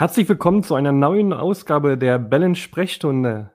Herzlich 0.00 0.30
willkommen 0.30 0.62
zu 0.62 0.76
einer 0.76 0.92
neuen 0.92 1.34
Ausgabe 1.34 1.98
der 1.98 2.18
Balance 2.18 2.58
Sprechstunde. 2.62 3.50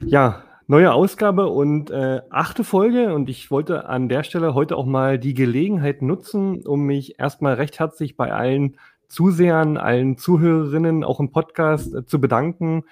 Ja, 0.00 0.42
neue 0.66 0.92
Ausgabe 0.92 1.46
und 1.46 1.90
äh, 1.90 2.20
achte 2.28 2.62
Folge 2.62 3.14
und 3.14 3.30
ich 3.30 3.50
wollte 3.50 3.88
an 3.88 4.10
der 4.10 4.22
Stelle 4.22 4.52
heute 4.52 4.76
auch 4.76 4.84
mal 4.84 5.18
die 5.18 5.32
Gelegenheit 5.32 6.02
nutzen, 6.02 6.66
um 6.66 6.82
mich 6.82 7.18
erstmal 7.18 7.54
recht 7.54 7.78
herzlich 7.78 8.18
bei 8.18 8.30
allen 8.30 8.76
Zusehern, 9.08 9.78
allen 9.78 10.18
Zuhörerinnen 10.18 11.04
auch 11.04 11.20
im 11.20 11.32
Podcast 11.32 11.94
äh, 11.94 12.04
zu 12.04 12.20
bedanken. 12.20 12.82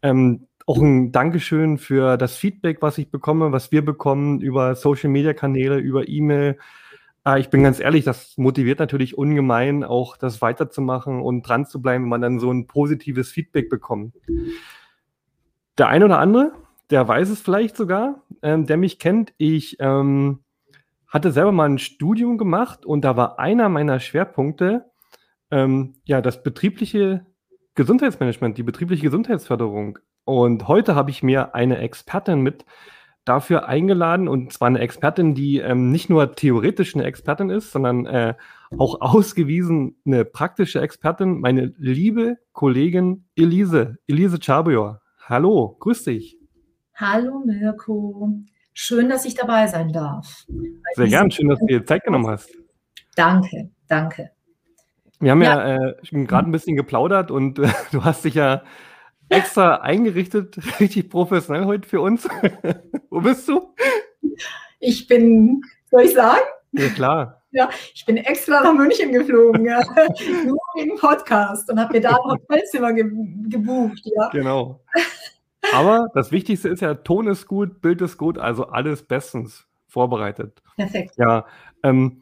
Ähm, 0.00 0.46
auch 0.64 0.78
ein 0.78 1.12
Dankeschön 1.12 1.76
für 1.76 2.16
das 2.16 2.34
Feedback, 2.34 2.80
was 2.80 2.96
ich 2.96 3.10
bekomme, 3.10 3.52
was 3.52 3.72
wir 3.72 3.84
bekommen 3.84 4.40
über 4.40 4.74
Social 4.74 5.10
Media 5.10 5.34
Kanäle, 5.34 5.76
über 5.76 6.08
E-Mail. 6.08 6.56
Äh, 7.24 7.40
ich 7.40 7.50
bin 7.50 7.62
ganz 7.62 7.80
ehrlich, 7.80 8.04
das 8.04 8.36
motiviert 8.36 8.78
natürlich 8.78 9.16
ungemein, 9.16 9.84
auch 9.84 10.16
das 10.16 10.40
weiterzumachen 10.42 11.20
und 11.20 11.42
dran 11.42 11.66
zu 11.66 11.80
bleiben, 11.80 12.04
wenn 12.04 12.10
man 12.10 12.22
dann 12.22 12.38
so 12.38 12.50
ein 12.50 12.66
positives 12.66 13.30
Feedback 13.30 13.68
bekommt. 13.68 14.14
Der 15.78 15.88
eine 15.88 16.04
oder 16.04 16.18
andere, 16.18 16.52
der 16.90 17.06
weiß 17.06 17.30
es 17.30 17.40
vielleicht 17.40 17.76
sogar, 17.76 18.22
ähm, 18.42 18.66
der 18.66 18.76
mich 18.76 18.98
kennt. 18.98 19.32
Ich 19.38 19.76
ähm, 19.80 20.40
hatte 21.06 21.32
selber 21.32 21.52
mal 21.52 21.68
ein 21.68 21.78
Studium 21.78 22.38
gemacht 22.38 22.84
und 22.84 23.02
da 23.04 23.16
war 23.16 23.38
einer 23.38 23.68
meiner 23.68 24.00
Schwerpunkte 24.00 24.90
ähm, 25.50 25.94
ja 26.04 26.20
das 26.20 26.42
betriebliche 26.42 27.26
Gesundheitsmanagement, 27.74 28.58
die 28.58 28.62
betriebliche 28.62 29.02
Gesundheitsförderung. 29.02 29.98
Und 30.24 30.68
heute 30.68 30.94
habe 30.94 31.10
ich 31.10 31.22
mir 31.22 31.54
eine 31.54 31.78
Expertin 31.78 32.40
mit 32.40 32.64
dafür 33.24 33.68
eingeladen 33.68 34.28
und 34.28 34.52
zwar 34.52 34.68
eine 34.68 34.80
Expertin, 34.80 35.34
die 35.34 35.58
ähm, 35.58 35.90
nicht 35.90 36.10
nur 36.10 36.34
theoretisch 36.34 36.94
eine 36.94 37.04
Expertin 37.04 37.50
ist, 37.50 37.72
sondern 37.72 38.06
äh, 38.06 38.34
auch 38.78 39.00
ausgewiesen 39.00 39.96
eine 40.06 40.24
praktische 40.24 40.80
Expertin, 40.80 41.40
meine 41.40 41.72
liebe 41.76 42.38
Kollegin 42.52 43.24
Elise, 43.36 43.98
Elise 44.06 44.38
Chabior. 44.40 45.02
Hallo, 45.22 45.76
grüß 45.80 46.04
dich. 46.04 46.38
Hallo 46.94 47.42
Mirko, 47.44 48.32
schön, 48.72 49.08
dass 49.08 49.24
ich 49.24 49.34
dabei 49.34 49.66
sein 49.66 49.92
darf. 49.92 50.46
Sehr 50.94 51.08
gern, 51.08 51.30
schön, 51.30 51.48
dass 51.48 51.58
du 51.60 51.66
dir 51.66 51.84
Zeit 51.84 52.04
genommen 52.04 52.26
hast. 52.26 52.50
Danke, 53.16 53.70
danke. 53.86 54.30
Wir 55.18 55.32
haben 55.32 55.42
ja, 55.42 55.68
ja 55.68 55.88
äh, 55.88 56.24
gerade 56.24 56.48
ein 56.48 56.52
bisschen 56.52 56.76
geplaudert 56.76 57.30
und 57.30 57.58
äh, 57.58 57.68
du 57.92 58.04
hast 58.04 58.24
dich 58.24 58.34
ja 58.34 58.62
extra 59.40 59.76
eingerichtet, 59.76 60.58
richtig 60.80 61.08
professionell 61.08 61.64
heute 61.64 61.88
für 61.88 62.00
uns. 62.00 62.28
Wo 63.10 63.20
bist 63.20 63.48
du? 63.48 63.74
Ich 64.80 65.06
bin, 65.06 65.62
soll 65.90 66.02
ich 66.02 66.14
sagen? 66.14 66.40
Ja, 66.72 66.88
klar. 66.88 67.42
Ja, 67.52 67.68
ich 67.94 68.04
bin 68.04 68.16
extra 68.16 68.62
nach 68.62 68.72
München 68.72 69.12
geflogen, 69.12 69.64
ja. 69.64 69.80
nur 70.44 70.58
wegen 70.76 70.96
Podcast 70.96 71.68
und 71.70 71.80
habe 71.80 71.94
mir 71.94 72.00
da 72.00 72.10
ein 72.10 72.30
Hotelzimmer 72.30 72.92
ge 72.92 73.10
gebucht. 73.48 74.02
Ja. 74.04 74.28
Genau. 74.28 74.80
Aber 75.72 76.08
das 76.14 76.30
Wichtigste 76.30 76.68
ist 76.68 76.80
ja, 76.80 76.94
Ton 76.94 77.26
ist 77.26 77.46
gut, 77.46 77.80
Bild 77.80 78.00
ist 78.02 78.18
gut, 78.18 78.38
also 78.38 78.66
alles 78.66 79.02
bestens 79.02 79.66
vorbereitet. 79.88 80.62
Perfekt. 80.76 81.14
Ja, 81.16 81.44
ähm, 81.82 82.20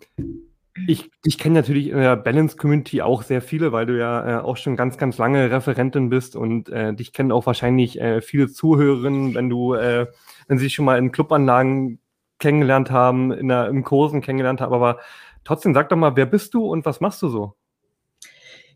ich, 0.87 1.11
ich 1.25 1.39
kenne 1.39 1.57
natürlich 1.57 1.89
in 1.89 1.97
der 1.99 2.17
Balance-Community 2.17 3.03
auch 3.03 3.23
sehr 3.23 3.43
viele, 3.43 3.73
weil 3.73 3.87
du 3.87 3.99
ja 3.99 4.39
äh, 4.39 4.43
auch 4.43 4.57
schon 4.57 4.77
ganz, 4.77 4.99
ganz 4.99 5.19
lange 5.19 5.51
Referentin 5.51 6.11
bist 6.11 6.37
und 6.37 6.69
äh, 6.69 6.95
dich 6.95 7.13
kennen 7.13 7.33
auch 7.33 7.47
wahrscheinlich 7.47 8.01
äh, 8.01 8.21
viele 8.21 8.49
Zuhörerinnen, 8.49 9.35
wenn 9.35 9.49
du, 9.49 9.75
äh, 9.75 10.07
wenn 10.47 10.59
sie 10.59 10.71
schon 10.71 10.85
mal 10.85 10.99
in 10.99 11.13
Clubanlagen 11.13 12.01
kennengelernt 12.39 12.91
haben, 12.91 13.33
in 13.33 13.49
der, 13.49 13.69
im 13.69 13.85
Kursen 13.85 14.21
kennengelernt 14.21 14.61
haben. 14.61 14.75
Aber 14.75 15.01
trotzdem, 15.45 15.75
sag 15.75 15.89
doch 15.89 15.97
mal, 15.97 16.17
wer 16.17 16.27
bist 16.27 16.55
du 16.55 16.67
und 16.67 16.85
was 16.85 17.01
machst 17.01 17.23
du 17.23 17.29
so? 17.29 17.55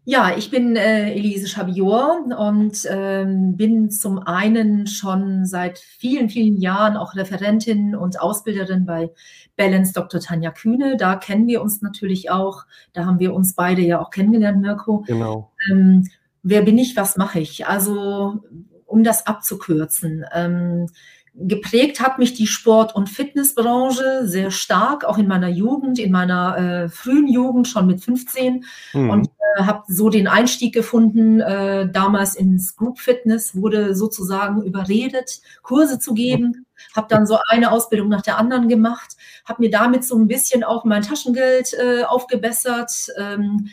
Ja, 0.05 0.37
ich 0.37 0.51
bin 0.51 0.75
äh, 0.75 1.13
Elise 1.13 1.47
Chabior 1.47 2.25
und 2.37 2.87
ähm, 2.91 3.57
bin 3.57 3.89
zum 3.91 4.19
einen 4.19 4.89
schon 4.89 5.47
seit 5.47 5.79
vielen, 5.79 6.29
vielen 6.29 6.57
Jahren 6.57 6.97
auch 6.97 7.15
Referentin 7.15 7.95
und 7.95 8.21
Ausbilderin 8.21 8.85
bei 8.85 9.13
Balance 9.57 9.93
Dr. 9.93 10.21
Tanja 10.21 10.51
Kühne. 10.51 10.97
Da 10.97 11.15
kennen 11.15 11.47
wir 11.47 11.63
uns 11.63 11.83
natürlich 11.83 12.33
auch. 12.33 12.65
Da 12.93 13.05
haben 13.05 13.21
wir 13.21 13.33
uns 13.33 13.55
beide 13.55 13.83
ja 13.83 14.01
auch 14.01 14.11
kennengelernt, 14.11 14.61
Mirko. 14.61 15.05
Genau. 15.07 15.53
Ähm, 15.71 16.09
wer 16.43 16.63
bin 16.63 16.79
ich, 16.79 16.97
was 16.97 17.17
mache 17.17 17.39
ich? 17.39 17.69
Also, 17.69 18.41
um 18.87 19.05
das 19.05 19.29
abzukürzen. 19.29 20.25
Ähm, 20.35 20.89
Geprägt 21.35 22.01
hat 22.01 22.19
mich 22.19 22.35
die 22.35 22.47
Sport- 22.47 22.95
und 22.95 23.09
Fitnessbranche 23.09 24.27
sehr 24.29 24.51
stark, 24.51 25.05
auch 25.05 25.17
in 25.17 25.27
meiner 25.27 25.49
Jugend, 25.49 25.99
in 25.99 26.13
meiner 26.13 26.59
äh, 26.59 26.89
frühen 26.91 27.27
Jugend, 27.27 27.67
schon 27.67 27.87
mit 27.87 28.03
15. 28.03 28.65
Mhm. 28.93 29.11
Und 29.11 29.31
äh, 29.57 29.63
habe 29.63 29.85
so 29.89 30.11
den 30.11 30.29
Einstieg 30.29 30.75
gefunden, 30.75 31.41
äh, 31.41 31.91
damals 31.91 32.35
ins 32.37 32.77
Group 32.77 32.99
Fitness, 32.99 33.57
wurde 33.57 33.95
sozusagen 33.95 34.63
überredet, 34.63 35.41
Kurse 35.63 35.99
zu 35.99 36.13
geben. 36.13 36.67
Habe 36.95 37.07
dann 37.09 37.27
so 37.27 37.39
eine 37.47 37.73
Ausbildung 37.73 38.11
nach 38.11 38.23
der 38.23 38.37
anderen 38.37 38.69
gemacht, 38.69 39.17
habe 39.47 39.63
mir 39.63 39.71
damit 39.71 40.05
so 40.05 40.17
ein 40.19 40.29
bisschen 40.29 40.65
auch 40.65 40.85
mein 40.85 41.03
Taschengeld 41.03 41.73
äh, 41.75 42.03
aufgebessert. 42.05 43.09
Ähm, 43.19 43.69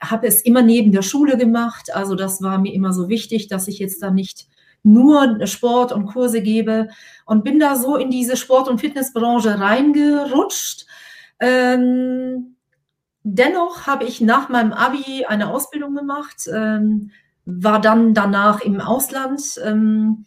habe 0.00 0.26
es 0.26 0.42
immer 0.42 0.62
neben 0.62 0.92
der 0.92 1.02
Schule 1.02 1.36
gemacht. 1.36 1.94
Also 1.94 2.14
das 2.14 2.42
war 2.42 2.58
mir 2.58 2.72
immer 2.72 2.92
so 2.92 3.08
wichtig, 3.08 3.48
dass 3.48 3.68
ich 3.68 3.78
jetzt 3.78 4.02
da 4.02 4.10
nicht 4.10 4.48
nur 4.82 5.46
Sport 5.46 5.92
und 5.92 6.06
Kurse 6.06 6.42
gebe 6.42 6.88
und 7.24 7.44
bin 7.44 7.58
da 7.58 7.76
so 7.76 7.96
in 7.96 8.10
diese 8.10 8.36
Sport- 8.36 8.68
und 8.68 8.80
Fitnessbranche 8.80 9.60
reingerutscht. 9.60 10.86
Ähm, 11.40 12.56
dennoch 13.22 13.86
habe 13.86 14.04
ich 14.04 14.20
nach 14.20 14.48
meinem 14.48 14.72
Abi 14.72 15.24
eine 15.26 15.50
Ausbildung 15.50 15.94
gemacht, 15.94 16.48
ähm, 16.52 17.10
war 17.44 17.80
dann 17.80 18.14
danach 18.14 18.60
im 18.60 18.80
Ausland, 18.80 19.42
ähm, 19.64 20.26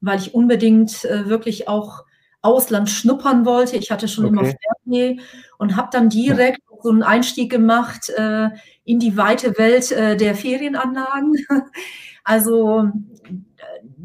weil 0.00 0.18
ich 0.18 0.34
unbedingt 0.34 1.04
äh, 1.04 1.28
wirklich 1.28 1.68
auch 1.68 2.04
Ausland 2.42 2.90
schnuppern 2.90 3.44
wollte. 3.44 3.76
Ich 3.76 3.90
hatte 3.90 4.08
schon 4.08 4.26
okay. 4.26 4.32
immer 4.34 4.44
Fernweh 4.44 5.20
und 5.58 5.76
habe 5.76 5.88
dann 5.90 6.08
direkt 6.08 6.60
so 6.82 6.90
einen 6.90 7.02
Einstieg 7.02 7.50
gemacht 7.50 8.08
äh, 8.10 8.50
in 8.84 9.00
die 9.00 9.16
weite 9.16 9.58
Welt 9.58 9.90
äh, 9.90 10.16
der 10.16 10.34
Ferienanlagen. 10.34 11.34
Also 12.28 12.90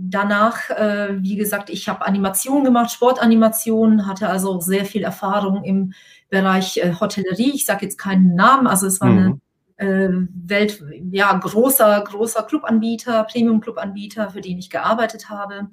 danach, 0.09 0.69
äh, 0.69 1.21
wie 1.21 1.35
gesagt, 1.35 1.69
ich 1.69 1.87
habe 1.89 2.05
Animation 2.05 2.63
gemacht, 2.63 2.91
Sportanimation, 2.91 4.07
hatte 4.07 4.29
also 4.29 4.59
sehr 4.59 4.85
viel 4.85 5.03
Erfahrung 5.03 5.63
im 5.63 5.93
Bereich 6.29 6.77
äh, 6.77 6.93
Hotellerie. 6.99 7.51
Ich 7.53 7.65
sage 7.65 7.85
jetzt 7.85 7.97
keinen 7.97 8.35
Namen, 8.35 8.67
also 8.67 8.87
es 8.87 9.01
war 9.01 9.09
mhm. 9.09 9.39
eine 9.77 9.89
äh, 9.89 10.27
Welt, 10.45 10.83
ja, 11.11 11.33
großer, 11.33 12.01
großer 12.01 12.43
Clubanbieter, 12.43 13.23
Premium-Clubanbieter, 13.25 14.29
für 14.29 14.41
den 14.41 14.57
ich 14.57 14.69
gearbeitet 14.69 15.29
habe 15.29 15.69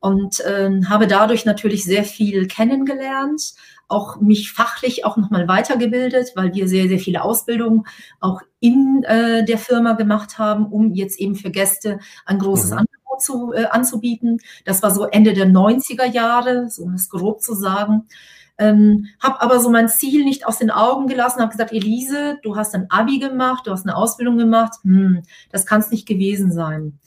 und 0.00 0.40
äh, 0.40 0.70
habe 0.88 1.06
dadurch 1.06 1.44
natürlich 1.44 1.84
sehr 1.84 2.04
viel 2.04 2.46
kennengelernt, 2.46 3.54
auch 3.88 4.20
mich 4.20 4.52
fachlich 4.52 5.04
auch 5.04 5.16
nochmal 5.16 5.48
weitergebildet, 5.48 6.32
weil 6.34 6.54
wir 6.54 6.68
sehr, 6.68 6.88
sehr 6.88 6.98
viele 6.98 7.22
Ausbildungen 7.22 7.84
auch 8.20 8.42
in 8.60 9.04
äh, 9.04 9.44
der 9.44 9.58
Firma 9.58 9.92
gemacht 9.92 10.38
haben, 10.38 10.66
um 10.66 10.92
jetzt 10.94 11.18
eben 11.20 11.36
für 11.36 11.50
Gäste 11.50 12.00
ein 12.24 12.38
großes 12.38 12.70
mhm. 12.70 12.78
Zu, 13.20 13.52
äh, 13.52 13.66
anzubieten. 13.66 14.38
Das 14.64 14.82
war 14.82 14.90
so 14.90 15.04
Ende 15.04 15.32
der 15.32 15.46
90er 15.46 16.06
Jahre, 16.06 16.68
so 16.68 16.84
um 16.84 16.94
es 16.94 17.08
grob 17.08 17.42
zu 17.42 17.54
sagen. 17.54 18.06
Ähm, 18.58 19.06
habe 19.20 19.42
aber 19.42 19.60
so 19.60 19.68
mein 19.68 19.88
Ziel 19.88 20.24
nicht 20.24 20.46
aus 20.46 20.58
den 20.58 20.70
Augen 20.70 21.08
gelassen, 21.08 21.40
habe 21.40 21.52
gesagt, 21.52 21.72
Elise, 21.72 22.38
du 22.42 22.56
hast 22.56 22.74
ein 22.74 22.90
Abi 22.90 23.18
gemacht, 23.18 23.66
du 23.66 23.70
hast 23.70 23.86
eine 23.86 23.96
Ausbildung 23.96 24.38
gemacht, 24.38 24.74
hm, 24.82 25.22
das 25.50 25.66
kann 25.66 25.80
es 25.80 25.90
nicht 25.90 26.08
gewesen 26.08 26.50
sein. 26.50 26.98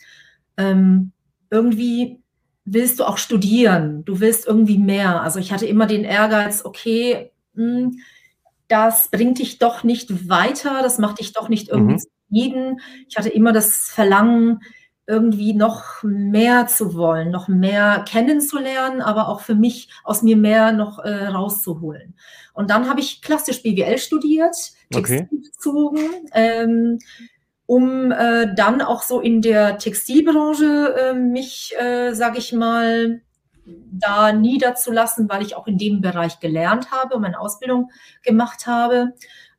Ähm, 0.57 1.11
irgendwie 1.49 2.21
willst 2.65 2.99
du 2.99 3.05
auch 3.05 3.17
studieren, 3.17 4.05
du 4.05 4.19
willst 4.19 4.45
irgendwie 4.45 4.77
mehr. 4.77 5.23
Also 5.23 5.39
ich 5.39 5.51
hatte 5.51 5.65
immer 5.65 5.87
den 5.87 6.03
Ehrgeiz, 6.03 6.63
okay, 6.63 7.31
mh, 7.53 7.63
hm, 7.63 7.99
das 8.67 9.09
bringt 9.09 9.39
dich 9.39 9.57
doch 9.57 9.83
nicht 9.83 10.29
weiter, 10.29 10.83
das 10.83 10.99
macht 10.99 11.19
dich 11.19 11.33
doch 11.33 11.49
nicht 11.49 11.69
irgendwie 11.69 11.93
mhm. 11.93 11.99
zufrieden. 11.99 12.79
Ich 13.07 13.17
hatte 13.17 13.29
immer 13.29 13.51
das 13.51 13.89
Verlangen, 13.89 14.61
irgendwie 15.09 15.53
noch 15.53 16.03
mehr 16.03 16.67
zu 16.67 16.93
wollen, 16.93 17.31
noch 17.31 17.47
mehr 17.47 18.05
kennenzulernen, 18.07 19.01
aber 19.01 19.27
auch 19.27 19.41
für 19.41 19.55
mich 19.55 19.89
aus 20.03 20.21
mir 20.21 20.37
mehr 20.37 20.71
noch 20.71 20.99
äh, 20.99 21.25
rauszuholen. 21.25 22.13
Und 22.53 22.69
dann 22.69 22.87
habe 22.87 22.99
ich 22.99 23.23
klassisch 23.23 23.63
BWL 23.63 23.97
studiert, 23.97 24.55
Textil 24.91 25.27
okay. 25.31 25.41
bezogen, 25.51 25.99
ähm, 26.33 26.99
um 27.65 28.11
äh, 28.11 28.53
dann 28.53 28.83
auch 28.83 29.01
so 29.01 29.19
in 29.19 29.41
der 29.41 29.79
Textilbranche 29.79 30.95
äh, 30.95 31.13
mich, 31.15 31.73
äh, 31.79 32.13
sage 32.13 32.37
ich 32.37 32.53
mal, 32.53 33.21
da 33.65 34.31
niederzulassen, 34.31 35.27
weil 35.27 35.41
ich 35.41 35.55
auch 35.55 35.65
in 35.65 35.79
dem 35.79 36.01
Bereich 36.01 36.39
gelernt 36.39 36.91
habe 36.91 37.15
und 37.15 37.21
meine 37.23 37.39
Ausbildung 37.39 37.89
gemacht 38.21 38.67
habe. 38.67 39.13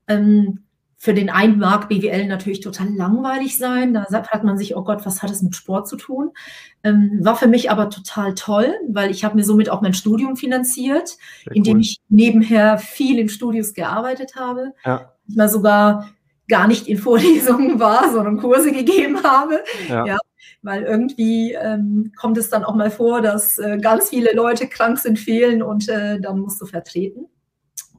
Ähm, 0.07 0.65
für 1.03 1.15
den 1.15 1.31
einen 1.31 1.59
mag 1.59 1.89
BWL 1.89 2.27
natürlich 2.27 2.61
total 2.61 2.95
langweilig 2.95 3.57
sein. 3.57 3.95
Da 3.95 4.05
fragt 4.23 4.45
man 4.45 4.59
sich, 4.59 4.77
oh 4.77 4.85
Gott, 4.85 5.07
was 5.07 5.23
hat 5.23 5.31
es 5.31 5.41
mit 5.41 5.57
Sport 5.57 5.89
zu 5.89 5.97
tun? 5.97 6.33
Ähm, 6.85 7.21
war 7.23 7.37
für 7.37 7.47
mich 7.47 7.71
aber 7.71 7.89
total 7.89 8.35
toll, 8.35 8.75
weil 8.87 9.11
ich 9.11 9.25
habe 9.25 9.35
mir 9.35 9.43
somit 9.43 9.71
auch 9.71 9.81
mein 9.81 9.95
Studium 9.95 10.37
finanziert, 10.37 11.17
Sehr 11.45 11.57
indem 11.57 11.77
cool. 11.77 11.81
ich 11.81 12.01
nebenher 12.11 12.77
viel 12.77 13.19
in 13.19 13.31
Studios 13.31 13.73
gearbeitet 13.73 14.35
habe. 14.37 14.75
Ja. 14.85 15.15
Mal 15.27 15.49
sogar 15.49 16.11
gar 16.49 16.69
nicht 16.69 16.87
in 16.87 16.99
Vorlesungen 16.99 17.81
war, 17.81 18.13
sondern 18.13 18.37
Kurse 18.37 18.71
gegeben 18.71 19.23
habe. 19.23 19.65
Ja. 19.89 20.05
ja 20.05 20.19
weil 20.61 20.83
irgendwie 20.83 21.55
ähm, 21.55 22.13
kommt 22.15 22.37
es 22.37 22.51
dann 22.51 22.63
auch 22.63 22.75
mal 22.75 22.91
vor, 22.91 23.23
dass 23.23 23.59
äh, 23.59 23.79
ganz 23.79 24.11
viele 24.11 24.35
Leute 24.35 24.67
krank 24.67 24.99
sind, 24.99 25.19
fehlen 25.19 25.63
und 25.63 25.89
äh, 25.89 26.21
dann 26.21 26.41
musst 26.41 26.61
du 26.61 26.67
vertreten. 26.67 27.25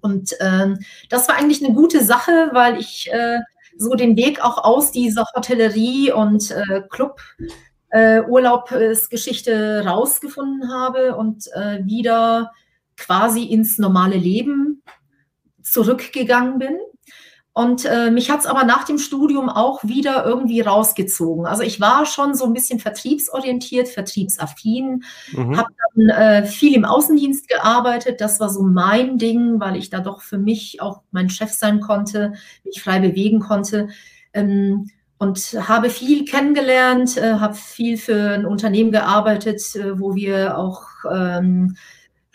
Und 0.02 0.36
ähm, 0.40 0.80
das 1.10 1.28
war 1.28 1.36
eigentlich 1.36 1.64
eine 1.64 1.74
gute 1.74 2.04
Sache, 2.04 2.50
weil 2.54 2.80
ich 2.80 3.10
äh, 3.12 3.40
so 3.78 3.96
den 3.96 4.16
Weg 4.16 4.44
auch 4.44 4.64
aus 4.64 4.92
dieser 4.92 5.26
Hotellerie 5.36 6.12
und 6.12 6.52
äh, 6.52 6.82
Club 6.90 7.22
äh, 7.90 8.22
Urlaubsgeschichte 8.22 9.84
rausgefunden 9.86 10.72
habe 10.72 11.16
und 11.16 11.48
äh, 11.54 11.86
wieder 11.86 12.52
quasi 12.98 13.44
ins 13.44 13.78
normale 13.78 14.18
Leben 14.18 14.84
zurückgegangen 15.62 16.60
bin. 16.60 16.78
Und 17.54 17.84
äh, 17.84 18.12
mich 18.12 18.32
hat 18.32 18.40
es 18.40 18.46
aber 18.46 18.64
nach 18.64 18.86
dem 18.86 18.98
Studium 18.98 19.50
auch 19.50 19.84
wieder 19.84 20.26
irgendwie 20.26 20.62
rausgezogen. 20.62 21.46
Also 21.46 21.64
ich 21.64 21.82
war 21.82 22.06
schon 22.06 22.34
so 22.34 22.46
ein 22.46 22.54
bisschen 22.54 22.80
vertriebsorientiert, 22.80 23.90
vertriebsaffin, 23.90 25.04
mhm. 25.34 25.58
habe 25.58 25.70
dann 25.96 26.10
äh, 26.10 26.46
viel 26.46 26.74
im 26.76 26.86
Außendienst 26.86 27.50
gearbeitet. 27.50 28.22
Das 28.22 28.40
war 28.40 28.50
so 28.50 28.64
mein 28.64 29.18
Ding, 29.18 29.60
weil 29.60 29.76
ich 29.76 29.90
da 29.90 30.00
doch 30.00 30.22
für 30.22 30.38
mich 30.38 30.82
auch 30.82 31.02
mein 31.12 31.30
Chef 31.30 31.52
sein 31.52 31.82
konnte, 31.82 32.34
mich 32.64 32.82
frei 32.82 33.00
bewegen 33.00 33.42
konnte. 33.42 33.90
Ähm, 34.34 34.90
und 35.18 35.38
habe 35.68 35.90
viel 35.90 36.26
kennengelernt, 36.26 37.18
äh, 37.18 37.34
habe 37.34 37.54
viel 37.54 37.98
für 37.98 38.32
ein 38.32 38.46
Unternehmen 38.46 38.92
gearbeitet, 38.92 39.76
äh, 39.76 40.00
wo 40.00 40.16
wir 40.16 40.58
auch 40.58 40.84
ähm, 41.12 41.76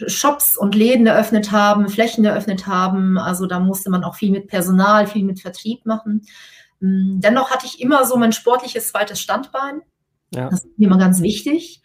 Shops 0.06 0.56
und 0.56 0.74
Läden 0.74 1.06
eröffnet 1.06 1.52
haben, 1.52 1.88
Flächen 1.88 2.24
eröffnet 2.24 2.66
haben. 2.66 3.18
Also 3.18 3.46
da 3.46 3.60
musste 3.60 3.90
man 3.90 4.04
auch 4.04 4.14
viel 4.14 4.30
mit 4.30 4.48
Personal, 4.48 5.06
viel 5.06 5.24
mit 5.24 5.40
Vertrieb 5.40 5.86
machen. 5.86 6.22
Mm, 6.80 7.20
dennoch 7.20 7.50
hatte 7.50 7.66
ich 7.66 7.80
immer 7.80 8.04
so 8.04 8.16
mein 8.16 8.32
sportliches 8.32 8.88
zweites 8.88 9.20
Standbein. 9.20 9.82
Ja. 10.34 10.50
Das 10.50 10.64
ist 10.64 10.78
mir 10.78 10.86
immer 10.86 10.98
ganz 10.98 11.22
wichtig, 11.22 11.82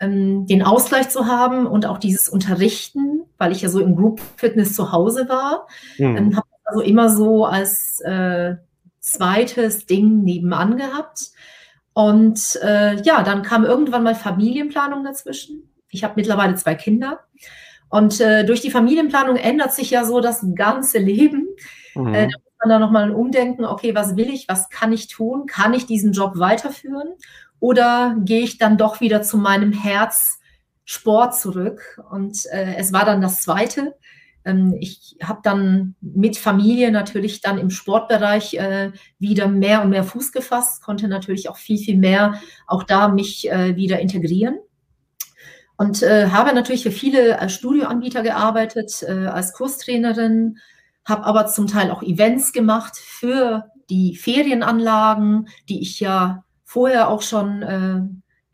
ähm, 0.00 0.46
den 0.46 0.62
Ausgleich 0.62 1.08
zu 1.08 1.26
haben 1.26 1.66
und 1.66 1.86
auch 1.86 1.98
dieses 1.98 2.28
Unterrichten, 2.28 3.22
weil 3.38 3.52
ich 3.52 3.62
ja 3.62 3.68
so 3.68 3.80
im 3.80 3.96
Group 3.96 4.20
Fitness 4.36 4.74
zu 4.74 4.92
Hause 4.92 5.28
war. 5.28 5.66
Mhm. 5.98 6.16
Ähm, 6.16 6.36
habe 6.36 6.46
also 6.64 6.80
immer 6.80 7.08
so 7.08 7.46
als 7.46 8.00
äh, 8.00 8.56
zweites 9.00 9.86
Ding 9.86 10.22
nebenan 10.22 10.76
gehabt. 10.76 11.30
Und 11.92 12.58
äh, 12.62 13.00
ja, 13.02 13.22
dann 13.22 13.42
kam 13.42 13.64
irgendwann 13.64 14.02
mal 14.02 14.14
Familienplanung 14.14 15.04
dazwischen. 15.04 15.70
Ich 15.94 16.04
habe 16.04 16.14
mittlerweile 16.16 16.54
zwei 16.56 16.74
Kinder. 16.74 17.20
Und 17.88 18.20
äh, 18.20 18.44
durch 18.44 18.60
die 18.60 18.70
Familienplanung 18.70 19.36
ändert 19.36 19.72
sich 19.72 19.90
ja 19.90 20.04
so 20.04 20.20
das 20.20 20.44
ganze 20.54 20.98
Leben. 20.98 21.46
Mhm. 21.94 22.14
Äh, 22.14 22.28
da 22.28 22.38
muss 22.38 22.54
man 22.60 22.68
da 22.68 22.78
nochmal 22.78 23.10
umdenken, 23.12 23.64
okay, 23.64 23.94
was 23.94 24.16
will 24.16 24.28
ich, 24.28 24.48
was 24.48 24.68
kann 24.68 24.92
ich 24.92 25.08
tun? 25.08 25.46
Kann 25.46 25.74
ich 25.74 25.86
diesen 25.86 26.12
Job 26.12 26.38
weiterführen? 26.38 27.14
Oder 27.60 28.16
gehe 28.18 28.42
ich 28.42 28.58
dann 28.58 28.76
doch 28.76 29.00
wieder 29.00 29.22
zu 29.22 29.38
meinem 29.38 29.72
Herzsport 29.72 31.36
zurück? 31.36 32.00
Und 32.10 32.46
äh, 32.50 32.74
es 32.76 32.92
war 32.92 33.04
dann 33.04 33.20
das 33.20 33.42
Zweite. 33.42 33.94
Ähm, 34.44 34.76
ich 34.80 35.16
habe 35.22 35.40
dann 35.42 35.94
mit 36.00 36.36
Familie 36.36 36.90
natürlich 36.90 37.40
dann 37.40 37.58
im 37.58 37.70
Sportbereich 37.70 38.54
äh, 38.54 38.92
wieder 39.18 39.48
mehr 39.48 39.82
und 39.82 39.90
mehr 39.90 40.04
Fuß 40.04 40.32
gefasst, 40.32 40.82
konnte 40.82 41.08
natürlich 41.08 41.48
auch 41.48 41.56
viel, 41.56 41.78
viel 41.78 41.96
mehr 41.96 42.40
auch 42.66 42.82
da 42.82 43.08
mich 43.08 43.50
äh, 43.50 43.76
wieder 43.76 44.00
integrieren. 44.00 44.58
Und 45.76 46.02
äh, 46.02 46.28
habe 46.28 46.54
natürlich 46.54 46.84
für 46.84 46.92
viele 46.92 47.38
äh, 47.38 47.48
Studioanbieter 47.48 48.22
gearbeitet 48.22 49.02
äh, 49.02 49.26
als 49.26 49.52
Kurstrainerin, 49.54 50.58
habe 51.04 51.24
aber 51.24 51.46
zum 51.46 51.66
Teil 51.66 51.90
auch 51.90 52.02
Events 52.02 52.52
gemacht 52.52 52.96
für 52.96 53.70
die 53.90 54.16
Ferienanlagen, 54.16 55.48
die 55.68 55.82
ich 55.82 56.00
ja 56.00 56.44
vorher 56.64 57.08
auch 57.08 57.22
schon 57.22 57.62
äh, 57.62 58.00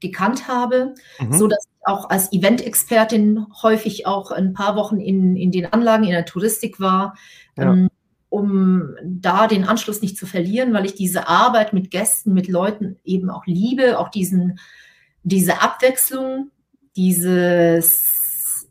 gekannt 0.01 0.49
habe, 0.49 0.95
mhm. 1.19 1.33
so 1.33 1.47
dass 1.47 1.65
ich 1.65 1.87
auch 1.87 2.11
als 2.11 2.33
Event-Expertin 2.33 3.47
häufig 3.63 4.07
auch 4.07 4.31
ein 4.31 4.55
paar 4.55 4.77
Wochen 4.77 4.99
in, 4.99 5.37
in 5.37 5.53
den 5.53 5.67
Anlagen 5.67 6.05
in 6.05 6.11
der 6.11 6.25
Touristik 6.25 6.81
war, 6.81 7.17
ja. 7.57 7.73
ähm, 7.73 7.89
um 8.31 8.95
da 9.05 9.47
den 9.47 9.65
Anschluss 9.65 10.03
nicht 10.03 10.17
zu 10.17 10.27
verlieren, 10.27 10.73
weil 10.73 10.87
ich 10.87 10.95
diese 10.95 11.29
Arbeit 11.29 11.73
mit 11.73 11.91
Gästen, 11.91 12.33
mit 12.33 12.49
Leuten 12.49 12.97
eben 13.05 13.29
auch 13.29 13.45
liebe, 13.47 13.99
auch 13.99 14.09
diesen, 14.09 14.59
diese 15.23 15.61
Abwechslung 15.63 16.51
dieses, 16.97 18.69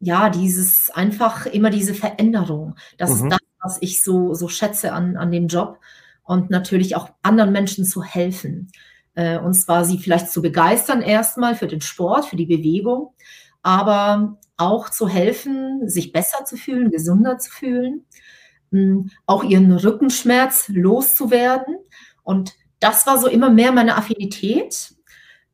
ja, 0.00 0.30
dieses 0.30 0.90
einfach 0.90 1.46
immer 1.46 1.70
diese 1.70 1.94
Veränderung. 1.94 2.76
Das 2.98 3.10
mhm. 3.10 3.16
ist 3.16 3.32
das, 3.32 3.40
was 3.62 3.78
ich 3.80 4.02
so, 4.02 4.34
so 4.34 4.48
schätze 4.48 4.92
an, 4.92 5.16
an 5.16 5.32
dem 5.32 5.48
Job 5.48 5.78
und 6.22 6.50
natürlich 6.50 6.96
auch 6.96 7.10
anderen 7.22 7.52
Menschen 7.52 7.84
zu 7.84 8.02
helfen. 8.02 8.70
Äh, 9.14 9.38
und 9.38 9.54
zwar 9.54 9.84
sie 9.84 9.98
vielleicht 9.98 10.30
zu 10.30 10.42
begeistern 10.42 11.02
erstmal 11.02 11.54
für 11.54 11.66
den 11.66 11.80
Sport, 11.80 12.26
für 12.26 12.36
die 12.36 12.46
Bewegung, 12.46 13.14
aber 13.62 14.38
auch 14.56 14.90
zu 14.90 15.08
helfen, 15.08 15.88
sich 15.88 16.12
besser 16.12 16.44
zu 16.44 16.56
fühlen, 16.56 16.90
gesünder 16.90 17.38
zu 17.38 17.50
fühlen, 17.50 18.04
hm, 18.70 19.10
auch 19.26 19.44
ihren 19.44 19.72
Rückenschmerz 19.72 20.68
loszuwerden. 20.68 21.76
Und 22.22 22.54
das 22.80 23.06
war 23.06 23.18
so 23.18 23.28
immer 23.28 23.50
mehr 23.50 23.72
meine 23.72 23.96
Affinität. 23.96 24.94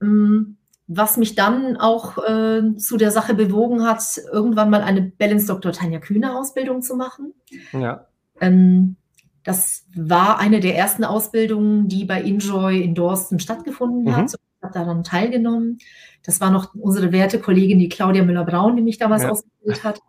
Hm, 0.00 0.56
was 0.92 1.16
mich 1.16 1.37
dann 1.37 1.76
auch 1.76 2.19
äh, 2.19 2.76
zu 2.76 2.96
der 2.96 3.12
Sache 3.12 3.34
bewogen 3.34 3.84
hat, 3.84 4.02
irgendwann 4.32 4.70
mal 4.70 4.82
eine 4.82 5.02
Balance 5.02 5.46
Dr. 5.46 5.70
Tanja 5.70 6.00
Kühne 6.00 6.37
Ausbildung 6.37 6.82
zu 6.82 6.96
machen. 6.96 7.32
Ja. 7.72 8.06
Ähm, 8.40 8.96
das 9.44 9.87
war 9.94 10.40
eine 10.40 10.58
der 10.58 10.76
ersten 10.76 11.04
Ausbildungen, 11.04 11.87
die 11.87 12.04
bei 12.04 12.20
Enjoy 12.20 12.81
in 12.81 12.96
Dorsten 12.96 13.38
stattgefunden 13.38 14.02
mhm. 14.02 14.16
hat. 14.16 14.34
Ich 14.34 14.62
habe 14.62 14.75
daran 14.75 15.04
teilgenommen. 15.04 15.78
Das 16.25 16.40
war 16.40 16.50
noch 16.50 16.75
unsere 16.75 17.12
werte 17.12 17.38
Kollegin, 17.38 17.78
die 17.78 17.88
Claudia 17.88 18.25
Müller-Braun, 18.25 18.75
die 18.75 18.82
mich 18.82 18.98
damals 18.98 19.22
ja. 19.22 19.31
ausgebildet 19.31 19.84
hat. 19.84 20.00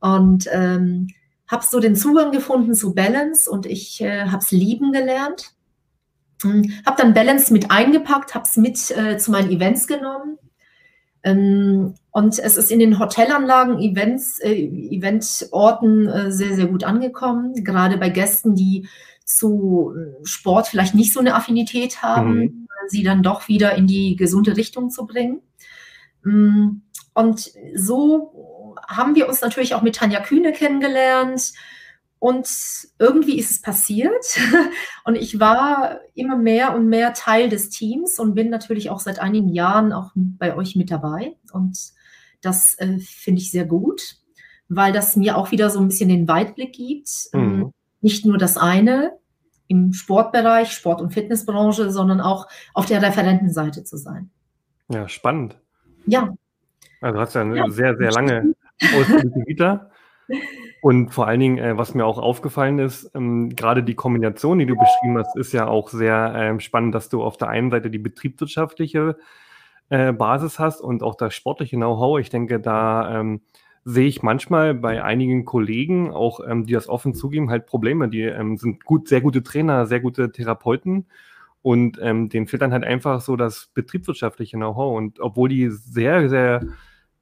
Und 0.00 0.48
ähm, 0.52 1.08
habe 1.48 1.64
so 1.64 1.80
den 1.80 1.96
Zugang 1.96 2.30
gefunden 2.30 2.74
zu 2.74 2.94
Balance 2.94 3.50
und 3.50 3.64
ich 3.64 4.02
äh, 4.02 4.26
habe 4.26 4.42
es 4.42 4.50
lieben 4.50 4.92
gelernt. 4.92 5.54
Hm, 6.42 6.72
habe 6.86 7.02
dann 7.02 7.14
Balance 7.14 7.52
mit 7.52 7.70
eingepackt, 7.70 8.34
habe 8.34 8.44
es 8.44 8.56
mit 8.56 8.90
äh, 8.90 9.18
zu 9.18 9.30
meinen 9.30 9.50
Events 9.50 9.86
genommen. 9.86 10.38
Ähm, 11.22 11.94
und 12.12 12.38
es 12.38 12.56
ist 12.56 12.70
in 12.70 12.78
den 12.78 12.98
Hotelanlagen, 12.98 13.78
Events, 13.78 14.38
äh, 14.40 14.54
Eventorten 14.54 16.08
äh, 16.08 16.32
sehr, 16.32 16.54
sehr 16.54 16.66
gut 16.66 16.84
angekommen. 16.84 17.62
Gerade 17.62 17.98
bei 17.98 18.08
Gästen, 18.08 18.54
die 18.54 18.88
zu 19.24 19.94
äh, 19.94 20.26
Sport 20.26 20.66
vielleicht 20.68 20.94
nicht 20.94 21.12
so 21.12 21.20
eine 21.20 21.34
Affinität 21.34 22.02
haben, 22.02 22.38
mhm. 22.38 22.68
sie 22.88 23.02
dann 23.02 23.22
doch 23.22 23.48
wieder 23.48 23.74
in 23.74 23.86
die 23.86 24.16
gesunde 24.16 24.56
Richtung 24.56 24.90
zu 24.90 25.06
bringen. 25.06 25.42
Mm, 26.22 26.80
und 27.14 27.52
so 27.74 28.76
haben 28.88 29.14
wir 29.14 29.28
uns 29.28 29.40
natürlich 29.40 29.74
auch 29.74 29.82
mit 29.82 29.96
Tanja 29.96 30.20
Kühne 30.20 30.52
kennengelernt. 30.52 31.52
Und 32.20 32.48
irgendwie 32.98 33.38
ist 33.38 33.50
es 33.50 33.62
passiert. 33.62 34.38
Und 35.04 35.16
ich 35.16 35.40
war 35.40 36.00
immer 36.14 36.36
mehr 36.36 36.76
und 36.76 36.86
mehr 36.86 37.14
Teil 37.14 37.48
des 37.48 37.70
Teams 37.70 38.18
und 38.18 38.34
bin 38.34 38.50
natürlich 38.50 38.90
auch 38.90 39.00
seit 39.00 39.18
einigen 39.18 39.48
Jahren 39.48 39.94
auch 39.94 40.12
bei 40.14 40.54
euch 40.54 40.76
mit 40.76 40.90
dabei. 40.90 41.36
Und 41.52 41.78
das 42.42 42.78
äh, 42.78 42.98
finde 42.98 43.40
ich 43.40 43.50
sehr 43.50 43.64
gut, 43.64 44.16
weil 44.68 44.92
das 44.92 45.16
mir 45.16 45.38
auch 45.38 45.50
wieder 45.50 45.70
so 45.70 45.80
ein 45.80 45.88
bisschen 45.88 46.10
den 46.10 46.28
Weitblick 46.28 46.74
gibt. 46.74 47.08
Ähm, 47.32 47.56
mhm. 47.56 47.72
Nicht 48.02 48.26
nur 48.26 48.36
das 48.36 48.58
eine 48.58 49.12
im 49.66 49.94
Sportbereich, 49.94 50.72
Sport- 50.72 51.00
und 51.00 51.14
Fitnessbranche, 51.14 51.90
sondern 51.90 52.20
auch 52.20 52.48
auf 52.74 52.84
der 52.84 53.00
Referentenseite 53.00 53.82
zu 53.82 53.96
sein. 53.96 54.30
Ja, 54.88 55.08
spannend. 55.08 55.58
Ja. 56.06 56.34
Also 57.00 57.18
hast 57.18 57.34
ja 57.34 57.40
eine 57.40 57.56
ja. 57.56 57.70
sehr, 57.70 57.96
sehr 57.96 58.12
lange 58.12 58.54
Ausbildung 58.94 59.46
Vita. 59.46 59.90
Und 60.82 61.12
vor 61.12 61.26
allen 61.26 61.40
Dingen, 61.40 61.58
äh, 61.58 61.76
was 61.76 61.94
mir 61.94 62.06
auch 62.06 62.18
aufgefallen 62.18 62.78
ist, 62.78 63.10
ähm, 63.14 63.50
gerade 63.54 63.82
die 63.82 63.94
Kombination, 63.94 64.58
die 64.58 64.66
du 64.66 64.76
beschrieben 64.76 65.18
hast, 65.18 65.36
ist 65.36 65.52
ja 65.52 65.66
auch 65.66 65.90
sehr 65.90 66.32
ähm, 66.34 66.60
spannend, 66.60 66.94
dass 66.94 67.08
du 67.08 67.22
auf 67.22 67.36
der 67.36 67.48
einen 67.48 67.70
Seite 67.70 67.90
die 67.90 67.98
betriebswirtschaftliche 67.98 69.16
äh, 69.90 70.12
Basis 70.12 70.58
hast 70.58 70.80
und 70.80 71.02
auch 71.02 71.16
das 71.16 71.34
sportliche 71.34 71.76
Know-how. 71.76 72.18
Ich 72.18 72.30
denke, 72.30 72.60
da 72.60 73.20
ähm, 73.20 73.42
sehe 73.84 74.06
ich 74.06 74.22
manchmal 74.22 74.74
bei 74.74 75.02
einigen 75.04 75.44
Kollegen, 75.44 76.12
auch 76.12 76.40
ähm, 76.46 76.64
die 76.66 76.72
das 76.72 76.88
offen 76.88 77.14
zugeben, 77.14 77.50
halt 77.50 77.66
Probleme. 77.66 78.08
Die 78.08 78.22
ähm, 78.22 78.56
sind 78.56 78.84
gut, 78.84 79.08
sehr 79.08 79.20
gute 79.20 79.42
Trainer, 79.42 79.86
sehr 79.86 80.00
gute 80.00 80.32
Therapeuten 80.32 81.06
und 81.62 81.98
ähm, 82.00 82.28
denen 82.30 82.46
fehlt 82.46 82.62
dann 82.62 82.72
halt 82.72 82.84
einfach 82.84 83.20
so 83.20 83.36
das 83.36 83.70
betriebswirtschaftliche 83.74 84.56
Know-how. 84.56 84.96
Und 84.96 85.20
obwohl 85.20 85.50
die 85.50 85.68
sehr, 85.70 86.28
sehr 86.30 86.62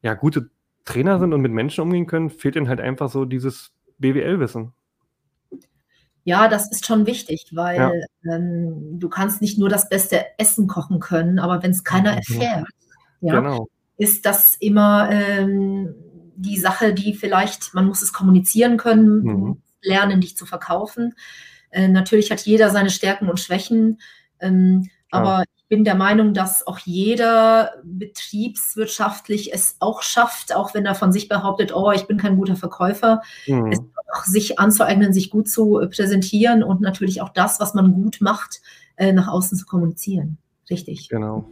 ja, 0.03 0.15
gute 0.15 0.51
Trainer 0.89 1.19
sind 1.19 1.35
und 1.35 1.43
mit 1.43 1.53
Menschen 1.53 1.83
umgehen 1.83 2.07
können, 2.07 2.31
fehlt 2.31 2.57
ihnen 2.57 2.69
halt 2.69 2.81
einfach 2.81 3.11
so 3.11 3.27
dieses 3.27 3.73
BWL-Wissen. 3.99 4.73
Ja, 6.25 6.49
das 6.49 6.71
ist 6.71 6.87
schon 6.87 7.07
wichtig, 7.07 7.51
weil 7.53 7.77
ja. 7.79 7.93
ähm, 8.35 8.99
du 8.99 9.09
kannst 9.09 9.43
nicht 9.43 9.59
nur 9.59 9.69
das 9.69 9.89
beste 9.89 10.25
Essen 10.39 10.67
kochen 10.67 10.99
können, 10.99 11.39
aber 11.39 11.63
wenn 11.63 11.71
es 11.73 11.85
keiner 11.85 12.13
mhm. 12.13 12.19
erfährt, 12.19 12.69
ja, 13.21 13.41
genau. 13.41 13.69
ist 13.99 14.25
das 14.25 14.55
immer 14.57 15.11
ähm, 15.11 15.95
die 16.37 16.59
Sache, 16.59 16.95
die 16.95 17.15
vielleicht, 17.15 17.75
man 17.75 17.87
muss 17.87 18.01
es 18.01 18.13
kommunizieren 18.13 18.79
können, 18.79 19.23
mhm. 19.23 19.63
lernen, 19.83 20.21
dich 20.23 20.37
zu 20.37 20.47
verkaufen. 20.47 21.15
Äh, 21.71 21.89
natürlich 21.89 22.31
hat 22.31 22.41
jeder 22.41 22.71
seine 22.71 22.91
Stärken 22.91 23.29
und 23.29 23.41
Schwächen, 23.41 24.01
ähm, 24.41 24.89
aber 25.11 25.45
bin 25.69 25.85
der 25.85 25.95
Meinung, 25.95 26.33
dass 26.33 26.67
auch 26.67 26.79
jeder 26.79 27.73
betriebswirtschaftlich 27.85 29.53
es 29.53 29.77
auch 29.81 30.03
schafft, 30.03 30.55
auch 30.55 30.75
wenn 30.75 30.87
er 30.87 30.95
von 30.95 31.13
sich 31.13 31.29
behauptet, 31.29 31.75
oh, 31.75 31.93
ich 31.93 32.07
bin 32.07 32.17
kein 32.17 32.37
guter 32.37 32.57
Verkäufer, 32.57 33.21
mhm. 33.47 33.71
es 33.73 33.79
auch 34.15 34.25
sich 34.25 34.59
anzueignen, 34.59 35.13
sich 35.13 35.31
gut 35.31 35.49
zu 35.49 35.81
präsentieren 35.95 36.63
und 36.63 36.81
natürlich 36.81 37.21
auch 37.21 37.29
das, 37.29 37.61
was 37.61 37.75
man 37.75 37.93
gut 37.93 38.19
macht, 38.21 38.63
äh, 38.97 39.13
nach 39.13 39.29
außen 39.29 39.59
zu 39.59 39.67
kommunizieren. 39.67 40.39
Richtig. 40.71 41.09
Genau. 41.09 41.51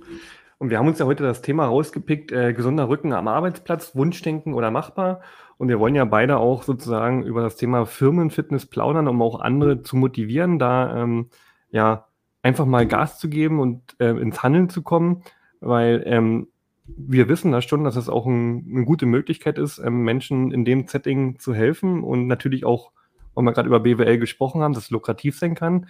Und 0.59 0.71
wir 0.71 0.79
haben 0.79 0.89
uns 0.89 0.99
ja 0.99 1.05
heute 1.05 1.23
das 1.23 1.43
Thema 1.43 1.67
rausgepickt, 1.67 2.33
äh, 2.33 2.55
gesunder 2.55 2.89
Rücken 2.89 3.13
am 3.13 3.29
Arbeitsplatz, 3.29 3.95
Wunschdenken 3.95 4.55
oder 4.55 4.71
machbar. 4.71 5.21
Und 5.59 5.69
wir 5.69 5.79
wollen 5.79 5.95
ja 5.95 6.07
beide 6.07 6.39
auch 6.39 6.63
sozusagen 6.63 7.23
über 7.23 7.43
das 7.43 7.57
Thema 7.57 7.85
Firmenfitness 7.85 8.67
plaudern, 8.67 9.09
um 9.09 9.21
auch 9.21 9.41
andere 9.41 9.83
zu 9.83 9.97
motivieren, 9.97 10.59
da 10.59 11.03
ähm, 11.03 11.29
ja 11.71 12.06
einfach 12.47 12.65
mal 12.65 12.87
Gas 12.87 13.19
zu 13.19 13.29
geben 13.29 13.59
und 13.59 13.97
äh, 13.99 14.11
ins 14.11 14.43
Handeln 14.43 14.69
zu 14.69 14.83
kommen, 14.83 15.23
weil 15.61 16.05
ähm, 16.07 16.47
wir 16.87 17.29
wissen 17.29 17.51
da 17.51 17.61
schon, 17.61 17.83
dass 17.83 17.97
es 17.97 18.09
auch 18.09 18.25
ein, 18.27 18.65
eine 18.71 18.85
gute 18.85 19.07
Möglichkeit 19.07 19.59
ist, 19.59 19.79
ähm, 19.79 20.05
Menschen 20.05 20.53
in 20.53 20.65
dem 20.65 20.87
Setting 20.87 21.41
zu 21.41 21.55
helfen 21.55 22.05
und 22.05 22.29
natürlich 22.29 22.65
auch, 22.65 22.93
weil 23.35 23.45
wir 23.45 23.53
gerade 23.53 23.67
über 23.67 23.81
BWL 23.81 24.19
gesprochen 24.19 24.63
haben, 24.63 24.75
dass 24.75 24.85
es 24.85 24.91
lukrativ 24.91 25.37
sein 25.37 25.57
kann. 25.57 25.89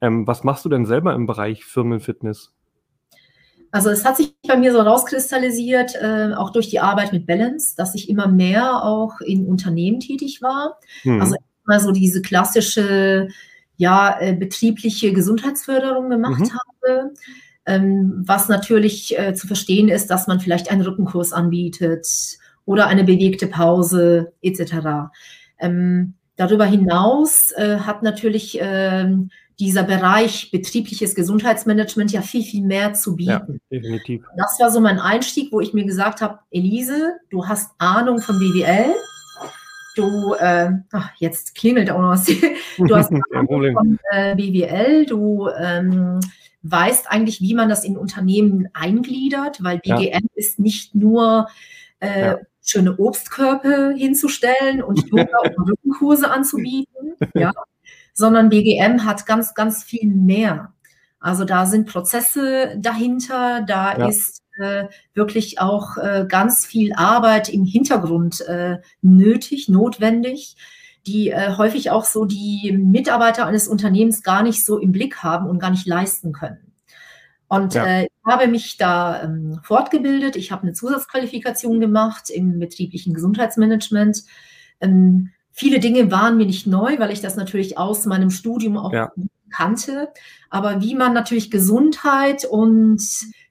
Ähm, 0.00 0.26
was 0.26 0.44
machst 0.44 0.64
du 0.64 0.70
denn 0.70 0.86
selber 0.86 1.12
im 1.12 1.26
Bereich 1.26 1.66
Firmenfitness? 1.66 2.54
Also 3.70 3.90
es 3.90 4.06
hat 4.06 4.16
sich 4.16 4.34
bei 4.46 4.56
mir 4.56 4.72
so 4.72 4.80
rauskristallisiert, 4.80 5.94
äh, 5.96 6.32
auch 6.34 6.50
durch 6.50 6.70
die 6.70 6.80
Arbeit 6.80 7.12
mit 7.12 7.26
Balance, 7.26 7.76
dass 7.76 7.94
ich 7.94 8.08
immer 8.08 8.28
mehr 8.28 8.82
auch 8.82 9.20
in 9.20 9.46
Unternehmen 9.46 10.00
tätig 10.00 10.40
war. 10.40 10.78
Mhm. 11.04 11.20
Also 11.20 11.36
immer 11.66 11.80
so 11.80 11.92
diese 11.92 12.22
klassische, 12.22 13.28
ja, 13.78 14.20
äh, 14.20 14.34
betriebliche 14.34 15.12
Gesundheitsförderung 15.12 16.10
gemacht 16.10 16.40
mhm. 16.40 16.50
habe. 16.50 17.14
Ähm, 17.64 18.22
was 18.26 18.48
natürlich 18.48 19.18
äh, 19.18 19.34
zu 19.34 19.46
verstehen 19.46 19.88
ist, 19.88 20.08
dass 20.08 20.26
man 20.26 20.40
vielleicht 20.40 20.70
einen 20.70 20.82
Rückenkurs 20.82 21.32
anbietet 21.32 22.06
oder 22.64 22.86
eine 22.88 23.04
bewegte 23.04 23.46
Pause 23.46 24.32
etc. 24.42 25.10
Ähm, 25.58 26.14
darüber 26.36 26.66
hinaus 26.66 27.52
äh, 27.52 27.78
hat 27.78 28.02
natürlich 28.02 28.58
ähm, 28.60 29.30
dieser 29.60 29.82
Bereich 29.82 30.50
betriebliches 30.50 31.14
Gesundheitsmanagement 31.14 32.12
ja 32.12 32.22
viel, 32.22 32.42
viel 32.42 32.64
mehr 32.64 32.94
zu 32.94 33.16
bieten. 33.16 33.30
Ja, 33.30 33.46
definitiv. 33.70 34.24
Das 34.36 34.58
war 34.60 34.70
so 34.70 34.80
mein 34.80 34.98
Einstieg, 34.98 35.52
wo 35.52 35.60
ich 35.60 35.74
mir 35.74 35.84
gesagt 35.84 36.20
habe, 36.20 36.38
Elise, 36.50 37.14
du 37.30 37.46
hast 37.46 37.72
Ahnung 37.78 38.20
von 38.20 38.38
BWL. 38.38 38.94
Du, 39.98 40.34
äh, 40.34 40.70
ach, 40.92 41.10
jetzt 41.18 41.54
klingelt 41.54 41.90
auch 41.90 42.00
noch 42.00 42.10
was. 42.10 42.26
Du 42.78 42.94
hast 42.94 43.10
von 43.32 43.98
äh, 44.12 44.36
BWL. 44.36 45.06
Du 45.06 45.48
ähm, 45.48 46.20
weißt 46.62 47.10
eigentlich, 47.10 47.40
wie 47.40 47.54
man 47.54 47.68
das 47.68 47.84
in 47.84 47.96
Unternehmen 47.96 48.68
eingliedert, 48.72 49.62
weil 49.62 49.78
BGM 49.78 50.12
ja. 50.12 50.18
ist 50.34 50.58
nicht 50.58 50.94
nur 50.94 51.48
äh, 52.00 52.20
ja. 52.20 52.38
schöne 52.64 52.96
Obstkörper 52.96 53.90
hinzustellen 53.90 54.82
und 54.82 55.06
Yoga 55.10 55.38
und 55.56 55.70
Rückenkurse 55.70 56.30
anzubieten. 56.30 57.14
Ja 57.34 57.52
sondern 58.18 58.48
BGM 58.48 59.04
hat 59.04 59.26
ganz, 59.26 59.54
ganz 59.54 59.84
viel 59.84 60.10
mehr. 60.10 60.72
Also 61.20 61.44
da 61.44 61.66
sind 61.66 61.88
Prozesse 61.88 62.74
dahinter, 62.76 63.62
da 63.62 63.96
ja. 63.96 64.08
ist 64.08 64.42
äh, 64.58 64.88
wirklich 65.14 65.60
auch 65.60 65.96
äh, 65.96 66.26
ganz 66.28 66.66
viel 66.66 66.92
Arbeit 66.94 67.48
im 67.48 67.64
Hintergrund 67.64 68.40
äh, 68.42 68.78
nötig, 69.02 69.68
notwendig, 69.68 70.56
die 71.06 71.30
äh, 71.30 71.56
häufig 71.56 71.90
auch 71.90 72.04
so 72.04 72.24
die 72.24 72.72
Mitarbeiter 72.72 73.46
eines 73.46 73.68
Unternehmens 73.68 74.22
gar 74.22 74.42
nicht 74.42 74.64
so 74.64 74.78
im 74.78 74.92
Blick 74.92 75.22
haben 75.22 75.48
und 75.48 75.58
gar 75.58 75.70
nicht 75.70 75.86
leisten 75.86 76.32
können. 76.32 76.72
Und 77.48 77.74
ja. 77.74 77.86
äh, 77.86 78.04
ich 78.04 78.10
habe 78.26 78.46
mich 78.46 78.76
da 78.76 79.22
ähm, 79.22 79.60
fortgebildet. 79.62 80.36
Ich 80.36 80.52
habe 80.52 80.62
eine 80.62 80.74
Zusatzqualifikation 80.74 81.80
gemacht 81.80 82.28
im 82.28 82.58
betrieblichen 82.58 83.14
Gesundheitsmanagement. 83.14 84.24
Ähm, 84.80 85.30
Viele 85.58 85.80
Dinge 85.80 86.12
waren 86.12 86.36
mir 86.36 86.46
nicht 86.46 86.68
neu, 86.68 87.00
weil 87.00 87.10
ich 87.10 87.20
das 87.20 87.34
natürlich 87.34 87.78
aus 87.78 88.06
meinem 88.06 88.30
Studium 88.30 88.76
auch 88.78 88.92
ja. 88.92 89.10
kannte. 89.50 90.08
Aber 90.50 90.82
wie 90.82 90.94
man 90.94 91.12
natürlich 91.12 91.50
Gesundheit 91.50 92.44
und 92.44 93.02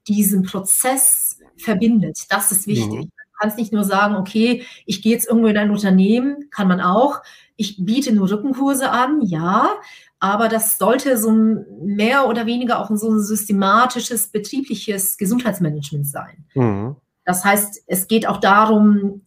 diesen 0.08 0.44
Prozess 0.44 1.40
verbindet, 1.58 2.20
das 2.30 2.52
ist 2.52 2.68
wichtig. 2.68 2.88
Mhm. 2.88 3.12
Man 3.12 3.40
kann 3.40 3.50
es 3.50 3.58
nicht 3.58 3.74
nur 3.74 3.84
sagen, 3.84 4.16
okay, 4.16 4.66
ich 4.86 5.02
gehe 5.02 5.14
jetzt 5.14 5.28
irgendwo 5.28 5.48
in 5.48 5.58
ein 5.58 5.72
Unternehmen, 5.72 6.50
kann 6.50 6.68
man 6.68 6.82
auch. 6.82 7.22
Ich 7.56 7.78
biete 7.84 8.14
nur 8.14 8.30
Rückenkurse 8.30 8.90
an, 8.90 9.22
ja, 9.22 9.76
aber 10.20 10.48
das 10.48 10.78
sollte 10.78 11.18
so 11.18 11.32
mehr 11.32 12.28
oder 12.28 12.46
weniger 12.46 12.80
auch 12.80 12.90
so 12.96 13.10
ein 13.12 13.20
systematisches 13.20 14.30
betriebliches 14.30 15.18
Gesundheitsmanagement 15.18 16.08
sein. 16.08 16.46
Mhm. 16.56 16.96
Das 17.26 17.44
heißt, 17.44 17.84
es 17.88 18.08
geht 18.08 18.28
auch 18.28 18.38
darum, 18.38 19.22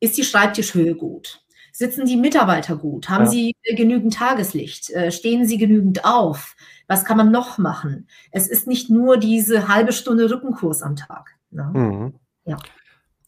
ist 0.00 0.18
die 0.18 0.24
Schreibtischhöhe 0.24 0.94
gut? 0.94 1.40
Sitzen 1.72 2.04
die 2.04 2.16
Mitarbeiter 2.16 2.76
gut? 2.76 3.08
Haben 3.08 3.24
ja. 3.24 3.30
sie 3.30 3.56
genügend 3.76 4.14
Tageslicht? 4.14 4.90
Äh, 4.90 5.10
stehen 5.10 5.46
sie 5.46 5.56
genügend 5.56 6.04
auf? 6.04 6.56
Was 6.86 7.04
kann 7.04 7.16
man 7.16 7.30
noch 7.30 7.58
machen? 7.58 8.08
Es 8.30 8.48
ist 8.48 8.66
nicht 8.66 8.90
nur 8.90 9.16
diese 9.16 9.68
halbe 9.68 9.92
Stunde 9.92 10.30
Rückenkurs 10.30 10.82
am 10.82 10.96
Tag. 10.96 11.36
Ne? 11.50 11.70
Mhm. 11.72 12.14
Ja. 12.44 12.58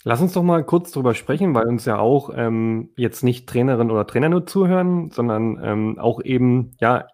Lass 0.04 0.20
uns 0.20 0.34
doch 0.34 0.42
mal 0.42 0.62
kurz 0.64 0.92
drüber 0.92 1.14
sprechen, 1.14 1.54
weil 1.54 1.66
uns 1.66 1.84
ja 1.84 1.98
auch 1.98 2.30
ähm, 2.34 2.90
jetzt 2.96 3.25
nicht 3.25 3.48
Trainerin 3.48 3.90
oder 3.90 4.06
Trainer 4.06 4.28
nur 4.28 4.46
zuhören, 4.46 5.10
sondern 5.10 5.58
ähm, 5.62 5.98
auch 5.98 6.22
eben 6.22 6.76
ja 6.78 7.06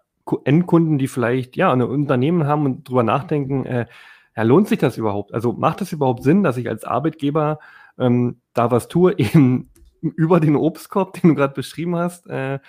Endkunden, 0.45 0.97
die 0.97 1.07
vielleicht 1.07 1.57
ja 1.57 1.73
ein 1.73 1.81
Unternehmen 1.81 2.45
haben 2.45 2.65
und 2.65 2.87
drüber 2.87 3.03
nachdenken, 3.03 3.65
äh, 3.65 3.87
ja, 4.35 4.43
lohnt 4.43 4.67
sich 4.67 4.79
das 4.79 4.97
überhaupt? 4.97 5.33
Also 5.33 5.53
macht 5.53 5.81
es 5.81 5.91
überhaupt 5.91 6.23
Sinn, 6.23 6.43
dass 6.43 6.57
ich 6.57 6.69
als 6.69 6.83
Arbeitgeber 6.83 7.59
ähm, 7.97 8.41
da 8.53 8.71
was 8.71 8.87
tue, 8.87 9.13
eben 9.17 9.69
über 10.01 10.39
den 10.39 10.55
Obstkorb, 10.55 11.13
den 11.13 11.29
du 11.29 11.35
gerade 11.35 11.53
beschrieben 11.53 11.95
hast, 11.95 12.27
äh, 12.27 12.59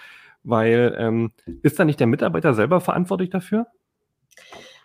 weil 0.45 0.95
ähm, 0.99 1.33
ist 1.63 1.79
da 1.79 1.85
nicht 1.85 2.01
der 2.01 2.07
Mitarbeiter 2.07 2.55
selber 2.55 2.81
verantwortlich 2.81 3.31
dafür? 3.31 3.67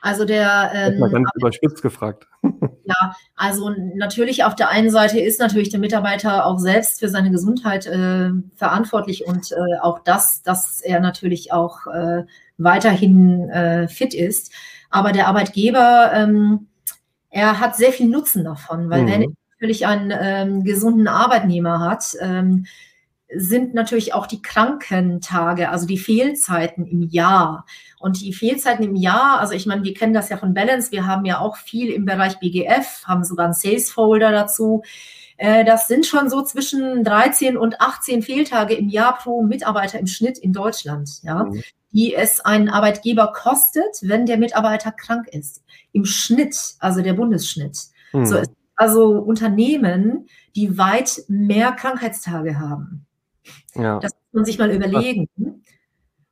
Also 0.01 0.23
der 0.23 0.71
ähm, 0.73 0.99
mal 0.99 1.11
ganz 1.11 1.29
überspitzt 1.35 1.81
gefragt. 1.81 2.27
Ja, 2.89 3.15
also 3.35 3.69
natürlich 3.93 4.43
auf 4.43 4.55
der 4.55 4.69
einen 4.69 4.89
Seite 4.89 5.19
ist 5.19 5.39
natürlich 5.39 5.69
der 5.69 5.79
Mitarbeiter 5.79 6.47
auch 6.47 6.57
selbst 6.57 6.99
für 6.99 7.07
seine 7.07 7.29
Gesundheit 7.29 7.85
äh, 7.85 8.31
verantwortlich 8.55 9.27
und 9.27 9.51
äh, 9.51 9.79
auch 9.79 9.99
das, 9.99 10.41
dass 10.41 10.81
er 10.81 10.99
natürlich 10.99 11.53
auch 11.53 11.85
äh, 11.85 12.23
weiterhin 12.57 13.47
äh, 13.51 13.87
fit 13.87 14.15
ist. 14.15 14.51
Aber 14.89 15.11
der 15.11 15.27
Arbeitgeber, 15.27 16.11
ähm, 16.15 16.67
er 17.29 17.59
hat 17.59 17.75
sehr 17.75 17.91
viel 17.91 18.07
Nutzen 18.07 18.43
davon, 18.43 18.89
weil 18.89 19.03
mhm. 19.03 19.07
wenn 19.07 19.35
natürlich 19.59 19.85
einen 19.85 20.11
ähm, 20.19 20.63
gesunden 20.63 21.07
Arbeitnehmer 21.07 21.81
hat, 21.81 22.15
ähm, 22.21 22.65
sind 23.35 23.73
natürlich 23.73 24.13
auch 24.13 24.25
die 24.25 24.41
Krankentage, 24.41 25.69
also 25.69 25.85
die 25.85 25.97
Fehlzeiten 25.97 26.87
im 26.87 27.03
Jahr. 27.03 27.65
Und 27.99 28.21
die 28.21 28.33
Fehlzeiten 28.33 28.83
im 28.83 28.95
Jahr, 28.95 29.39
also 29.39 29.53
ich 29.53 29.65
meine, 29.65 29.83
wir 29.83 29.93
kennen 29.93 30.13
das 30.13 30.29
ja 30.29 30.37
von 30.37 30.53
Balance, 30.53 30.91
wir 30.91 31.05
haben 31.05 31.25
ja 31.25 31.39
auch 31.39 31.57
viel 31.57 31.91
im 31.91 32.05
Bereich 32.05 32.39
BGF, 32.39 33.03
haben 33.05 33.23
sogar 33.23 33.45
einen 33.45 33.53
Sales-Folder 33.53 34.31
dazu. 34.31 34.81
Äh, 35.37 35.63
das 35.63 35.87
sind 35.87 36.05
schon 36.05 36.29
so 36.29 36.41
zwischen 36.41 37.03
13 37.03 37.55
und 37.55 37.79
18 37.81 38.23
Fehltage 38.23 38.73
im 38.73 38.89
Jahr 38.89 39.17
pro 39.17 39.43
Mitarbeiter 39.43 39.99
im 39.99 40.07
Schnitt 40.07 40.37
in 40.39 40.53
Deutschland, 40.53 41.21
ja, 41.21 41.43
mhm. 41.43 41.61
die 41.91 42.15
es 42.15 42.39
einen 42.39 42.69
Arbeitgeber 42.69 43.31
kostet, 43.31 43.99
wenn 44.01 44.25
der 44.25 44.37
Mitarbeiter 44.37 44.91
krank 44.91 45.27
ist. 45.27 45.63
Im 45.91 46.05
Schnitt, 46.05 46.55
also 46.79 47.01
der 47.01 47.13
Bundesschnitt. 47.13 47.77
Mhm. 48.11 48.25
So, 48.25 48.41
also 48.75 49.19
Unternehmen, 49.19 50.27
die 50.55 50.77
weit 50.77 51.23
mehr 51.27 51.73
Krankheitstage 51.73 52.59
haben. 52.59 53.05
Ja. 53.75 53.99
Das 53.99 54.11
muss 54.13 54.33
man 54.33 54.45
sich 54.45 54.59
mal 54.59 54.71
überlegen. 54.71 55.27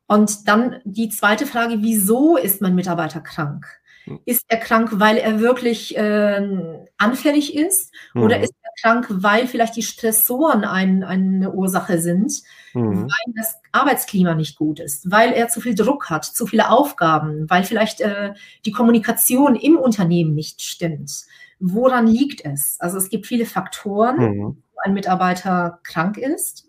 Und 0.07 0.47
dann 0.47 0.77
die 0.85 1.09
zweite 1.09 1.45
Frage, 1.45 1.77
wieso 1.79 2.37
ist 2.37 2.61
mein 2.61 2.75
Mitarbeiter 2.75 3.19
krank? 3.19 3.65
Hm. 4.05 4.19
Ist 4.25 4.45
er 4.47 4.57
krank, 4.57 4.91
weil 4.93 5.17
er 5.17 5.39
wirklich 5.41 5.97
äh, 5.97 6.87
anfällig 6.97 7.55
ist? 7.55 7.93
Mhm. 8.13 8.23
Oder 8.23 8.39
ist 8.39 8.53
er 8.63 8.71
krank, 8.81 9.07
weil 9.09 9.47
vielleicht 9.47 9.75
die 9.75 9.83
Stressoren 9.83 10.63
ein, 10.63 11.03
eine 11.03 11.51
Ursache 11.51 11.99
sind? 11.99 12.41
Mhm. 12.73 13.03
Weil 13.03 13.33
das 13.35 13.55
Arbeitsklima 13.73 14.33
nicht 14.33 14.57
gut 14.57 14.79
ist? 14.79 15.11
Weil 15.11 15.33
er 15.33 15.49
zu 15.49 15.59
viel 15.59 15.75
Druck 15.75 16.09
hat, 16.09 16.23
zu 16.23 16.47
viele 16.47 16.69
Aufgaben? 16.69 17.49
Weil 17.49 17.63
vielleicht 17.63 17.99
äh, 17.99 18.33
die 18.65 18.71
Kommunikation 18.71 19.55
im 19.55 19.77
Unternehmen 19.77 20.33
nicht 20.33 20.61
stimmt? 20.61 21.25
woran 21.59 22.07
liegt 22.07 22.45
es? 22.45 22.77
Also 22.79 22.97
es 22.97 23.09
gibt 23.09 23.25
viele 23.25 23.45
Faktoren, 23.45 24.17
mhm. 24.17 24.63
wo 24.73 24.79
ein 24.83 24.93
Mitarbeiter 24.93 25.79
krank 25.83 26.17
ist. 26.17 26.66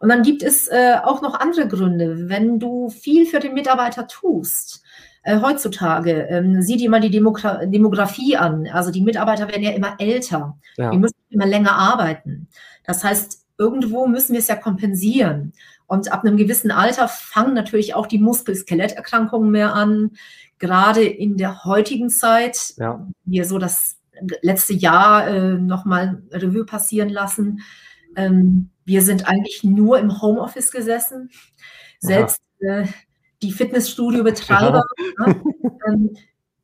Und 0.00 0.08
dann 0.08 0.22
gibt 0.22 0.42
es 0.42 0.66
äh, 0.66 0.96
auch 1.04 1.22
noch 1.22 1.38
andere 1.38 1.68
Gründe. 1.68 2.28
Wenn 2.28 2.58
du 2.58 2.88
viel 2.88 3.26
für 3.26 3.38
den 3.38 3.54
Mitarbeiter 3.54 4.08
tust, 4.08 4.82
äh, 5.22 5.40
heutzutage, 5.40 6.26
ähm, 6.30 6.62
sieh 6.62 6.78
dir 6.78 6.88
mal 6.88 7.00
die 7.00 7.10
Demogra 7.10 7.66
Demografie 7.66 8.36
an. 8.36 8.66
Also 8.72 8.90
die 8.90 9.02
Mitarbeiter 9.02 9.46
werden 9.48 9.62
ja 9.62 9.72
immer 9.72 9.96
älter. 9.98 10.56
Ja. 10.78 10.90
Die 10.90 10.98
müssen 10.98 11.16
immer 11.28 11.46
länger 11.46 11.72
arbeiten. 11.72 12.48
Das 12.84 13.04
heißt, 13.04 13.44
irgendwo 13.58 14.06
müssen 14.06 14.32
wir 14.32 14.40
es 14.40 14.48
ja 14.48 14.56
kompensieren. 14.56 15.52
Und 15.86 16.10
ab 16.10 16.24
einem 16.24 16.38
gewissen 16.38 16.70
Alter 16.70 17.08
fangen 17.08 17.52
natürlich 17.52 17.94
auch 17.94 18.06
die 18.06 18.18
Muskel-Skeletterkrankungen 18.18 19.50
mehr 19.50 19.74
an. 19.74 20.12
Gerade 20.58 21.04
in 21.04 21.36
der 21.36 21.64
heutigen 21.64 22.08
Zeit, 22.08 22.74
ja. 22.78 23.06
wir 23.24 23.44
so 23.44 23.58
das 23.58 23.98
letzte 24.40 24.72
Jahr 24.72 25.28
äh, 25.28 25.54
nochmal 25.54 26.22
Revue 26.30 26.64
passieren 26.64 27.10
lassen. 27.10 27.60
Ähm, 28.16 28.70
wir 28.84 29.02
sind 29.02 29.28
eigentlich 29.28 29.62
nur 29.62 29.98
im 29.98 30.20
Homeoffice 30.20 30.72
gesessen. 30.72 31.30
Selbst 32.00 32.40
äh, 32.60 32.86
die 33.42 33.52
Fitnessstudio-Betreiber. 33.52 34.82
Ja. 35.18 35.26
Ne, 35.26 35.42
ähm, 35.88 36.16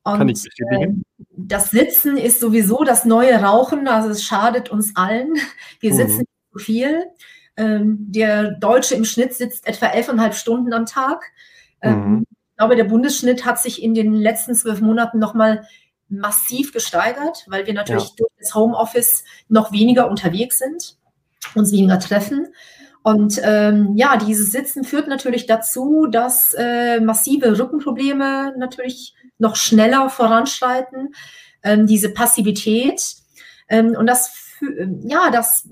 und 0.03 0.47
äh, 0.71 0.88
das 1.37 1.71
Sitzen 1.71 2.17
ist 2.17 2.38
sowieso 2.41 2.85
das 2.85 3.05
neue 3.05 3.43
Rauchen, 3.43 3.88
also 3.88 4.11
es 4.11 4.23
schadet 4.23 4.71
uns 4.71 4.95
allen. 4.95 5.35
Wir 5.81 5.93
mhm. 5.93 5.97
sitzen 5.97 6.25
zu 6.53 6.59
viel. 6.59 7.05
Ähm, 7.57 7.97
der 8.11 8.53
Deutsche 8.53 8.95
im 8.95 9.05
Schnitt 9.05 9.35
sitzt 9.35 9.67
etwa 9.67 9.87
elfeinhalb 9.87 10.35
Stunden 10.35 10.73
am 10.73 10.87
Tag. 10.87 11.25
Ähm, 11.83 12.11
mhm. 12.11 12.26
Ich 12.31 12.57
glaube, 12.57 12.76
der 12.76 12.85
Bundesschnitt 12.85 13.45
hat 13.45 13.61
sich 13.61 13.83
in 13.83 13.95
den 13.95 14.15
letzten 14.15 14.55
zwölf 14.55 14.81
Monaten 14.81 15.19
nochmal 15.19 15.67
massiv 16.09 16.73
gesteigert, 16.73 17.45
weil 17.49 17.67
wir 17.67 17.75
natürlich 17.75 18.11
ja. 18.11 18.15
durch 18.19 18.33
das 18.38 18.55
Homeoffice 18.55 19.25
noch 19.49 19.73
weniger 19.73 20.09
unterwegs 20.09 20.59
sind, 20.59 20.97
uns 21.55 21.73
weniger 21.73 21.99
treffen. 21.99 22.49
Und 23.03 23.41
ähm, 23.45 23.93
ja, 23.95 24.17
dieses 24.17 24.50
Sitzen 24.50 24.83
führt 24.83 25.07
natürlich 25.07 25.47
dazu, 25.47 26.09
dass 26.11 26.55
äh, 26.59 26.99
massive 26.99 27.57
Rückenprobleme 27.57 28.55
natürlich 28.59 29.15
noch 29.38 29.55
schneller 29.55 30.11
voranschreiten, 30.11 31.15
ähm, 31.62 31.87
diese 31.87 32.12
Passivität. 32.12 33.00
Ähm, 33.69 33.95
und 33.97 34.07
das, 34.07 34.35
ja, 35.03 35.31
das, 35.31 35.69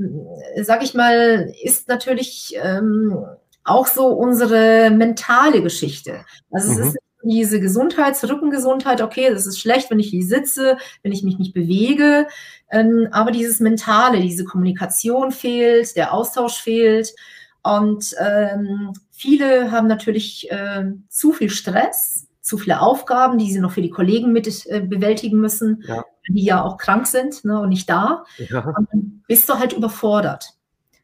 sage 0.63 0.85
ich 0.85 0.95
mal, 0.95 1.53
ist 1.63 1.89
natürlich 1.89 2.55
ähm, 2.63 3.19
auch 3.65 3.87
so 3.87 4.09
unsere 4.09 4.91
mentale 4.91 5.63
Geschichte. 5.63 6.25
Also 6.53 6.73
mhm. 6.73 6.81
es 6.81 6.87
ist 6.89 6.99
diese 7.25 7.61
Gesundheit, 7.61 8.23
Rückengesundheit, 8.23 9.01
okay, 9.01 9.31
das 9.31 9.47
ist 9.47 9.59
schlecht, 9.59 9.91
wenn 9.91 9.99
ich 9.99 10.09
hier 10.09 10.25
sitze, 10.25 10.79
wenn 11.03 11.13
ich 11.13 11.23
mich 11.23 11.39
nicht 11.39 11.55
bewege, 11.55 12.27
ähm, 12.71 13.09
aber 13.11 13.31
dieses 13.31 13.61
Mentale, 13.61 14.21
diese 14.21 14.45
Kommunikation 14.45 15.33
fehlt, 15.33 15.97
der 15.97 16.13
Austausch 16.13 16.61
fehlt. 16.61 17.15
Und 17.63 18.15
ähm, 18.19 18.93
viele 19.11 19.71
haben 19.71 19.87
natürlich 19.87 20.51
äh, 20.51 20.85
zu 21.09 21.33
viel 21.33 21.51
Stress, 21.51 22.27
zu 22.41 22.59
viele 22.59 22.81
Aufgaben, 22.81 23.39
die 23.39 23.51
sie 23.51 23.61
noch 23.61 23.73
für 23.73 23.83
die 23.83 23.91
Kollegen 23.91 24.33
mit 24.33 24.47
äh, 24.67 24.81
bewältigen 24.81 25.41
müssen, 25.41 25.83
ja. 25.87 26.05
die 26.29 26.45
ja 26.45 26.63
auch 26.63 26.77
krank 26.77 27.07
sind 27.07 27.45
ne, 27.45 27.59
und 27.61 27.71
nicht 27.71 27.89
da. 27.89 28.25
Ja. 28.37 28.65
Und 28.65 28.89
dann 28.93 29.23
bist 29.27 29.49
du 29.49 29.59
halt 29.59 29.73
überfordert. 29.73 30.51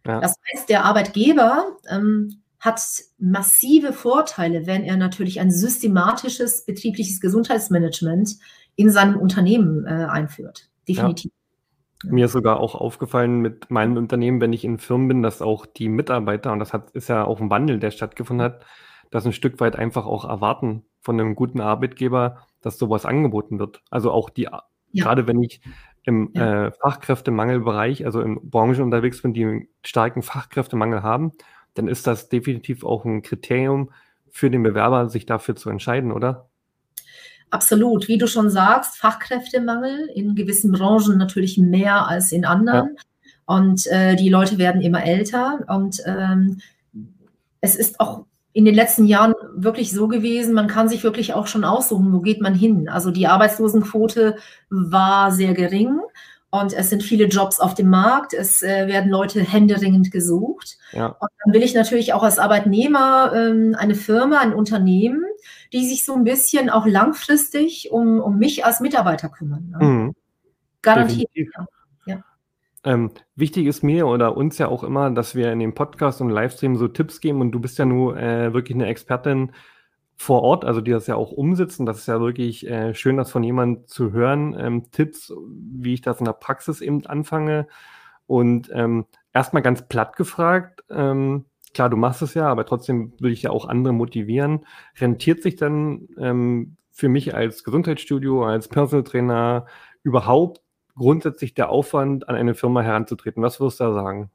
Ja. 0.06 0.20
Das 0.20 0.34
heißt, 0.52 0.68
der 0.68 0.84
Arbeitgeber 0.84 1.76
ähm, 1.88 2.42
hat 2.60 2.80
massive 3.18 3.92
Vorteile, 3.92 4.66
wenn 4.66 4.84
er 4.84 4.96
natürlich 4.96 5.40
ein 5.40 5.50
systematisches 5.50 6.64
betriebliches 6.66 7.20
Gesundheitsmanagement 7.20 8.36
in 8.76 8.90
seinem 8.90 9.16
Unternehmen 9.16 9.86
äh, 9.86 10.06
einführt. 10.08 10.68
Definitiv. 10.86 11.32
Ja. 12.04 12.12
Mir 12.12 12.26
ist 12.26 12.32
sogar 12.32 12.60
auch 12.60 12.74
aufgefallen 12.74 13.40
mit 13.40 13.70
meinem 13.70 13.96
Unternehmen, 13.96 14.40
wenn 14.40 14.52
ich 14.52 14.64
in 14.64 14.78
Firmen 14.78 15.08
bin, 15.08 15.22
dass 15.22 15.42
auch 15.42 15.66
die 15.66 15.88
Mitarbeiter, 15.88 16.52
und 16.52 16.58
das 16.58 16.72
hat, 16.72 16.90
ist 16.92 17.08
ja 17.08 17.24
auch 17.24 17.40
ein 17.40 17.50
Wandel, 17.50 17.78
der 17.78 17.90
stattgefunden 17.90 18.44
hat, 18.44 18.64
dass 19.10 19.26
ein 19.26 19.32
Stück 19.32 19.60
weit 19.60 19.76
einfach 19.76 20.06
auch 20.06 20.24
erwarten 20.24 20.84
von 21.00 21.18
einem 21.20 21.34
guten 21.34 21.60
Arbeitgeber, 21.60 22.46
dass 22.60 22.78
sowas 22.78 23.04
angeboten 23.04 23.58
wird. 23.58 23.82
Also 23.90 24.12
auch 24.12 24.30
die, 24.30 24.42
ja. 24.42 24.62
gerade 24.94 25.26
wenn 25.26 25.42
ich 25.42 25.60
im 26.04 26.30
ja. 26.34 26.66
äh, 26.66 26.72
Fachkräftemangelbereich, 26.72 28.06
also 28.06 28.20
in 28.20 28.38
Branchen 28.50 28.82
unterwegs 28.82 29.20
bin, 29.20 29.34
die 29.34 29.44
einen 29.44 29.68
starken 29.84 30.22
Fachkräftemangel 30.22 31.02
haben, 31.02 31.32
dann 31.74 31.88
ist 31.88 32.06
das 32.06 32.28
definitiv 32.28 32.84
auch 32.84 33.04
ein 33.04 33.22
Kriterium 33.22 33.90
für 34.30 34.50
den 34.50 34.62
Bewerber, 34.62 35.08
sich 35.08 35.26
dafür 35.26 35.56
zu 35.56 35.70
entscheiden, 35.70 36.12
oder? 36.12 36.48
Absolut. 37.50 38.06
Wie 38.08 38.18
du 38.18 38.26
schon 38.26 38.48
sagst, 38.48 38.96
Fachkräftemangel 38.96 40.08
in 40.14 40.34
gewissen 40.34 40.70
Branchen 40.72 41.18
natürlich 41.18 41.58
mehr 41.58 42.06
als 42.06 42.32
in 42.32 42.44
anderen. 42.44 42.96
Ja. 42.96 43.02
Und 43.46 43.86
äh, 43.88 44.14
die 44.14 44.28
Leute 44.28 44.58
werden 44.58 44.80
immer 44.80 45.04
älter. 45.04 45.58
Und 45.66 46.00
ähm, 46.06 46.60
es 47.60 47.74
ist 47.74 47.98
auch 47.98 48.24
in 48.52 48.64
den 48.64 48.74
letzten 48.74 49.04
Jahren 49.04 49.34
wirklich 49.54 49.92
so 49.92 50.08
gewesen, 50.08 50.54
man 50.54 50.66
kann 50.66 50.88
sich 50.88 51.04
wirklich 51.04 51.34
auch 51.34 51.46
schon 51.46 51.64
aussuchen, 51.64 52.12
wo 52.12 52.20
geht 52.20 52.40
man 52.40 52.54
hin. 52.54 52.88
Also 52.88 53.10
die 53.10 53.26
Arbeitslosenquote 53.26 54.36
war 54.70 55.30
sehr 55.30 55.54
gering 55.54 56.00
und 56.50 56.72
es 56.72 56.90
sind 56.90 57.02
viele 57.02 57.26
Jobs 57.26 57.60
auf 57.60 57.74
dem 57.74 57.88
Markt. 57.88 58.34
Es 58.34 58.62
äh, 58.62 58.88
werden 58.88 59.10
Leute 59.10 59.40
händeringend 59.40 60.10
gesucht. 60.10 60.78
Ja. 60.92 61.06
Und 61.06 61.30
dann 61.44 61.54
will 61.54 61.62
ich 61.62 61.74
natürlich 61.74 62.12
auch 62.12 62.24
als 62.24 62.40
Arbeitnehmer 62.40 63.32
ähm, 63.34 63.76
eine 63.78 63.94
Firma, 63.94 64.40
ein 64.40 64.52
Unternehmen, 64.52 65.24
die 65.72 65.86
sich 65.86 66.04
so 66.04 66.14
ein 66.14 66.24
bisschen 66.24 66.68
auch 66.68 66.86
langfristig 66.86 67.92
um, 67.92 68.20
um 68.20 68.38
mich 68.38 68.64
als 68.64 68.80
Mitarbeiter 68.80 69.28
kümmern. 69.28 69.74
Ne? 69.78 69.86
Mhm. 69.86 70.14
Garantiert. 70.82 71.30
Ja. 72.06 72.24
Ähm, 72.82 73.12
wichtig 73.36 73.66
ist 73.66 73.84
mir 73.84 74.08
oder 74.08 74.36
uns 74.36 74.58
ja 74.58 74.66
auch 74.66 74.82
immer, 74.82 75.10
dass 75.10 75.36
wir 75.36 75.52
in 75.52 75.60
dem 75.60 75.74
Podcast 75.74 76.20
und 76.20 76.30
Livestream 76.30 76.76
so 76.76 76.88
Tipps 76.88 77.20
geben 77.20 77.40
und 77.40 77.52
du 77.52 77.60
bist 77.60 77.78
ja 77.78 77.84
nur 77.84 78.16
äh, 78.16 78.52
wirklich 78.52 78.74
eine 78.74 78.86
Expertin 78.86 79.52
vor 80.20 80.42
Ort, 80.42 80.66
also 80.66 80.82
die 80.82 80.90
das 80.90 81.06
ja 81.06 81.14
auch 81.16 81.32
umsetzen. 81.32 81.86
Das 81.86 81.96
ist 81.96 82.06
ja 82.06 82.20
wirklich 82.20 82.66
äh, 82.68 82.94
schön, 82.94 83.16
das 83.16 83.30
von 83.30 83.42
jemandem 83.42 83.86
zu 83.86 84.12
hören. 84.12 84.54
Ähm, 84.58 84.90
Tipps, 84.90 85.32
wie 85.48 85.94
ich 85.94 86.02
das 86.02 86.18
in 86.18 86.26
der 86.26 86.34
Praxis 86.34 86.82
eben 86.82 87.06
anfange. 87.06 87.66
Und 88.26 88.70
ähm, 88.74 89.06
erstmal 89.32 89.62
ganz 89.62 89.88
platt 89.88 90.16
gefragt, 90.16 90.84
ähm, 90.90 91.46
klar, 91.72 91.88
du 91.88 91.96
machst 91.96 92.20
es 92.20 92.34
ja, 92.34 92.48
aber 92.48 92.66
trotzdem 92.66 93.14
will 93.18 93.32
ich 93.32 93.40
ja 93.40 93.50
auch 93.50 93.66
andere 93.66 93.94
motivieren. 93.94 94.66
Rentiert 95.00 95.42
sich 95.42 95.56
dann 95.56 96.06
ähm, 96.18 96.76
für 96.90 97.08
mich 97.08 97.34
als 97.34 97.64
Gesundheitsstudio, 97.64 98.44
als 98.44 98.68
Personal 98.68 99.04
Trainer 99.04 99.64
überhaupt 100.02 100.60
grundsätzlich 100.96 101.54
der 101.54 101.70
Aufwand, 101.70 102.28
an 102.28 102.34
eine 102.34 102.54
Firma 102.54 102.82
heranzutreten? 102.82 103.42
Was 103.42 103.58
wirst 103.58 103.80
du 103.80 103.84
da 103.84 103.94
sagen? 103.94 104.30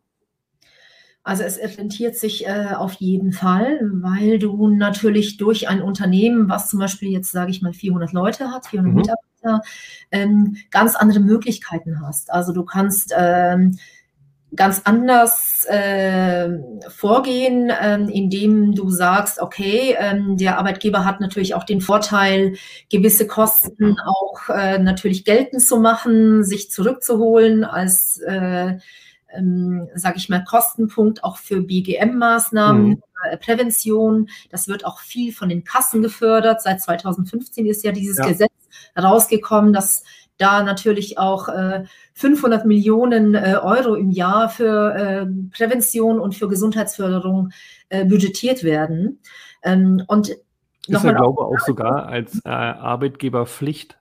Also 1.26 1.42
es 1.42 1.58
rentiert 1.58 2.16
sich 2.16 2.46
äh, 2.46 2.76
auf 2.78 2.94
jeden 2.94 3.34
Fall, 3.34 3.80
weil 3.82 4.38
du 4.38 4.68
natürlich 4.68 5.38
durch 5.38 5.68
ein 5.68 5.82
Unternehmen, 5.82 6.50
was 6.50 6.70
zum 6.70 6.80
Beispiel 6.80 7.10
jetzt, 7.10 7.32
sage 7.32 7.50
ich 7.50 7.64
mal, 7.64 7.74
400 7.74 8.14
Leute 8.14 8.52
hat, 8.52 8.68
400 8.68 8.94
mhm. 8.94 9.02
Mitarbeiter, 9.02 9.68
ähm, 10.12 10.58
ganz 10.70 10.96
andere 10.96 11.20
Möglichkeiten 11.20 12.00
hast. 12.06 12.32
Also 12.32 12.54
du 12.54 12.64
kannst 12.64 13.12
ähm, 13.18 13.80
ganz 14.56 14.84
anders 14.86 15.66
äh, 15.68 16.60
vorgehen, 16.90 17.72
ähm, 17.82 18.08
indem 18.08 18.76
du 18.76 18.92
sagst, 18.92 19.42
okay, 19.42 19.96
ähm, 19.98 20.38
der 20.38 20.60
Arbeitgeber 20.60 21.06
hat 21.06 21.22
natürlich 21.22 21.56
auch 21.56 21.64
den 21.64 21.82
Vorteil, 21.82 22.54
gewisse 22.92 23.26
Kosten 23.26 23.98
auch 24.06 24.50
äh, 24.50 24.78
natürlich 24.78 25.26
geltend 25.26 25.64
zu 25.64 25.80
machen, 25.80 26.44
sich 26.44 26.70
zurückzuholen 26.70 27.64
als 27.64 28.20
äh, 28.20 28.78
ähm, 29.38 29.88
sage 29.96 30.18
ich 30.18 30.30
mal, 30.30 30.44
Kostenpunkt 30.44 31.24
auch 31.24 31.38
für 31.38 31.62
BGM-Maßnahmen, 31.62 32.88
mhm. 32.88 33.04
äh, 33.30 33.38
Prävention. 33.38 34.30
Das 34.50 34.68
wird 34.68 34.86
auch 34.86 35.00
viel 35.00 35.34
von 35.34 35.50
den 35.50 35.64
Kassen 35.64 36.02
gefördert. 36.02 36.62
Seit 36.62 36.82
2015 36.82 37.66
ist 37.66 37.84
ja 37.84 37.92
dieses 37.92 38.18
ja. 38.18 38.28
Gesetz 38.28 38.52
rausgekommen, 38.98 39.74
dass 39.74 40.04
da 40.38 40.64
natürlich 40.64 41.18
auch 41.18 41.48
äh, 41.48 41.86
500 42.14 42.66
Millionen 42.66 43.36
äh, 43.36 43.58
Euro 43.62 43.96
im 43.96 44.12
Jahr 44.12 44.50
für 44.50 44.94
äh, 44.96 45.26
Prävention 45.56 46.20
und 46.20 46.36
für 46.36 46.48
Gesundheitsförderung 46.48 47.52
äh, 47.90 48.06
budgetiert 48.06 48.64
werden. 48.64 49.20
Ähm, 49.64 50.04
und 50.08 50.30
ist 50.88 51.04
ja, 51.04 51.12
glaube 51.14 51.38
ich, 51.40 51.62
auch 51.62 51.66
sogar 51.66 52.08
als 52.08 52.40
äh, 52.46 52.50
Arbeitgeber 52.50 53.46
Pflicht. 53.46 53.98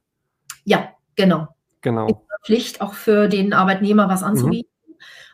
Ja, 0.64 0.88
genau. 1.16 1.48
Genau. 1.80 2.24
Pflicht 2.44 2.80
auch 2.80 2.94
für 2.94 3.28
den 3.28 3.52
Arbeitnehmer 3.52 4.08
was 4.08 4.22
anzubieten. 4.22 4.70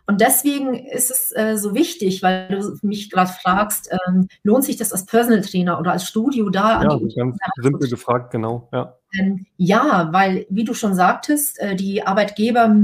Und 0.06 0.20
deswegen 0.20 0.74
ist 0.74 1.10
es 1.10 1.32
äh, 1.36 1.56
so 1.56 1.74
wichtig, 1.74 2.22
weil 2.22 2.48
du 2.48 2.76
mich 2.86 3.10
gerade 3.10 3.30
fragst, 3.30 3.90
ähm, 4.06 4.28
lohnt 4.42 4.64
sich 4.64 4.76
das 4.76 4.92
als 4.92 5.06
Personal 5.06 5.40
Trainer 5.42 5.78
oder 5.78 5.92
als 5.92 6.06
Studio 6.06 6.50
da? 6.50 6.82
Ja, 6.82 6.98
ganz 7.16 7.36
simpel 7.60 7.88
gefragt, 7.88 8.30
genau. 8.30 8.68
Ja. 8.72 8.96
Ähm, 9.18 9.46
ja, 9.56 10.08
weil, 10.12 10.46
wie 10.50 10.64
du 10.64 10.74
schon 10.74 10.94
sagtest, 10.94 11.58
äh, 11.60 11.76
die 11.76 12.06
Arbeitgeber 12.06 12.74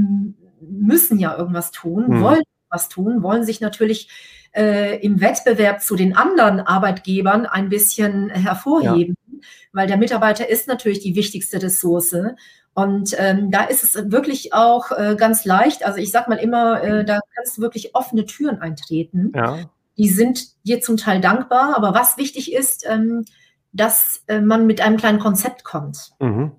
müssen 0.61 1.19
ja 1.19 1.37
irgendwas 1.37 1.71
tun, 1.71 2.07
hm. 2.07 2.21
wollen 2.21 2.43
was 2.69 2.89
tun, 2.89 3.23
wollen 3.23 3.43
sich 3.43 3.61
natürlich 3.61 4.09
äh, 4.55 4.99
im 4.99 5.21
Wettbewerb 5.21 5.81
zu 5.81 5.95
den 5.95 6.15
anderen 6.15 6.59
Arbeitgebern 6.59 7.45
ein 7.45 7.69
bisschen 7.69 8.29
hervorheben, 8.29 9.15
ja. 9.31 9.39
weil 9.73 9.87
der 9.87 9.97
Mitarbeiter 9.97 10.49
ist 10.49 10.67
natürlich 10.67 10.99
die 10.99 11.15
wichtigste 11.15 11.61
Ressource. 11.61 12.15
Und 12.73 13.15
ähm, 13.17 13.49
da 13.51 13.63
ist 13.63 13.83
es 13.83 14.11
wirklich 14.11 14.53
auch 14.53 14.91
äh, 14.91 15.15
ganz 15.17 15.45
leicht. 15.45 15.85
Also 15.85 15.99
ich 15.99 16.11
sage 16.11 16.29
mal 16.29 16.37
immer, 16.37 16.83
äh, 16.83 17.05
da 17.05 17.19
kannst 17.35 17.57
du 17.57 17.61
wirklich 17.61 17.95
offene 17.95 18.25
Türen 18.25 18.61
eintreten. 18.61 19.31
Ja. 19.35 19.59
Die 19.97 20.09
sind 20.09 20.63
dir 20.63 20.81
zum 20.81 20.97
Teil 20.97 21.21
dankbar, 21.21 21.75
aber 21.75 21.95
was 21.95 22.17
wichtig 22.17 22.53
ist, 22.53 22.85
ähm, 22.87 23.25
dass 23.73 24.23
äh, 24.27 24.41
man 24.41 24.67
mit 24.67 24.81
einem 24.81 24.97
kleinen 24.97 25.19
Konzept 25.19 25.63
kommt. 25.63 26.11
Mhm. 26.19 26.51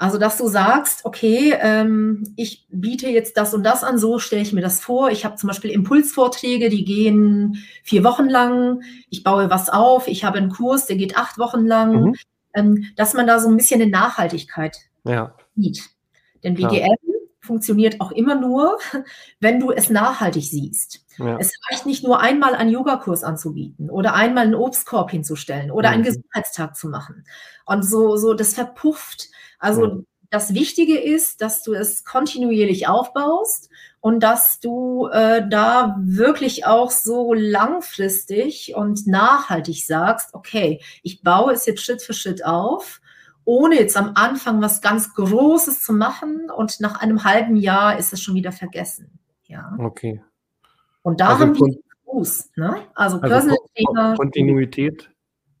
Also, 0.00 0.16
dass 0.16 0.38
du 0.38 0.48
sagst, 0.48 1.04
okay, 1.04 1.54
ähm, 1.60 2.32
ich 2.34 2.66
biete 2.70 3.10
jetzt 3.10 3.36
das 3.36 3.52
und 3.52 3.64
das 3.64 3.84
an, 3.84 3.98
so 3.98 4.18
stelle 4.18 4.40
ich 4.40 4.54
mir 4.54 4.62
das 4.62 4.80
vor. 4.80 5.10
Ich 5.10 5.26
habe 5.26 5.36
zum 5.36 5.48
Beispiel 5.48 5.70
Impulsvorträge, 5.70 6.70
die 6.70 6.86
gehen 6.86 7.62
vier 7.84 8.02
Wochen 8.02 8.26
lang. 8.26 8.80
Ich 9.10 9.24
baue 9.24 9.50
was 9.50 9.68
auf. 9.68 10.08
Ich 10.08 10.24
habe 10.24 10.38
einen 10.38 10.48
Kurs, 10.48 10.86
der 10.86 10.96
geht 10.96 11.18
acht 11.18 11.36
Wochen 11.36 11.66
lang. 11.66 12.04
Mhm. 12.04 12.14
Ähm, 12.54 12.86
dass 12.96 13.12
man 13.12 13.26
da 13.26 13.38
so 13.40 13.50
ein 13.50 13.58
bisschen 13.58 13.82
eine 13.82 13.90
Nachhaltigkeit 13.90 14.74
ja. 15.04 15.34
sieht. 15.54 15.90
Denn 16.42 16.56
ja. 16.56 16.70
Funktioniert 17.40 18.00
auch 18.00 18.12
immer 18.12 18.34
nur, 18.34 18.78
wenn 19.40 19.60
du 19.60 19.70
es 19.72 19.90
nachhaltig 19.90 20.44
siehst. 20.44 21.04
Ja. 21.18 21.36
Es 21.38 21.52
reicht 21.70 21.86
nicht 21.86 22.04
nur 22.04 22.20
einmal 22.20 22.54
einen 22.54 22.70
Yogakurs 22.70 23.24
anzubieten 23.24 23.90
oder 23.90 24.14
einmal 24.14 24.44
einen 24.44 24.54
Obstkorb 24.54 25.10
hinzustellen 25.10 25.70
oder 25.70 25.90
mhm. 25.90 25.94
einen 25.94 26.04
Gesundheitstag 26.04 26.76
zu 26.76 26.88
machen. 26.88 27.24
Und 27.66 27.82
so, 27.82 28.16
so, 28.16 28.34
das 28.34 28.54
verpufft. 28.54 29.28
Also 29.58 29.86
mhm. 29.86 30.06
das 30.30 30.54
Wichtige 30.54 30.98
ist, 30.98 31.42
dass 31.42 31.62
du 31.62 31.74
es 31.74 32.04
kontinuierlich 32.04 32.88
aufbaust 32.88 33.70
und 34.00 34.22
dass 34.22 34.60
du 34.60 35.08
äh, 35.08 35.46
da 35.48 35.96
wirklich 36.00 36.66
auch 36.66 36.90
so 36.90 37.34
langfristig 37.34 38.74
und 38.74 39.06
nachhaltig 39.06 39.84
sagst, 39.84 40.34
okay, 40.34 40.80
ich 41.02 41.22
baue 41.22 41.52
es 41.52 41.66
jetzt 41.66 41.82
Schritt 41.82 42.00
für 42.00 42.14
Schritt 42.14 42.44
auf, 42.44 42.99
ohne 43.50 43.80
jetzt 43.80 43.96
am 43.96 44.12
Anfang 44.14 44.62
was 44.62 44.80
ganz 44.80 45.12
Großes 45.14 45.82
zu 45.82 45.92
machen 45.92 46.50
und 46.56 46.78
nach 46.78 47.00
einem 47.00 47.24
halben 47.24 47.56
Jahr 47.56 47.98
ist 47.98 48.12
es 48.12 48.22
schon 48.22 48.36
wieder 48.36 48.52
vergessen. 48.52 49.18
Ja. 49.46 49.76
Okay. 49.76 50.22
Und 51.02 51.20
da 51.20 51.30
also 51.30 51.40
haben 51.40 51.54
wir 51.56 51.74
Fuß, 52.04 52.50
ne? 52.54 52.76
Also, 52.94 53.16
also 53.16 53.20
Personal 53.20 53.58
Trainer. 53.74 54.14
Kontinuität 54.16 55.10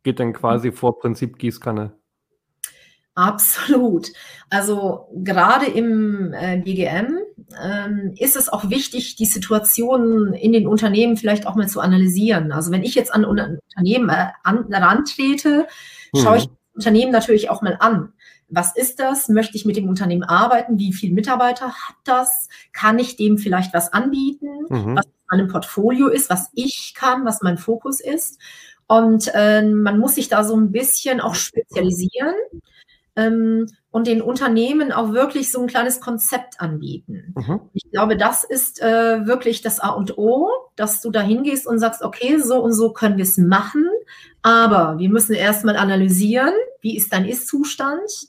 geht 0.04 0.20
dann 0.20 0.32
quasi 0.32 0.70
vor 0.70 1.00
Prinzip 1.00 1.36
Gießkanne. 1.36 1.92
Absolut. 3.16 4.12
Also 4.50 5.08
gerade 5.24 5.66
im 5.66 6.32
äh, 6.32 6.58
BGM 6.58 7.18
ähm, 7.60 8.14
ist 8.16 8.36
es 8.36 8.48
auch 8.48 8.70
wichtig, 8.70 9.16
die 9.16 9.26
Situation 9.26 10.32
in 10.32 10.52
den 10.52 10.68
Unternehmen 10.68 11.16
vielleicht 11.16 11.44
auch 11.44 11.56
mal 11.56 11.68
zu 11.68 11.80
analysieren. 11.80 12.52
Also 12.52 12.70
wenn 12.70 12.84
ich 12.84 12.94
jetzt 12.94 13.12
an 13.12 13.24
ein 13.24 13.58
Unternehmen 13.74 14.08
äh, 14.10 14.28
an, 14.44 14.68
herantrete, 14.70 15.66
schaue 16.16 16.36
ich 16.36 16.46
mhm. 16.46 16.50
das 16.50 16.59
Unternehmen 16.80 17.12
natürlich 17.12 17.50
auch 17.50 17.60
mal 17.60 17.76
an. 17.78 18.14
Was 18.48 18.74
ist 18.74 19.00
das? 19.00 19.28
Möchte 19.28 19.56
ich 19.56 19.66
mit 19.66 19.76
dem 19.76 19.86
Unternehmen 19.86 20.24
arbeiten? 20.24 20.78
Wie 20.78 20.94
viele 20.94 21.12
Mitarbeiter 21.12 21.66
hat 21.66 21.96
das? 22.04 22.48
Kann 22.72 22.98
ich 22.98 23.16
dem 23.16 23.36
vielleicht 23.36 23.74
was 23.74 23.92
anbieten? 23.92 24.48
Mhm. 24.70 24.96
Was 24.96 25.06
meinem 25.30 25.48
Portfolio 25.48 26.08
ist, 26.08 26.30
was 26.30 26.50
ich 26.54 26.94
kann, 26.96 27.26
was 27.26 27.42
mein 27.42 27.58
Fokus 27.58 28.00
ist? 28.00 28.40
Und 28.88 29.30
äh, 29.34 29.62
man 29.62 29.98
muss 29.98 30.14
sich 30.14 30.28
da 30.28 30.42
so 30.42 30.56
ein 30.56 30.72
bisschen 30.72 31.20
auch 31.20 31.34
spezialisieren 31.34 32.34
und 33.16 34.06
den 34.06 34.22
Unternehmen 34.22 34.92
auch 34.92 35.12
wirklich 35.12 35.50
so 35.50 35.60
ein 35.60 35.66
kleines 35.66 36.00
Konzept 36.00 36.60
anbieten. 36.60 37.34
Mhm. 37.36 37.60
Ich 37.72 37.90
glaube, 37.90 38.16
das 38.16 38.44
ist 38.44 38.80
äh, 38.80 39.26
wirklich 39.26 39.62
das 39.62 39.80
A 39.80 39.90
und 39.90 40.16
O, 40.16 40.48
dass 40.76 41.00
du 41.00 41.10
da 41.10 41.20
hingehst 41.20 41.66
und 41.66 41.78
sagst, 41.78 42.02
okay, 42.02 42.38
so 42.38 42.62
und 42.62 42.72
so 42.72 42.92
können 42.92 43.16
wir 43.16 43.24
es 43.24 43.36
machen, 43.36 43.86
aber 44.42 44.98
wir 44.98 45.10
müssen 45.10 45.34
erstmal 45.34 45.76
analysieren, 45.76 46.54
wie 46.80 46.96
ist 46.96 47.12
dein 47.12 47.26
Ist-Zustand, 47.26 48.28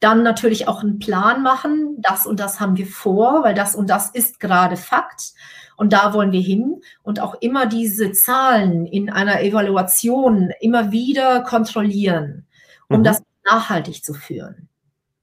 dann 0.00 0.22
natürlich 0.22 0.68
auch 0.68 0.82
einen 0.82 0.98
Plan 0.98 1.42
machen, 1.42 1.96
das 2.00 2.26
und 2.26 2.40
das 2.40 2.60
haben 2.60 2.76
wir 2.76 2.86
vor, 2.86 3.42
weil 3.42 3.54
das 3.54 3.74
und 3.74 3.88
das 3.88 4.10
ist 4.10 4.40
gerade 4.40 4.76
Fakt. 4.76 5.32
Und 5.78 5.92
da 5.92 6.14
wollen 6.14 6.32
wir 6.32 6.40
hin 6.40 6.80
und 7.02 7.20
auch 7.20 7.34
immer 7.40 7.66
diese 7.66 8.12
Zahlen 8.12 8.86
in 8.86 9.10
einer 9.10 9.42
Evaluation 9.42 10.50
immer 10.60 10.90
wieder 10.90 11.42
kontrollieren, 11.42 12.46
um 12.88 13.00
mhm. 13.00 13.04
das 13.04 13.22
nachhaltig 13.46 14.04
zu 14.04 14.14
führen. 14.14 14.68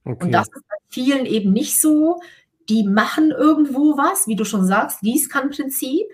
Okay. 0.04 0.24
Und 0.24 0.32
das 0.32 0.48
ist 0.48 0.68
bei 0.68 0.76
vielen 0.88 1.26
eben 1.26 1.52
nicht 1.52 1.80
so. 1.80 2.20
Die 2.68 2.84
machen 2.84 3.30
irgendwo 3.30 3.96
was, 3.96 4.26
wie 4.26 4.36
du 4.36 4.44
schon 4.44 4.66
sagst, 4.66 5.00
Gießkannenprinzip 5.00 6.06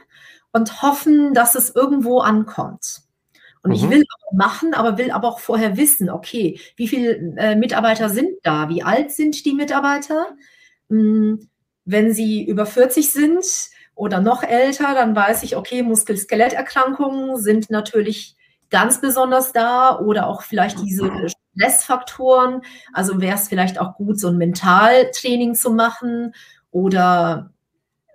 und 0.52 0.82
hoffen, 0.82 1.32
dass 1.34 1.54
es 1.54 1.74
irgendwo 1.74 2.20
ankommt. 2.20 3.02
Und 3.62 3.70
mhm. 3.70 3.76
ich 3.76 3.90
will 3.90 4.04
machen, 4.32 4.74
aber 4.74 4.98
will 4.98 5.10
aber 5.10 5.28
auch 5.28 5.40
vorher 5.40 5.76
wissen, 5.76 6.10
okay, 6.10 6.58
wie 6.76 6.88
viele 6.88 7.34
äh, 7.36 7.56
Mitarbeiter 7.56 8.08
sind 8.08 8.38
da? 8.42 8.68
Wie 8.68 8.82
alt 8.82 9.10
sind 9.10 9.44
die 9.44 9.54
Mitarbeiter? 9.54 10.28
Hm, 10.88 11.48
wenn 11.84 12.12
sie 12.12 12.44
über 12.44 12.66
40 12.66 13.12
sind 13.12 13.44
oder 13.94 14.20
noch 14.20 14.42
älter, 14.42 14.94
dann 14.94 15.14
weiß 15.14 15.42
ich, 15.42 15.56
okay, 15.56 15.82
Muskel-Skeletterkrankungen 15.82 17.36
sind 17.38 17.70
natürlich 17.70 18.36
ganz 18.70 19.00
besonders 19.00 19.52
da 19.52 19.98
oder 19.98 20.28
auch 20.28 20.42
vielleicht 20.42 20.80
diese 20.80 21.10
Stressfaktoren. 21.54 22.62
Also 22.92 23.20
wäre 23.20 23.34
es 23.36 23.48
vielleicht 23.48 23.80
auch 23.80 23.94
gut, 23.96 24.18
so 24.18 24.28
ein 24.28 24.38
Mentaltraining 24.38 25.54
zu 25.54 25.72
machen 25.72 26.34
oder 26.70 27.50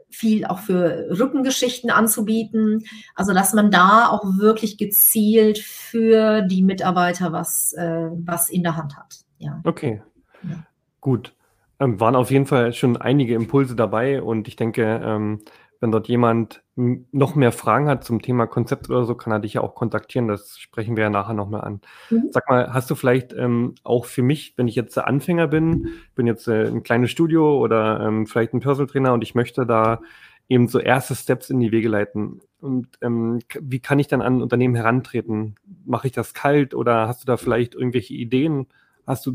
viel 0.09 0.45
auch 0.45 0.59
für 0.59 1.07
Rückengeschichten 1.19 1.89
anzubieten. 1.89 2.85
Also 3.15 3.33
dass 3.33 3.53
man 3.53 3.71
da 3.71 4.07
auch 4.07 4.23
wirklich 4.37 4.77
gezielt 4.77 5.59
für 5.59 6.41
die 6.41 6.63
Mitarbeiter 6.63 7.31
was, 7.31 7.73
äh, 7.73 8.09
was 8.25 8.49
in 8.49 8.63
der 8.63 8.77
Hand 8.77 8.97
hat. 8.97 9.25
Ja. 9.37 9.61
Okay, 9.63 10.01
ja. 10.43 10.63
gut. 11.01 11.33
Ähm, 11.77 11.99
waren 11.99 12.15
auf 12.15 12.31
jeden 12.31 12.45
Fall 12.45 12.71
schon 12.71 12.95
einige 12.95 13.35
Impulse 13.35 13.75
dabei 13.75 14.21
und 14.21 14.47
ich 14.47 14.55
denke, 14.55 15.01
ähm, 15.03 15.41
wenn 15.79 15.91
dort 15.91 16.07
jemand 16.07 16.63
noch 16.75 17.35
mehr 17.35 17.51
Fragen 17.51 17.87
hat 17.87 18.03
zum 18.03 18.21
Thema 18.21 18.47
Konzept 18.47 18.89
oder 18.89 19.05
so, 19.05 19.15
kann 19.15 19.31
er 19.31 19.39
dich 19.39 19.53
ja 19.53 19.61
auch 19.61 19.75
kontaktieren. 19.75 20.27
Das 20.27 20.57
sprechen 20.57 20.95
wir 20.95 21.03
ja 21.03 21.09
nachher 21.09 21.33
nochmal 21.33 21.61
an. 21.61 21.81
Mhm. 22.09 22.29
Sag 22.31 22.49
mal, 22.49 22.73
hast 22.73 22.89
du 22.89 22.95
vielleicht 22.95 23.33
ähm, 23.33 23.75
auch 23.83 24.05
für 24.05 24.23
mich, 24.23 24.53
wenn 24.57 24.67
ich 24.67 24.75
jetzt 24.75 24.97
Anfänger 24.97 25.47
bin, 25.47 25.89
bin 26.15 26.27
jetzt 26.27 26.47
äh, 26.47 26.67
ein 26.67 26.83
kleines 26.83 27.11
Studio 27.11 27.59
oder 27.59 28.01
ähm, 28.01 28.27
vielleicht 28.27 28.53
ein 28.53 28.59
Personal 28.59 28.87
Trainer 28.87 29.13
und 29.13 29.23
ich 29.23 29.35
möchte 29.35 29.65
da 29.65 30.01
eben 30.49 30.67
so 30.67 30.79
erste 30.79 31.15
Steps 31.15 31.49
in 31.49 31.59
die 31.59 31.71
Wege 31.71 31.89
leiten. 31.89 32.41
Und 32.59 32.87
ähm, 33.01 33.39
wie 33.59 33.79
kann 33.79 33.99
ich 33.99 34.07
dann 34.07 34.21
an 34.21 34.41
Unternehmen 34.41 34.75
herantreten? 34.75 35.55
Mache 35.85 36.07
ich 36.07 36.13
das 36.13 36.33
kalt 36.33 36.73
oder 36.73 37.07
hast 37.07 37.23
du 37.23 37.25
da 37.25 37.37
vielleicht 37.37 37.75
irgendwelche 37.75 38.13
Ideen? 38.13 38.67
Hast 39.07 39.25
du 39.25 39.33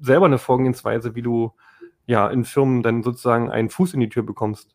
selber 0.00 0.26
eine 0.26 0.38
Vorgehensweise, 0.38 1.14
wie 1.14 1.22
du 1.22 1.52
ja 2.06 2.28
in 2.28 2.44
Firmen 2.44 2.82
dann 2.82 3.02
sozusagen 3.02 3.50
einen 3.50 3.70
Fuß 3.70 3.94
in 3.94 4.00
die 4.00 4.08
Tür 4.08 4.24
bekommst? 4.24 4.74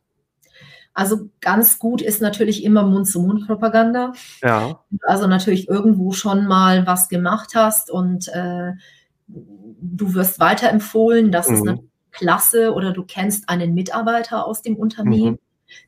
Also 0.98 1.30
ganz 1.42 1.78
gut 1.78 2.02
ist 2.02 2.24
natürlich 2.24 2.64
immer 2.64 2.82
Mund-zu-Mund-Propaganda. 2.82 4.14
Ja. 4.42 4.80
Also 5.04 5.28
natürlich 5.28 5.70
irgendwo 5.70 6.12
schon 6.12 6.48
mal 6.48 6.88
was 6.88 7.08
gemacht 7.08 7.52
hast 7.54 7.92
und 7.92 8.28
äh, 8.30 8.72
du 9.28 10.14
wirst 10.16 10.40
weiterempfohlen. 10.40 11.32
Das 11.32 11.50
mhm. 11.50 11.54
ist 11.54 11.64
natürlich 11.66 11.92
klasse 12.10 12.74
oder 12.74 12.94
du 12.94 13.04
kennst 13.04 13.48
einen 13.48 13.76
Mitarbeiter 13.76 14.48
aus 14.48 14.64
dem 14.64 14.76
Unternehmen. 14.76 15.34
Mhm. 15.34 15.40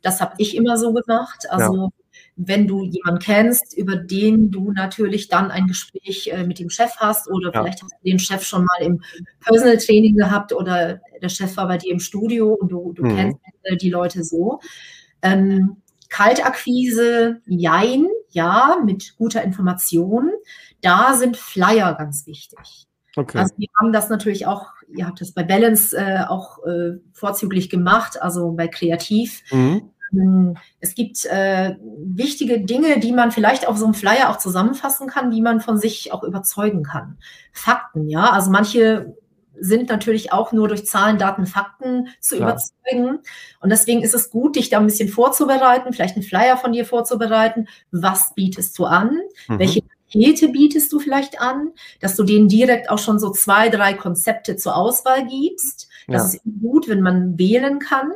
Das 0.04 0.22
habe 0.22 0.36
ich 0.38 0.56
immer 0.56 0.78
so 0.78 0.94
gemacht. 0.94 1.48
Also 1.50 1.76
ja. 1.76 1.90
wenn 2.36 2.68
du 2.68 2.84
jemanden 2.84 3.20
kennst, 3.20 3.76
über 3.76 3.96
den 3.96 4.52
du 4.52 4.72
natürlich 4.72 5.28
dann 5.28 5.50
ein 5.50 5.66
Gespräch 5.66 6.30
äh, 6.32 6.44
mit 6.44 6.60
dem 6.60 6.70
Chef 6.70 6.98
hast 6.98 7.28
oder 7.32 7.52
ja. 7.52 7.64
vielleicht 7.64 7.82
hast 7.82 7.94
du 7.94 8.08
den 8.08 8.20
Chef 8.20 8.44
schon 8.44 8.64
mal 8.64 8.86
im 8.86 9.02
Personal 9.40 9.78
Training 9.78 10.18
gehabt 10.18 10.54
oder 10.54 11.02
der 11.20 11.30
Chef 11.30 11.58
war 11.58 11.68
bei 11.68 11.80
dir 11.80 11.92
im 11.92 12.00
Studio 12.00 12.54
und 12.54 12.72
du, 12.72 12.94
du 12.94 13.06
mhm. 13.06 13.16
kennst 13.16 13.40
äh, 13.64 13.76
die 13.76 13.90
Leute 13.90 14.24
so 14.24 14.60
ähm, 15.22 15.78
Kaltakquise, 16.10 17.42
jein, 17.46 18.08
ja, 18.30 18.78
mit 18.84 19.16
guter 19.18 19.44
Information. 19.44 20.32
Da 20.82 21.14
sind 21.14 21.38
Flyer 21.38 21.94
ganz 21.94 22.26
wichtig. 22.26 22.88
Okay. 23.16 23.38
Also 23.38 23.54
wir 23.58 23.68
haben 23.80 23.94
das 23.94 24.10
natürlich 24.10 24.46
auch, 24.46 24.68
ihr 24.96 25.08
habt 25.08 25.22
das 25.22 25.32
bei 25.32 25.44
Balance 25.44 25.96
äh, 25.96 26.26
auch 26.28 26.64
äh, 26.66 26.98
vorzüglich 27.14 27.70
gemacht, 27.70 28.22
also 28.22 28.52
bei 28.52 28.68
Kreativ. 28.68 29.44
Mhm. 29.52 29.92
Ähm, 30.12 30.58
es 30.80 30.96
gibt 30.96 31.26
äh, 31.26 31.76
wichtige 32.04 32.62
Dinge, 32.62 33.00
die 33.00 33.12
man 33.12 33.32
vielleicht 33.32 33.68
auf 33.68 33.78
so 33.78 33.86
einem 33.86 33.94
Flyer 33.94 34.30
auch 34.30 34.38
zusammenfassen 34.38 35.08
kann, 35.08 35.32
wie 35.32 35.42
man 35.42 35.62
von 35.62 35.78
sich 35.78 36.12
auch 36.12 36.24
überzeugen 36.24 36.84
kann. 36.84 37.18
Fakten, 37.52 38.10
ja. 38.10 38.32
Also 38.32 38.52
manche 38.52 39.16
sind 39.60 39.90
natürlich 39.90 40.32
auch 40.32 40.52
nur 40.52 40.68
durch 40.68 40.86
Zahlen, 40.86 41.18
Daten, 41.18 41.46
Fakten 41.46 42.10
zu 42.20 42.38
Klar. 42.38 42.52
überzeugen. 42.52 43.20
Und 43.60 43.70
deswegen 43.70 44.02
ist 44.02 44.14
es 44.14 44.30
gut, 44.30 44.56
dich 44.56 44.70
da 44.70 44.80
ein 44.80 44.86
bisschen 44.86 45.10
vorzubereiten, 45.10 45.94
vielleicht 45.94 46.16
einen 46.16 46.24
Flyer 46.24 46.58
von 46.58 46.72
dir 46.72 46.86
vorzubereiten. 46.86 47.68
Was 47.92 48.34
bietest 48.36 48.78
du 48.78 48.86
an? 48.86 49.20
Mhm. 49.48 49.60
Welche 49.60 49.82
Pakete 49.82 50.50
bietest 50.50 50.92
du 50.92 51.00
vielleicht 51.00 51.42
an? 51.42 51.72
Dass 52.00 52.16
du 52.16 52.24
denen 52.24 52.48
direkt 52.48 52.90
auch 52.90 53.00
schon 53.00 53.20
so 53.20 53.32
zwei, 53.32 53.70
drei 53.70 53.94
Konzepte 53.94 54.56
zur 54.56 54.76
Auswahl 54.76 55.28
gibst. 55.28 55.88
Das 56.08 56.34
ja. 56.34 56.40
ist 56.40 56.62
gut, 56.62 56.88
wenn 56.88 57.02
man 57.02 57.38
wählen 57.38 57.80
kann. 57.80 58.12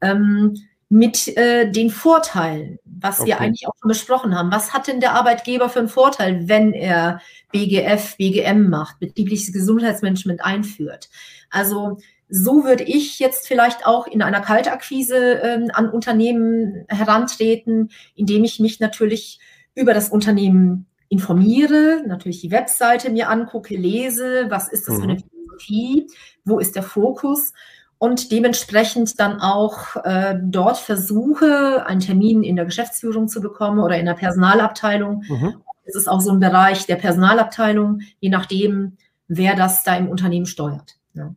Ähm, 0.00 0.56
mit 0.88 1.36
äh, 1.36 1.70
den 1.70 1.90
Vorteilen, 1.90 2.78
was 2.84 3.20
okay. 3.20 3.28
wir 3.28 3.40
eigentlich 3.40 3.66
auch 3.66 3.74
schon 3.80 3.88
besprochen 3.88 4.36
haben. 4.36 4.52
Was 4.52 4.72
hat 4.72 4.86
denn 4.86 5.00
der 5.00 5.14
Arbeitgeber 5.14 5.68
für 5.68 5.80
einen 5.80 5.88
Vorteil, 5.88 6.48
wenn 6.48 6.72
er 6.72 7.20
BGF, 7.52 8.16
BGM 8.16 8.68
macht, 8.68 9.00
betriebliches 9.00 9.52
Gesundheitsmanagement 9.52 10.44
einführt? 10.44 11.08
Also 11.50 11.98
so 12.28 12.64
würde 12.64 12.84
ich 12.84 13.18
jetzt 13.18 13.48
vielleicht 13.48 13.86
auch 13.86 14.06
in 14.06 14.22
einer 14.22 14.40
Kaltakquise 14.40 15.40
ähm, 15.42 15.70
an 15.72 15.90
Unternehmen 15.90 16.84
herantreten, 16.88 17.90
indem 18.14 18.44
ich 18.44 18.60
mich 18.60 18.80
natürlich 18.80 19.40
über 19.74 19.92
das 19.92 20.08
Unternehmen 20.08 20.86
informiere, 21.08 22.02
natürlich 22.06 22.40
die 22.40 22.50
Webseite 22.50 23.10
mir 23.10 23.28
angucke, 23.28 23.76
lese, 23.76 24.46
was 24.48 24.68
ist 24.68 24.88
das 24.88 24.94
mhm. 24.94 24.98
für 24.98 25.04
eine 25.04 25.14
mhm. 25.14 25.24
Philosophie, 25.58 26.06
wo 26.44 26.58
ist 26.58 26.74
der 26.76 26.82
Fokus 26.82 27.52
und 27.98 28.30
dementsprechend 28.30 29.18
dann 29.18 29.40
auch 29.40 29.96
äh, 30.04 30.38
dort 30.42 30.76
versuche, 30.76 31.86
einen 31.86 32.00
Termin 32.00 32.42
in 32.42 32.56
der 32.56 32.66
Geschäftsführung 32.66 33.28
zu 33.28 33.40
bekommen 33.40 33.78
oder 33.78 33.98
in 33.98 34.06
der 34.06 34.14
Personalabteilung. 34.14 35.24
Mhm. 35.28 35.54
Es 35.84 35.94
ist 35.94 36.08
auch 36.08 36.20
so 36.20 36.32
ein 36.32 36.40
Bereich 36.40 36.86
der 36.86 36.96
Personalabteilung, 36.96 38.00
je 38.20 38.28
nachdem, 38.28 38.96
wer 39.28 39.54
das 39.54 39.84
da 39.84 39.96
im 39.96 40.08
Unternehmen 40.08 40.46
steuert. 40.46 40.96
Ja. 41.14 41.34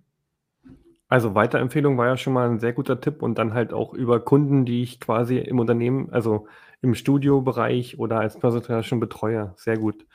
Also 1.07 1.33
Weiterempfehlung 1.33 1.97
war 1.97 2.07
ja 2.07 2.17
schon 2.17 2.33
mal 2.33 2.49
ein 2.49 2.59
sehr 2.59 2.73
guter 2.73 2.99
Tipp 2.99 3.23
und 3.23 3.37
dann 3.39 3.53
halt 3.53 3.73
auch 3.73 3.93
über 3.93 4.19
Kunden, 4.19 4.65
die 4.65 4.83
ich 4.83 4.99
quasi 4.99 5.37
im 5.37 5.59
Unternehmen, 5.59 6.09
also 6.11 6.47
im 6.81 6.93
Studiobereich 6.93 7.99
oder 7.99 8.19
als 8.19 8.37
Personal 8.37 8.83
schon 8.83 8.99
betreue. 8.99 9.53
Sehr 9.55 9.77
gut. 9.77 10.05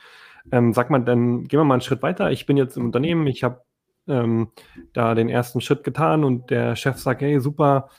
Ähm, 0.51 0.73
sag 0.73 0.89
mal, 0.89 0.99
dann 0.99 1.45
gehen 1.45 1.59
wir 1.59 1.65
mal 1.65 1.75
einen 1.75 1.81
Schritt 1.81 2.01
weiter. 2.01 2.31
Ich 2.31 2.45
bin 2.45 2.55
jetzt 2.55 2.77
im 2.77 2.85
Unternehmen, 2.85 3.27
ich 3.27 3.43
habe 3.43 3.61
ähm, 4.07 4.49
da 4.93 5.15
den 5.15 5.29
ersten 5.29 5.61
Schritt 5.61 5.83
getan 5.83 6.23
und 6.23 6.49
der 6.49 6.75
Chef 6.75 6.97
sagt, 6.97 7.21
hey, 7.21 7.39
super, 7.39 7.89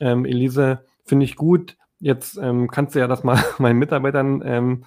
ähm, 0.00 0.24
Elise, 0.24 0.84
finde 1.04 1.24
ich 1.24 1.36
gut. 1.36 1.76
Jetzt 2.00 2.36
ähm, 2.38 2.68
kannst 2.70 2.94
du 2.94 2.98
ja 2.98 3.06
das 3.06 3.24
mal 3.24 3.42
meinen 3.58 3.78
Mitarbeitern 3.78 4.42
ähm, 4.44 4.84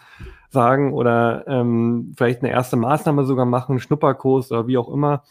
sagen 0.50 0.94
oder 0.94 1.46
ähm, 1.48 2.13
vielleicht 2.18 2.42
eine 2.42 2.52
erste 2.52 2.78
Maßnahme 2.78 3.26
sogar 3.26 3.46
machen, 3.46 3.80
Schnupperkurs 3.80 4.52
oder 4.52 4.68
wie 4.68 4.78
auch 4.78 4.90
immer. 4.90 5.24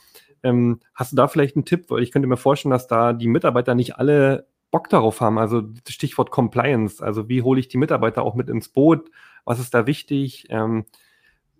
Ähm, 0.42 0.80
hast 0.94 1.12
du 1.12 1.16
da 1.16 1.28
vielleicht 1.28 1.56
einen 1.56 1.64
Tipp? 1.64 1.87
Weil 1.88 2.02
ich 2.02 2.11
könnte 2.11 2.28
mir 2.28 2.37
vorstellen, 2.37 2.70
dass 2.70 2.87
da 2.87 3.12
die 3.12 3.28
Mitarbeiter 3.28 3.74
nicht 3.74 3.98
alle 3.98 4.46
Bock 4.70 4.88
darauf 4.88 5.20
haben. 5.20 5.38
Also 5.38 5.62
Stichwort 5.88 6.30
Compliance. 6.30 7.02
Also 7.02 7.28
wie 7.28 7.42
hole 7.42 7.61
ich 7.61 7.68
die 7.68 7.78
Mitarbeiter 7.78 8.22
auch 8.22 8.35
mit 8.35 8.48
ins 8.48 8.68
Boot? 8.68 9.11
Was 9.44 9.59
ist 9.59 9.74
da 9.74 9.87
wichtig? 9.87 10.46
Ähm, 10.50 10.85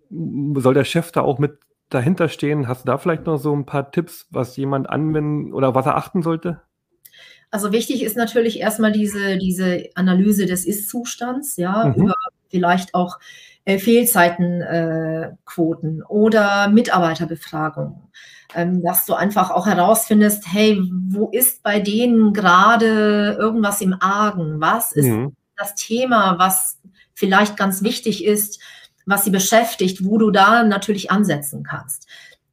soll 0.09 0.73
der 0.73 0.85
Chef 0.85 1.11
da 1.11 1.21
auch 1.21 1.39
mit 1.39 1.59
dahinter 1.89 2.29
stehen? 2.29 2.67
Hast 2.67 2.83
du 2.83 2.87
da 2.87 2.97
vielleicht 2.97 3.25
noch 3.25 3.37
so 3.37 3.55
ein 3.55 3.65
paar 3.65 3.91
Tipps, 3.91 4.27
was 4.29 4.57
jemand 4.57 4.89
anwenden 4.89 5.53
oder 5.53 5.75
was 5.75 5.85
er 5.85 5.97
achten 5.97 6.21
sollte? 6.21 6.61
Also 7.49 7.71
wichtig 7.71 8.03
ist 8.03 8.17
natürlich 8.17 8.59
erstmal 8.59 8.91
diese, 8.91 9.37
diese 9.37 9.89
Analyse 9.95 10.45
des 10.45 10.65
Ist-Zustands, 10.65 11.55
ja, 11.57 11.85
mhm. 11.85 12.03
über 12.03 12.13
vielleicht 12.49 12.93
auch 12.93 13.17
äh, 13.65 13.79
Fehlzeitenquoten 13.79 15.99
äh, 15.99 16.03
oder 16.07 16.69
Mitarbeiterbefragungen, 16.69 18.01
ähm, 18.55 18.81
dass 18.81 19.05
du 19.05 19.13
einfach 19.13 19.51
auch 19.51 19.67
herausfindest, 19.67 20.45
hey, 20.51 20.81
wo 21.09 21.29
ist 21.29 21.61
bei 21.63 21.79
denen 21.79 22.33
gerade 22.33 23.37
irgendwas 23.39 23.79
im 23.81 23.95
Argen? 23.99 24.61
Was 24.61 24.93
ist 24.93 25.07
mhm. 25.07 25.35
das 25.55 25.75
Thema, 25.75 26.39
was 26.39 26.79
vielleicht 27.13 27.55
ganz 27.57 27.83
wichtig 27.83 28.25
ist? 28.25 28.59
Was 29.07 29.23
sie 29.23 29.31
beschäftigt, 29.31 30.05
wo 30.05 30.19
du 30.19 30.29
da 30.29 30.63
natürlich 30.63 31.09
ansetzen 31.09 31.63
kannst. 31.63 32.07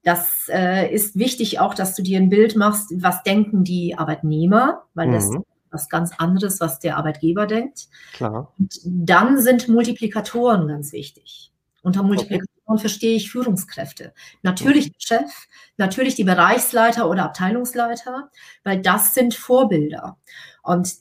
Das 0.04 0.48
äh, 0.48 0.92
ist 0.94 1.16
wichtig 1.16 1.60
auch, 1.60 1.74
dass 1.74 1.94
du 1.94 2.02
dir 2.02 2.18
ein 2.18 2.28
Bild 2.30 2.56
machst, 2.56 2.92
was 2.96 3.22
denken 3.22 3.64
die 3.64 3.98
Arbeitnehmer, 3.98 4.84
weil 4.94 5.08
mhm. 5.08 5.12
das 5.12 5.24
ist 5.24 5.38
was 5.70 5.88
ganz 5.88 6.12
anderes, 6.18 6.60
was 6.60 6.78
der 6.78 6.96
Arbeitgeber 6.96 7.46
denkt. 7.46 7.88
Klar. 8.12 8.52
Und 8.58 8.78
dann 8.84 9.40
sind 9.40 9.68
Multiplikatoren 9.68 10.68
ganz 10.68 10.92
wichtig. 10.92 11.52
Unter 11.82 12.04
Multiplikatoren 12.04 12.52
okay. 12.66 12.80
verstehe 12.80 13.16
ich 13.16 13.32
Führungskräfte. 13.32 14.14
Natürlich 14.42 14.92
der 14.92 15.00
Chef, 15.00 15.32
natürlich 15.76 16.14
die 16.14 16.24
Bereichsleiter 16.24 17.10
oder 17.10 17.24
Abteilungsleiter, 17.24 18.30
weil 18.62 18.80
das 18.80 19.14
sind 19.14 19.34
Vorbilder. 19.34 20.16
Und 20.62 20.94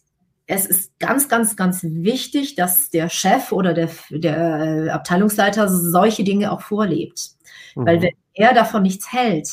es 0.46 0.66
ist 0.66 1.00
ganz, 1.00 1.30
ganz, 1.30 1.56
ganz 1.56 1.84
wichtig, 1.84 2.56
dass 2.56 2.90
der 2.90 3.10
Chef 3.10 3.52
oder 3.52 3.74
der, 3.74 3.90
der 4.10 4.38
äh, 4.38 4.90
Abteilungsleiter 4.90 5.70
solche 5.70 6.24
Dinge 6.24 6.52
auch 6.52 6.62
vorlebt. 6.62 7.32
Mhm. 7.76 7.86
Weil 7.86 8.02
wenn 8.02 8.14
er 8.34 8.54
davon 8.54 8.84
nichts 8.84 9.12
hält, 9.14 9.50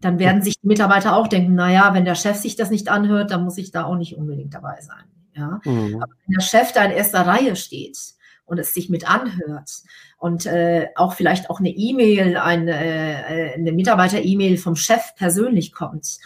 dann 0.00 0.18
werden 0.18 0.42
sich 0.42 0.58
die 0.60 0.66
Mitarbeiter 0.66 1.16
auch 1.16 1.28
denken, 1.28 1.54
naja, 1.54 1.92
wenn 1.94 2.04
der 2.04 2.14
Chef 2.14 2.36
sich 2.36 2.56
das 2.56 2.70
nicht 2.70 2.88
anhört, 2.88 3.30
dann 3.30 3.44
muss 3.44 3.58
ich 3.58 3.70
da 3.70 3.84
auch 3.84 3.96
nicht 3.96 4.16
unbedingt 4.16 4.54
dabei 4.54 4.80
sein. 4.80 5.04
Ja? 5.34 5.60
Mhm. 5.64 5.96
Aber 5.96 6.12
wenn 6.26 6.34
der 6.38 6.44
Chef 6.44 6.72
da 6.72 6.84
in 6.84 6.92
erster 6.92 7.26
Reihe 7.26 7.56
steht 7.56 7.98
und 8.46 8.58
es 8.58 8.72
sich 8.72 8.88
mit 8.88 9.08
anhört 9.08 9.70
und 10.18 10.46
äh, 10.46 10.88
auch 10.96 11.12
vielleicht 11.14 11.50
auch 11.50 11.60
eine 11.60 11.70
E-Mail, 11.70 12.36
eine, 12.36 12.72
äh, 12.72 13.54
eine 13.54 13.72
Mitarbeiter-E-Mail 13.72 14.56
vom 14.56 14.76
Chef 14.76 15.14
persönlich 15.16 15.72
kommt, 15.72 16.18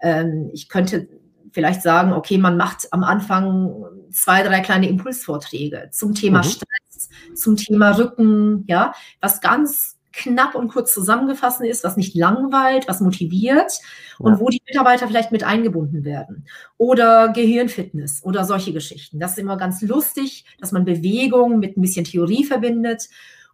ähm, 0.00 0.50
ich 0.52 0.68
könnte 0.68 1.08
vielleicht 1.52 1.82
sagen, 1.82 2.12
okay, 2.12 2.38
man 2.38 2.56
macht 2.56 2.92
am 2.92 3.04
Anfang 3.04 3.84
zwei, 4.10 4.42
drei 4.42 4.60
kleine 4.60 4.88
Impulsvorträge 4.88 5.90
zum 5.92 6.14
Thema 6.14 6.38
mhm. 6.38 6.44
Stress, 6.44 7.08
zum 7.34 7.56
Thema 7.56 7.92
Rücken, 7.92 8.64
ja, 8.66 8.92
was 9.20 9.40
ganz 9.40 9.98
knapp 10.12 10.54
und 10.54 10.68
kurz 10.68 10.92
zusammengefasst 10.92 11.60
ist, 11.60 11.84
was 11.84 11.96
nicht 11.96 12.14
langweilt, 12.14 12.88
was 12.88 13.00
motiviert 13.00 13.72
und 14.18 14.32
ja. 14.32 14.40
wo 14.40 14.48
die 14.48 14.62
Mitarbeiter 14.66 15.06
vielleicht 15.06 15.32
mit 15.32 15.44
eingebunden 15.44 16.04
werden. 16.04 16.44
Oder 16.76 17.28
Gehirnfitness 17.28 18.22
oder 18.24 18.44
solche 18.44 18.72
Geschichten. 18.72 19.20
Das 19.20 19.32
ist 19.32 19.38
immer 19.38 19.56
ganz 19.56 19.80
lustig, 19.82 20.44
dass 20.60 20.72
man 20.72 20.84
Bewegung 20.84 21.58
mit 21.60 21.76
ein 21.76 21.82
bisschen 21.82 22.04
Theorie 22.04 22.44
verbindet 22.44 23.08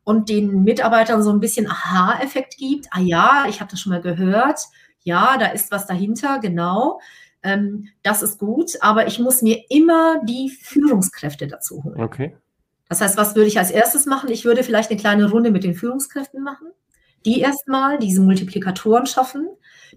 und 0.04 0.28
den 0.28 0.64
Mitarbeitern 0.64 1.22
so 1.22 1.30
ein 1.30 1.40
bisschen 1.40 1.68
Aha-Effekt 1.68 2.56
gibt. 2.56 2.86
Ah 2.90 3.00
ja, 3.00 3.44
ich 3.48 3.60
habe 3.60 3.70
das 3.70 3.80
schon 3.80 3.92
mal 3.92 4.00
gehört. 4.00 4.60
Ja, 5.02 5.36
da 5.38 5.46
ist 5.46 5.70
was 5.70 5.86
dahinter, 5.86 6.38
genau. 6.38 6.98
Ähm, 7.44 7.88
das 8.02 8.22
ist 8.22 8.38
gut, 8.38 8.72
aber 8.80 9.06
ich 9.06 9.18
muss 9.18 9.42
mir 9.42 9.62
immer 9.68 10.20
die 10.24 10.48
Führungskräfte 10.48 11.46
dazu 11.46 11.84
holen. 11.84 12.00
Okay. 12.00 12.36
Das 12.88 13.00
heißt, 13.00 13.18
was 13.18 13.36
würde 13.36 13.48
ich 13.48 13.58
als 13.58 13.70
erstes 13.70 14.06
machen? 14.06 14.30
Ich 14.30 14.44
würde 14.44 14.64
vielleicht 14.64 14.90
eine 14.90 14.98
kleine 14.98 15.30
Runde 15.30 15.50
mit 15.50 15.62
den 15.62 15.74
Führungskräften 15.74 16.42
machen, 16.42 16.68
die 17.26 17.40
erstmal 17.40 17.98
diese 17.98 18.22
Multiplikatoren 18.22 19.06
schaffen, 19.06 19.48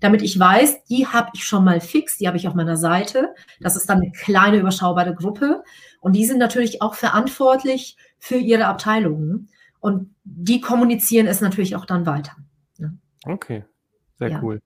damit 0.02 0.22
ich 0.22 0.38
weiß, 0.38 0.84
die 0.86 1.08
habe 1.08 1.30
ich 1.34 1.46
schon 1.46 1.64
mal 1.64 1.80
fix, 1.80 2.18
die 2.18 2.28
habe 2.28 2.38
ich 2.38 2.48
auf 2.48 2.54
meiner 2.54 2.78
Seite. 2.78 3.34
Das 3.62 3.76
ist 3.78 3.90
dann 3.90 4.02
eine 4.02 4.12
kleine 4.12 4.58
überschaubare 4.58 5.16
Gruppe 5.16 5.64
und 6.02 6.14
die 6.14 6.26
sind 6.26 6.40
natürlich 6.40 6.82
auch 6.82 6.96
verantwortlich 6.96 7.96
für 8.20 8.38
ihre 8.38 8.66
Abteilungen 8.66 9.50
und 9.80 10.14
die 10.24 10.60
kommunizieren 10.60 11.28
es 11.28 11.40
natürlich 11.40 11.78
auch 11.78 11.86
dann 11.86 12.06
weiter. 12.06 12.36
Ja. 12.78 12.90
Okay, 13.26 13.64
sehr 14.20 14.32
ja. 14.32 14.42
cool. 14.42 14.62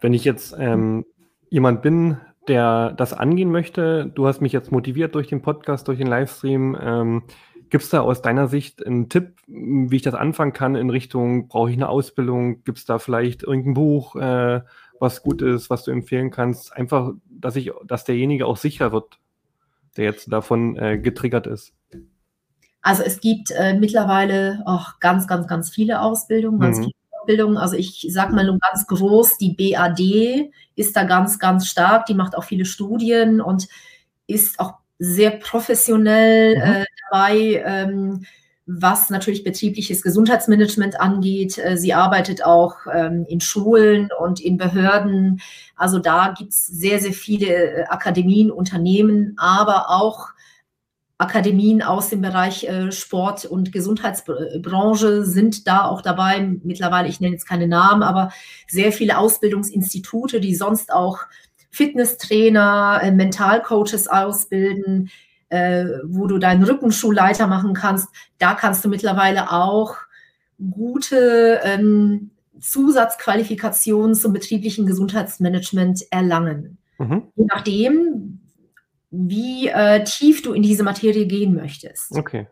Wenn 0.00 0.14
ich 0.14 0.24
jetzt 0.24 0.54
ähm, 0.58 1.04
jemand 1.50 1.82
bin, 1.82 2.16
der 2.48 2.92
das 2.92 3.12
angehen 3.12 3.50
möchte, 3.50 4.10
du 4.14 4.26
hast 4.26 4.40
mich 4.40 4.52
jetzt 4.52 4.72
motiviert 4.72 5.14
durch 5.14 5.28
den 5.28 5.42
Podcast, 5.42 5.86
durch 5.88 5.98
den 5.98 6.06
Livestream. 6.06 6.76
Ähm, 6.80 7.22
Gibt 7.68 7.84
es 7.84 7.90
da 7.90 8.00
aus 8.00 8.22
deiner 8.22 8.48
Sicht 8.48 8.84
einen 8.84 9.08
Tipp, 9.08 9.34
wie 9.46 9.94
ich 9.94 10.02
das 10.02 10.14
anfangen 10.14 10.52
kann 10.52 10.74
in 10.74 10.90
Richtung, 10.90 11.46
brauche 11.46 11.70
ich 11.70 11.76
eine 11.76 11.88
Ausbildung? 11.88 12.64
Gibt 12.64 12.78
es 12.78 12.84
da 12.84 12.98
vielleicht 12.98 13.44
irgendein 13.44 13.74
Buch, 13.74 14.16
äh, 14.16 14.62
was 14.98 15.22
gut 15.22 15.42
ist, 15.42 15.70
was 15.70 15.84
du 15.84 15.92
empfehlen 15.92 16.30
kannst? 16.30 16.76
Einfach, 16.76 17.12
dass 17.28 17.54
ich, 17.54 17.70
dass 17.86 18.04
derjenige 18.04 18.46
auch 18.46 18.56
sicher 18.56 18.90
wird, 18.90 19.20
der 19.96 20.04
jetzt 20.04 20.32
davon 20.32 20.76
äh, 20.76 20.98
getriggert 20.98 21.46
ist. 21.46 21.72
Also 22.82 23.02
es 23.02 23.20
gibt 23.20 23.50
äh, 23.52 23.74
mittlerweile 23.74 24.62
auch 24.66 24.98
ganz, 24.98 25.28
ganz, 25.28 25.46
ganz 25.46 25.70
viele 25.70 26.00
Ausbildungen, 26.00 26.58
ganz 26.58 26.78
mhm. 26.78 26.84
viele 26.84 26.94
Ausbildung, 27.30 27.58
also 27.58 27.76
ich 27.76 28.06
sage 28.10 28.34
mal 28.34 28.44
nur 28.44 28.58
ganz 28.58 28.86
groß, 28.86 29.38
die 29.38 29.54
BAD 29.54 30.50
ist 30.74 30.96
da 30.96 31.04
ganz, 31.04 31.38
ganz 31.38 31.66
stark, 31.66 32.06
die 32.06 32.14
macht 32.14 32.36
auch 32.36 32.44
viele 32.44 32.64
Studien 32.64 33.40
und 33.40 33.68
ist 34.26 34.58
auch 34.58 34.74
sehr 34.98 35.30
professionell 35.30 36.56
mhm. 36.56 36.62
äh, 36.62 36.84
dabei, 37.10 37.62
ähm, 37.64 38.24
was 38.66 39.10
natürlich 39.10 39.44
betriebliches 39.44 40.02
Gesundheitsmanagement 40.02 41.00
angeht. 41.00 41.58
Äh, 41.58 41.76
sie 41.76 41.94
arbeitet 41.94 42.44
auch 42.44 42.74
ähm, 42.92 43.26
in 43.28 43.40
Schulen 43.40 44.08
und 44.18 44.40
in 44.40 44.56
Behörden. 44.56 45.40
Also 45.76 45.98
da 45.98 46.34
gibt 46.36 46.52
es 46.52 46.66
sehr, 46.66 46.98
sehr 46.98 47.12
viele 47.12 47.46
äh, 47.46 47.84
Akademien, 47.84 48.50
Unternehmen, 48.50 49.34
aber 49.38 49.90
auch 49.90 50.30
Akademien 51.20 51.82
aus 51.82 52.08
dem 52.08 52.22
Bereich 52.22 52.64
äh, 52.64 52.90
Sport 52.92 53.44
und 53.44 53.72
Gesundheitsbranche 53.72 55.24
sind 55.24 55.66
da 55.66 55.84
auch 55.84 56.00
dabei. 56.00 56.40
Mittlerweile, 56.62 57.08
ich 57.08 57.20
nenne 57.20 57.34
jetzt 57.34 57.46
keine 57.46 57.68
Namen, 57.68 58.02
aber 58.02 58.32
sehr 58.66 58.90
viele 58.90 59.18
Ausbildungsinstitute, 59.18 60.40
die 60.40 60.54
sonst 60.54 60.92
auch 60.92 61.18
Fitnesstrainer, 61.70 63.00
äh, 63.02 63.12
Mentalcoaches 63.12 64.08
ausbilden, 64.08 65.10
äh, 65.50 65.84
wo 66.04 66.26
du 66.26 66.38
deinen 66.38 66.64
Rückenschulleiter 66.64 67.46
machen 67.46 67.74
kannst. 67.74 68.08
Da 68.38 68.54
kannst 68.54 68.82
du 68.84 68.88
mittlerweile 68.88 69.52
auch 69.52 69.96
gute 70.70 71.60
ähm, 71.64 72.30
Zusatzqualifikationen 72.60 74.14
zum 74.14 74.32
betrieblichen 74.32 74.86
Gesundheitsmanagement 74.86 76.02
erlangen. 76.10 76.78
Mhm. 76.98 77.24
Je 77.36 77.44
nachdem, 77.46 78.40
wie 79.10 79.68
äh, 79.68 80.04
tief 80.04 80.42
du 80.42 80.52
in 80.52 80.62
diese 80.62 80.82
Materie 80.82 81.26
gehen 81.26 81.54
möchtest. 81.54 82.16
Okay. 82.16 82.46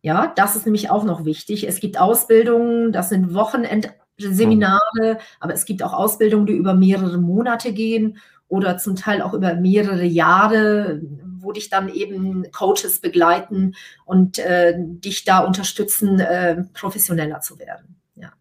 Ja, 0.00 0.32
das 0.36 0.54
ist 0.54 0.64
nämlich 0.64 0.90
auch 0.90 1.04
noch 1.04 1.24
wichtig. 1.24 1.66
Es 1.66 1.80
gibt 1.80 1.98
Ausbildungen, 1.98 2.92
das 2.92 3.08
sind 3.08 3.34
Wochenendseminare, 3.34 4.80
mhm. 4.96 5.16
aber 5.40 5.54
es 5.54 5.64
gibt 5.64 5.82
auch 5.82 5.92
Ausbildungen, 5.92 6.46
die 6.46 6.52
über 6.52 6.74
mehrere 6.74 7.18
Monate 7.18 7.72
gehen 7.72 8.18
oder 8.46 8.78
zum 8.78 8.96
Teil 8.96 9.22
auch 9.22 9.34
über 9.34 9.54
mehrere 9.54 10.04
Jahre, 10.04 11.02
wo 11.40 11.52
dich 11.52 11.68
dann 11.68 11.88
eben 11.88 12.50
Coaches 12.52 13.00
begleiten 13.00 13.74
und 14.04 14.38
äh, 14.38 14.74
dich 14.78 15.24
da 15.24 15.40
unterstützen, 15.40 16.20
äh, 16.20 16.62
professioneller 16.74 17.40
zu 17.40 17.58
werden. 17.58 17.96
Ja. 18.14 18.32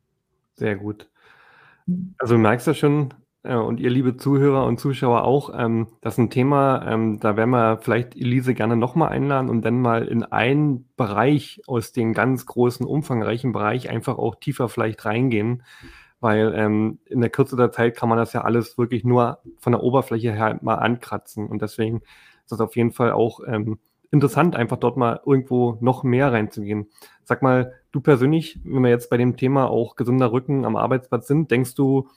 Sehr 0.56 0.76
gut. 0.76 1.10
Also 2.18 2.36
du 2.36 2.40
merkst 2.40 2.68
ja 2.68 2.74
schon, 2.74 3.14
und 3.56 3.80
ihr 3.80 3.90
liebe 3.90 4.18
Zuhörer 4.18 4.66
und 4.66 4.80
Zuschauer 4.80 5.24
auch, 5.24 5.52
ähm, 5.58 5.88
das 6.02 6.16
ist 6.16 6.20
ein 6.20 6.30
Thema, 6.30 6.86
ähm, 6.86 7.20
da 7.20 7.38
werden 7.38 7.52
wir 7.52 7.78
vielleicht 7.82 8.16
Elise 8.16 8.54
gerne 8.54 8.76
nochmal 8.76 9.10
einladen 9.10 9.50
und 9.50 9.62
dann 9.64 9.80
mal 9.80 10.08
in 10.08 10.24
einen 10.24 10.90
Bereich 10.98 11.62
aus 11.68 11.92
dem 11.94 12.14
ganz 12.14 12.46
großen, 12.46 12.86
umfangreichen 12.86 13.54
Bereich 13.54 13.90
einfach 13.90 14.18
auch 14.18 14.36
tiefer 14.36 14.70
vielleicht 14.70 15.06
reingehen, 15.06 15.64
weil 16.20 16.54
ähm, 16.56 17.00
in 17.06 17.22
der 17.22 17.30
Kürze 17.30 17.56
der 17.56 17.72
Zeit 17.72 17.96
kann 17.96 18.10
man 18.10 18.18
das 18.18 18.34
ja 18.34 18.42
alles 18.42 18.78
wirklich 18.78 19.04
nur 19.04 19.40
von 19.60 19.72
der 19.72 19.84
Oberfläche 19.84 20.34
her 20.34 20.60
mal 20.62 20.76
ankratzen 20.76 21.48
und 21.48 21.62
deswegen 21.62 22.02
ist 22.44 22.52
das 22.52 22.60
auf 22.60 22.76
jeden 22.76 22.92
Fall 22.92 23.12
auch 23.12 23.40
ähm, 23.48 23.80
interessant, 24.12 24.56
einfach 24.56 24.78
dort 24.78 24.98
mal 24.98 25.22
irgendwo 25.26 25.78
noch 25.80 26.04
mehr 26.04 26.32
reinzugehen. 26.32 26.88
Sag 27.24 27.42
mal, 27.42 27.74
du 27.92 28.02
persönlich, 28.02 28.60
wenn 28.64 28.84
wir 28.84 28.90
jetzt 28.90 29.10
bei 29.10 29.18
dem 29.18 29.38
Thema 29.38 29.70
auch 29.70 29.96
gesunder 29.96 30.32
Rücken 30.32 30.66
am 30.66 30.76
Arbeitsplatz 30.76 31.28
sind, 31.28 31.52
denkst 31.52 31.76
du, 31.76 32.08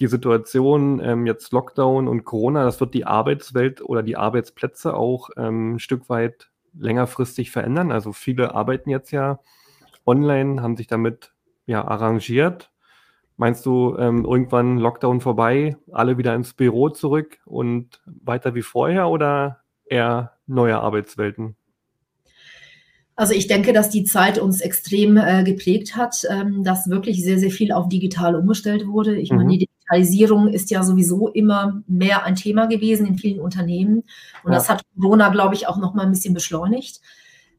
die 0.00 0.06
Situation, 0.06 1.00
ähm, 1.02 1.26
jetzt 1.26 1.52
Lockdown 1.52 2.08
und 2.08 2.24
Corona, 2.24 2.64
das 2.64 2.80
wird 2.80 2.94
die 2.94 3.04
Arbeitswelt 3.04 3.82
oder 3.82 4.02
die 4.02 4.16
Arbeitsplätze 4.16 4.94
auch 4.94 5.30
ähm, 5.36 5.74
ein 5.74 5.78
Stück 5.78 6.08
weit 6.08 6.50
längerfristig 6.78 7.50
verändern. 7.50 7.90
Also 7.90 8.12
viele 8.12 8.54
arbeiten 8.54 8.90
jetzt 8.90 9.10
ja 9.10 9.40
online, 10.06 10.62
haben 10.62 10.76
sich 10.76 10.86
damit 10.86 11.32
ja 11.66 11.84
arrangiert. 11.84 12.70
Meinst 13.36 13.66
du, 13.66 13.96
ähm, 13.98 14.24
irgendwann 14.24 14.78
Lockdown 14.78 15.20
vorbei, 15.20 15.76
alle 15.92 16.18
wieder 16.18 16.34
ins 16.34 16.54
Büro 16.54 16.88
zurück 16.88 17.38
und 17.44 18.00
weiter 18.06 18.54
wie 18.54 18.62
vorher 18.62 19.08
oder 19.08 19.60
eher 19.84 20.32
neue 20.46 20.78
Arbeitswelten? 20.78 21.56
Also 23.14 23.34
ich 23.34 23.48
denke, 23.48 23.72
dass 23.72 23.90
die 23.90 24.04
Zeit 24.04 24.38
uns 24.38 24.60
extrem 24.60 25.16
äh, 25.16 25.42
geprägt 25.42 25.96
hat, 25.96 26.22
ähm, 26.30 26.62
dass 26.62 26.88
wirklich 26.88 27.24
sehr, 27.24 27.38
sehr 27.38 27.50
viel 27.50 27.72
auf 27.72 27.88
digital 27.88 28.36
umgestellt 28.36 28.86
wurde. 28.86 29.16
Ich 29.16 29.32
mhm. 29.32 29.38
meine, 29.38 29.58
die 29.58 29.67
Digitalisierung 29.88 30.48
ist 30.48 30.70
ja 30.70 30.82
sowieso 30.82 31.28
immer 31.28 31.82
mehr 31.86 32.24
ein 32.24 32.34
Thema 32.34 32.66
gewesen 32.66 33.06
in 33.06 33.18
vielen 33.18 33.40
Unternehmen. 33.40 34.04
Und 34.44 34.52
ja. 34.52 34.58
das 34.58 34.68
hat 34.68 34.82
Corona, 35.00 35.28
glaube 35.30 35.54
ich, 35.54 35.66
auch 35.66 35.78
noch 35.78 35.94
mal 35.94 36.04
ein 36.04 36.12
bisschen 36.12 36.34
beschleunigt. 36.34 37.00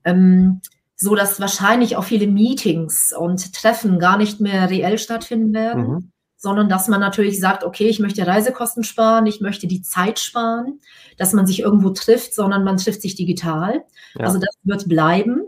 Ähm, 0.03 0.61
so 0.95 1.15
dass 1.15 1.39
wahrscheinlich 1.39 1.95
auch 1.95 2.03
viele 2.03 2.27
Meetings 2.27 3.13
und 3.17 3.53
Treffen 3.53 3.99
gar 3.99 4.17
nicht 4.17 4.41
mehr 4.41 4.69
reell 4.69 4.97
stattfinden 4.97 5.53
werden, 5.53 5.87
mhm. 5.87 6.11
sondern 6.35 6.67
dass 6.67 6.89
man 6.89 6.99
natürlich 6.99 7.39
sagt, 7.39 7.63
okay, 7.63 7.87
ich 7.87 7.99
möchte 7.99 8.27
Reisekosten 8.27 8.83
sparen, 8.83 9.25
ich 9.25 9.39
möchte 9.39 9.65
die 9.65 9.81
Zeit 9.81 10.19
sparen, 10.19 10.81
dass 11.17 11.31
man 11.31 11.47
sich 11.47 11.61
irgendwo 11.61 11.91
trifft, 11.91 12.33
sondern 12.33 12.65
man 12.65 12.75
trifft 12.75 13.01
sich 13.01 13.15
digital. 13.15 13.85
Ja. 14.15 14.25
Also 14.25 14.39
das 14.39 14.57
wird 14.63 14.89
bleiben. 14.89 15.41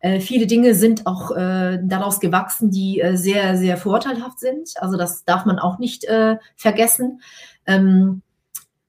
Äh, 0.00 0.20
viele 0.20 0.46
Dinge 0.46 0.74
sind 0.74 1.06
auch 1.06 1.30
äh, 1.30 1.78
daraus 1.82 2.20
gewachsen, 2.20 2.70
die 2.70 3.00
äh, 3.00 3.16
sehr, 3.16 3.56
sehr 3.56 3.76
vorteilhaft 3.76 4.40
sind. 4.40 4.70
Also 4.76 4.96
das 4.96 5.24
darf 5.24 5.44
man 5.44 5.58
auch 5.58 5.78
nicht 5.78 6.04
äh, 6.04 6.36
vergessen. 6.56 7.20
Ähm, 7.66 8.22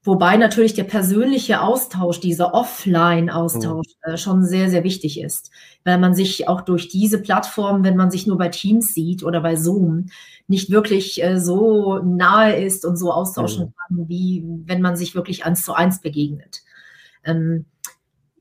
wobei 0.03 0.37
natürlich 0.37 0.73
der 0.73 0.85
persönliche 0.85 1.61
Austausch, 1.61 2.21
dieser 2.21 2.53
Offline-Austausch 2.53 3.87
mhm. 4.05 4.13
äh, 4.13 4.17
schon 4.17 4.45
sehr, 4.45 4.69
sehr 4.69 4.85
wichtig 4.85 5.19
ist. 5.19 5.51
Weil 5.83 5.99
man 5.99 6.15
sich 6.15 6.47
auch 6.47 6.61
durch 6.61 6.87
diese 6.87 7.21
Plattform, 7.21 7.83
wenn 7.83 7.97
man 7.97 8.09
sich 8.09 8.25
nur 8.25 8.37
bei 8.37 8.47
Teams 8.47 8.93
sieht 8.93 9.21
oder 9.21 9.41
bei 9.41 9.57
Zoom, 9.57 10.07
nicht 10.47 10.69
wirklich 10.69 11.21
so 11.35 11.99
nahe 11.99 12.55
ist 12.55 12.85
und 12.85 12.97
so 12.97 13.11
austauschen 13.11 13.65
mhm. 13.65 13.73
kann, 13.75 14.09
wie 14.09 14.43
wenn 14.65 14.81
man 14.81 14.95
sich 14.95 15.15
wirklich 15.15 15.45
eins 15.45 15.63
zu 15.63 15.73
eins 15.73 16.01
begegnet. 16.01 16.61
Ähm, 17.23 17.65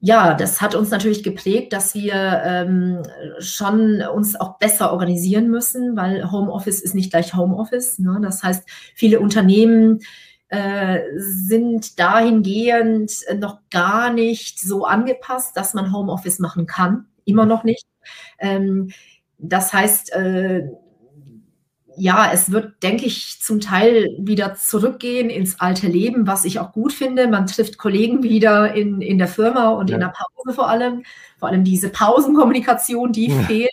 ja, 0.03 0.33
das 0.35 0.63
hat 0.63 0.75
uns 0.75 0.91
natürlich 0.91 1.23
geprägt, 1.23 1.75
dass 1.75 1.95
wir 1.95 2.15
ähm, 2.45 3.03
schon 3.39 4.03
uns 4.03 4.35
auch 4.35 4.59
besser 4.59 4.93
organisieren 4.93 5.49
müssen, 5.51 5.95
weil 5.95 6.31
Homeoffice 6.33 6.81
ist 6.81 6.95
nicht 6.95 7.11
gleich 7.11 7.35
Homeoffice. 7.35 7.99
Ne? 7.99 8.19
Das 8.23 8.43
heißt, 8.43 8.65
viele 8.95 9.21
Unternehmen 9.21 10.01
äh, 10.49 11.01
sind 11.17 11.99
dahingehend 11.99 13.13
noch 13.39 13.59
gar 13.71 14.11
nicht 14.11 14.59
so 14.59 14.87
angepasst, 14.87 15.55
dass 15.57 15.75
man 15.75 15.93
Homeoffice 15.93 16.39
machen 16.39 16.67
kann. 16.67 17.07
Immer 17.27 17.45
noch 17.45 17.63
nicht. 17.63 17.85
Ähm, 18.39 18.91
das 19.37 19.73
heißt, 19.75 20.13
äh, 20.15 20.67
ja, 21.97 22.31
es 22.33 22.51
wird, 22.51 22.83
denke 22.83 23.05
ich, 23.05 23.41
zum 23.41 23.61
Teil 23.61 24.09
wieder 24.19 24.55
zurückgehen 24.55 25.31
ins 25.31 25.61
alte 25.61 25.87
Leben, 25.87 26.27
was 26.27 26.45
ich 26.45 26.59
auch 26.59 26.73
gut 26.73 26.93
finde. 26.93 27.29
Man 27.29 27.47
trifft 27.47 27.79
Kollegen 27.79 28.23
wieder 28.23 28.75
in, 28.75 29.01
in 29.01 29.19
der 29.19 29.29
Firma 29.29 29.71
und 29.71 29.91
ja. 29.91 29.97
in 29.97 30.01
der 30.01 30.13
Pause 30.17 30.55
vor 30.55 30.69
allem. 30.69 31.05
Vor 31.39 31.49
allem 31.49 31.65
diese 31.65 31.89
Pausenkommunikation, 31.89 33.13
die 33.13 33.29
ja. 33.29 33.43
fehlt. 33.43 33.71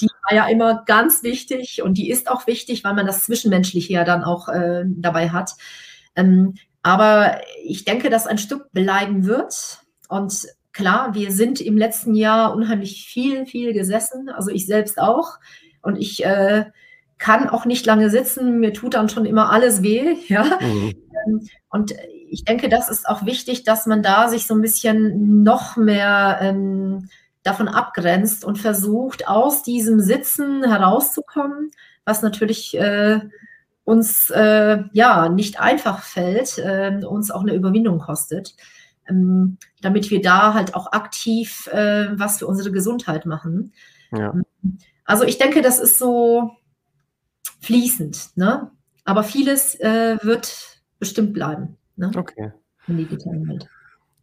Die 0.00 0.08
war 0.28 0.34
ja 0.34 0.46
immer 0.46 0.84
ganz 0.86 1.24
wichtig 1.24 1.82
und 1.82 1.94
die 1.94 2.10
ist 2.10 2.30
auch 2.30 2.46
wichtig, 2.46 2.84
weil 2.84 2.94
man 2.94 3.06
das 3.06 3.24
Zwischenmenschliche 3.24 3.92
ja 3.92 4.04
dann 4.04 4.22
auch 4.22 4.48
äh, 4.48 4.84
dabei 4.86 5.30
hat. 5.30 5.52
Ähm, 6.14 6.54
aber 6.82 7.40
ich 7.64 7.84
denke, 7.84 8.08
dass 8.10 8.28
ein 8.28 8.38
Stück 8.38 8.70
bleiben 8.72 9.26
wird. 9.26 9.80
Und 10.08 10.46
klar, 10.72 11.14
wir 11.14 11.32
sind 11.32 11.60
im 11.60 11.76
letzten 11.76 12.14
Jahr 12.14 12.54
unheimlich 12.54 13.06
viel, 13.06 13.46
viel 13.46 13.72
gesessen. 13.72 14.28
Also 14.28 14.50
ich 14.50 14.66
selbst 14.66 14.98
auch. 15.00 15.38
Und 15.82 15.96
ich 15.96 16.24
äh, 16.24 16.66
kann 17.18 17.48
auch 17.48 17.64
nicht 17.64 17.86
lange 17.86 18.10
sitzen, 18.10 18.58
mir 18.58 18.72
tut 18.72 18.94
dann 18.94 19.08
schon 19.08 19.24
immer 19.26 19.50
alles 19.50 19.82
weh, 19.82 20.16
ja. 20.28 20.44
Mhm. 20.60 20.94
Ähm, 21.26 21.48
und 21.70 21.94
ich 22.28 22.44
denke, 22.44 22.68
das 22.68 22.88
ist 22.88 23.08
auch 23.08 23.24
wichtig, 23.24 23.64
dass 23.64 23.86
man 23.86 24.02
da 24.02 24.28
sich 24.28 24.46
so 24.46 24.54
ein 24.54 24.60
bisschen 24.60 25.42
noch 25.42 25.76
mehr 25.76 26.38
ähm, 26.40 27.08
davon 27.42 27.68
abgrenzt 27.68 28.44
und 28.44 28.58
versucht, 28.58 29.28
aus 29.28 29.62
diesem 29.62 30.00
Sitzen 30.00 30.64
herauszukommen, 30.64 31.70
was 32.04 32.22
natürlich 32.22 32.76
äh, 32.76 33.20
uns 33.84 34.30
äh, 34.30 34.78
ja 34.92 35.28
nicht 35.28 35.60
einfach 35.60 36.02
fällt, 36.02 36.58
äh, 36.58 37.00
uns 37.06 37.30
auch 37.30 37.42
eine 37.42 37.54
Überwindung 37.54 38.00
kostet, 38.00 38.54
ähm, 39.08 39.58
damit 39.80 40.10
wir 40.10 40.20
da 40.20 40.54
halt 40.54 40.74
auch 40.74 40.92
aktiv 40.92 41.68
äh, 41.68 42.08
was 42.18 42.40
für 42.40 42.48
unsere 42.48 42.72
Gesundheit 42.72 43.26
machen. 43.26 43.72
Ja. 44.10 44.34
Also 45.04 45.22
ich 45.22 45.38
denke, 45.38 45.62
das 45.62 45.78
ist 45.78 45.98
so 45.98 46.50
fließend. 47.60 48.36
Ne? 48.36 48.70
Aber 49.04 49.22
vieles 49.22 49.74
äh, 49.80 50.18
wird 50.22 50.82
bestimmt 50.98 51.32
bleiben. 51.32 51.76
Ne? 51.96 52.10
Okay. 52.16 52.52
In 52.86 52.98
digitalen 52.98 53.48
Welt. 53.48 53.68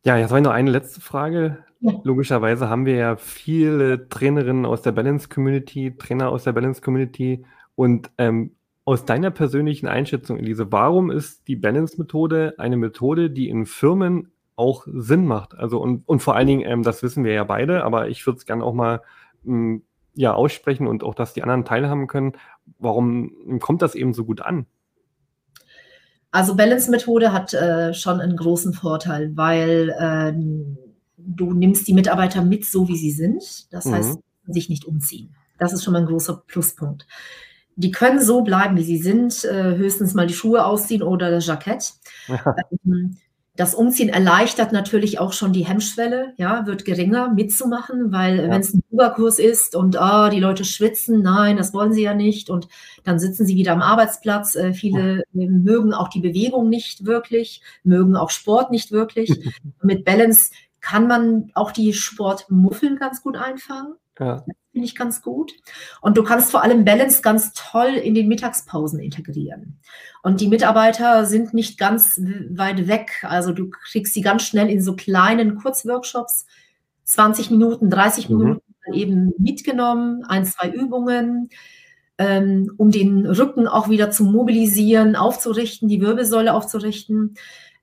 Ja, 0.05 0.17
jetzt 0.17 0.29
habe 0.29 0.39
ich 0.39 0.45
noch 0.45 0.51
eine 0.51 0.71
letzte 0.71 1.01
Frage. 1.01 1.63
Ja. 1.79 1.93
Logischerweise 2.03 2.69
haben 2.69 2.85
wir 2.85 2.95
ja 2.95 3.15
viele 3.15 4.07
Trainerinnen 4.09 4.65
aus 4.65 4.81
der 4.81 4.91
Balance 4.91 5.29
Community, 5.29 5.95
Trainer 5.97 6.29
aus 6.29 6.43
der 6.43 6.53
Balance 6.53 6.81
Community. 6.81 7.45
Und 7.75 8.11
ähm, 8.17 8.51
aus 8.85 9.05
deiner 9.05 9.31
persönlichen 9.31 9.87
Einschätzung, 9.87 10.37
Elise, 10.37 10.71
warum 10.71 11.09
ist 11.09 11.47
die 11.47 11.55
Balance-Methode 11.55 12.55
eine 12.57 12.77
Methode, 12.77 13.29
die 13.29 13.49
in 13.49 13.65
Firmen 13.65 14.31
auch 14.55 14.85
Sinn 14.91 15.25
macht? 15.25 15.55
Also 15.55 15.79
und, 15.79 16.07
und 16.07 16.21
vor 16.21 16.35
allen 16.35 16.47
Dingen, 16.47 16.69
ähm, 16.69 16.83
das 16.83 17.01
wissen 17.01 17.23
wir 17.23 17.33
ja 17.33 17.43
beide, 17.43 17.83
aber 17.83 18.09
ich 18.09 18.25
würde 18.25 18.37
es 18.37 18.45
gerne 18.45 18.63
auch 18.63 18.73
mal 18.73 19.01
m, 19.45 19.51
hm, 19.51 19.81
ja, 20.15 20.33
aussprechen 20.33 20.87
und 20.87 21.03
auch, 21.03 21.15
dass 21.15 21.33
die 21.33 21.43
anderen 21.43 21.65
teilhaben 21.65 22.07
können. 22.07 22.33
Warum 22.79 23.59
kommt 23.59 23.81
das 23.81 23.95
eben 23.95 24.13
so 24.13 24.25
gut 24.25 24.41
an? 24.41 24.65
Also 26.31 26.55
Balance-Methode 26.55 27.31
hat 27.31 27.53
äh, 27.53 27.93
schon 27.93 28.19
einen 28.19 28.35
großen 28.35 28.73
Vorteil, 28.73 29.35
weil 29.35 29.89
äh, 29.89 30.33
du 31.17 31.53
nimmst 31.53 31.87
die 31.87 31.93
Mitarbeiter 31.93 32.43
mit, 32.43 32.65
so 32.65 32.87
wie 32.87 32.97
sie 32.97 33.11
sind. 33.11 33.71
Das 33.71 33.85
mhm. 33.85 33.93
heißt, 33.93 34.19
sich 34.47 34.69
nicht 34.69 34.85
umziehen. 34.85 35.35
Das 35.59 35.73
ist 35.73 35.83
schon 35.83 35.93
mal 35.93 35.99
ein 36.01 36.07
großer 36.07 36.43
Pluspunkt. 36.47 37.07
Die 37.75 37.91
können 37.91 38.19
so 38.19 38.41
bleiben, 38.41 38.77
wie 38.77 38.83
sie 38.83 38.97
sind, 38.97 39.45
äh, 39.45 39.75
höchstens 39.75 40.13
mal 40.13 40.27
die 40.27 40.33
Schuhe 40.33 40.65
ausziehen 40.65 41.01
oder 41.03 41.31
das 41.31 41.45
Jackett. 41.45 41.93
Ja. 42.27 42.55
Ähm, 42.85 43.17
das 43.55 43.75
Umziehen 43.75 44.09
erleichtert 44.09 44.71
natürlich 44.71 45.19
auch 45.19 45.31
schon 45.31 45.53
die 45.53 45.65
Hemmschwelle, 45.65 46.33
ja, 46.37 46.65
wird 46.65 46.85
geringer 46.85 47.31
mitzumachen, 47.31 48.11
weil 48.11 48.37
ja. 48.37 48.49
wenn 48.49 48.61
es 48.61 48.73
ein 48.73 48.83
Yoga-Kurs 48.89 49.37
ist 49.37 49.75
und 49.75 49.95
oh, 49.99 50.29
die 50.29 50.39
Leute 50.39 50.65
schwitzen, 50.65 51.21
nein, 51.21 51.57
das 51.57 51.71
wollen 51.71 51.93
sie 51.93 52.01
ja 52.01 52.15
nicht 52.15 52.49
und 52.49 52.67
dann 53.03 53.19
sitzen 53.19 53.45
sie 53.45 53.55
wieder 53.55 53.73
am 53.73 53.83
Arbeitsplatz. 53.83 54.55
Äh, 54.55 54.73
viele 54.73 55.23
ja. 55.33 55.49
mögen 55.49 55.93
auch 55.93 56.07
die 56.07 56.21
Bewegung 56.21 56.67
nicht 56.69 57.05
wirklich, 57.05 57.61
mögen 57.83 58.15
auch 58.15 58.31
Sport 58.31 58.71
nicht 58.71 58.91
wirklich. 58.91 59.29
Mit 59.83 60.03
Balance 60.03 60.51
kann 60.81 61.07
man 61.07 61.51
auch 61.53 61.71
die 61.71 61.93
Sportmuffel 61.93 62.97
ganz 62.97 63.21
gut 63.21 63.37
einfangen. 63.37 63.93
Ja. 64.19 64.43
Finde 64.73 64.87
ich 64.87 64.95
ganz 64.95 65.21
gut. 65.21 65.53
Und 66.01 66.17
du 66.17 66.23
kannst 66.23 66.49
vor 66.49 66.63
allem 66.63 66.83
Balance 66.83 67.21
ganz 67.21 67.53
toll 67.53 67.93
in 67.93 68.15
den 68.15 68.27
Mittagspausen 68.27 68.99
integrieren. 68.99 69.77
Und 70.23 70.41
die 70.41 70.47
Mitarbeiter 70.47 71.27
sind 71.27 71.53
nicht 71.53 71.77
ganz 71.77 72.19
weit 72.49 72.87
weg. 72.87 73.11
Also 73.21 73.53
du 73.53 73.69
kriegst 73.69 74.15
sie 74.15 74.21
ganz 74.21 74.41
schnell 74.41 74.71
in 74.71 74.81
so 74.81 74.95
kleinen 74.95 75.57
Kurzworkshops, 75.57 76.47
20 77.03 77.51
Minuten, 77.51 77.91
30 77.91 78.29
mhm. 78.29 78.37
Minuten 78.37 78.61
eben 78.91 79.33
mitgenommen, 79.37 80.23
ein, 80.27 80.43
zwei 80.43 80.69
Übungen, 80.69 81.49
ähm, 82.17 82.73
um 82.77 82.89
den 82.89 83.27
Rücken 83.27 83.67
auch 83.67 83.89
wieder 83.89 84.09
zu 84.09 84.23
mobilisieren, 84.23 85.15
aufzurichten, 85.15 85.87
die 85.87 86.01
Wirbelsäule 86.01 86.51
aufzurichten. 86.51 87.35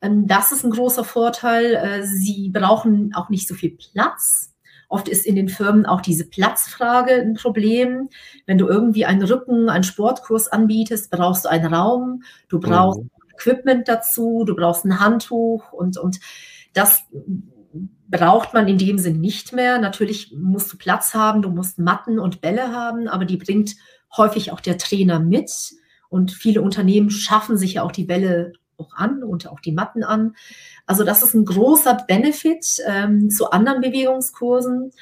Ähm, 0.02 0.26
das 0.26 0.50
ist 0.50 0.64
ein 0.64 0.72
großer 0.72 1.04
Vorteil. 1.04 1.74
Äh, 1.76 2.02
sie 2.04 2.50
brauchen 2.50 3.14
auch 3.14 3.28
nicht 3.28 3.46
so 3.46 3.54
viel 3.54 3.76
Platz 3.76 4.49
Oft 4.90 5.08
ist 5.08 5.24
in 5.24 5.36
den 5.36 5.48
Firmen 5.48 5.86
auch 5.86 6.00
diese 6.00 6.28
Platzfrage 6.28 7.12
ein 7.14 7.34
Problem. 7.34 8.08
Wenn 8.44 8.58
du 8.58 8.66
irgendwie 8.66 9.06
einen 9.06 9.22
Rücken, 9.22 9.68
einen 9.68 9.84
Sportkurs 9.84 10.48
anbietest, 10.48 11.10
brauchst 11.12 11.44
du 11.44 11.48
einen 11.48 11.72
Raum, 11.72 12.24
du 12.48 12.58
brauchst 12.58 13.00
mhm. 13.00 13.10
Equipment 13.32 13.86
dazu, 13.88 14.44
du 14.44 14.54
brauchst 14.56 14.84
ein 14.84 14.98
Handtuch 14.98 15.72
und, 15.72 15.96
und 15.96 16.18
das 16.72 17.04
braucht 18.08 18.52
man 18.52 18.66
in 18.66 18.78
dem 18.78 18.98
Sinn 18.98 19.20
nicht 19.20 19.52
mehr. 19.52 19.78
Natürlich 19.78 20.34
musst 20.36 20.72
du 20.72 20.76
Platz 20.76 21.14
haben, 21.14 21.40
du 21.40 21.50
musst 21.50 21.78
Matten 21.78 22.18
und 22.18 22.40
Bälle 22.40 22.72
haben, 22.72 23.06
aber 23.06 23.24
die 23.24 23.36
bringt 23.36 23.76
häufig 24.16 24.50
auch 24.50 24.60
der 24.60 24.76
Trainer 24.76 25.20
mit. 25.20 25.52
Und 26.08 26.32
viele 26.32 26.62
Unternehmen 26.62 27.10
schaffen 27.10 27.56
sich 27.56 27.74
ja 27.74 27.84
auch 27.84 27.92
die 27.92 28.04
Bälle 28.04 28.54
auch 28.80 28.94
an 28.94 29.22
und 29.22 29.48
auch 29.48 29.60
die 29.60 29.72
Matten 29.72 30.02
an. 30.02 30.34
Also 30.86 31.04
das 31.04 31.22
ist 31.22 31.34
ein 31.34 31.44
großer 31.44 32.04
Benefit 32.08 32.82
ähm, 32.86 33.30
zu 33.30 33.50
anderen 33.50 33.80
Bewegungskursen. 33.80 34.92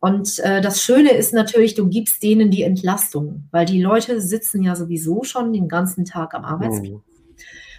Und 0.00 0.38
äh, 0.40 0.60
das 0.60 0.82
Schöne 0.82 1.12
ist 1.12 1.32
natürlich, 1.32 1.74
du 1.74 1.88
gibst 1.88 2.22
denen 2.22 2.50
die 2.50 2.62
Entlastung, 2.62 3.48
weil 3.50 3.64
die 3.64 3.80
Leute 3.80 4.20
sitzen 4.20 4.62
ja 4.62 4.76
sowieso 4.76 5.24
schon 5.24 5.52
den 5.52 5.68
ganzen 5.68 6.04
Tag 6.04 6.34
am 6.34 6.44
Arbeitsplatz. 6.44 6.90
Mhm. 6.90 7.02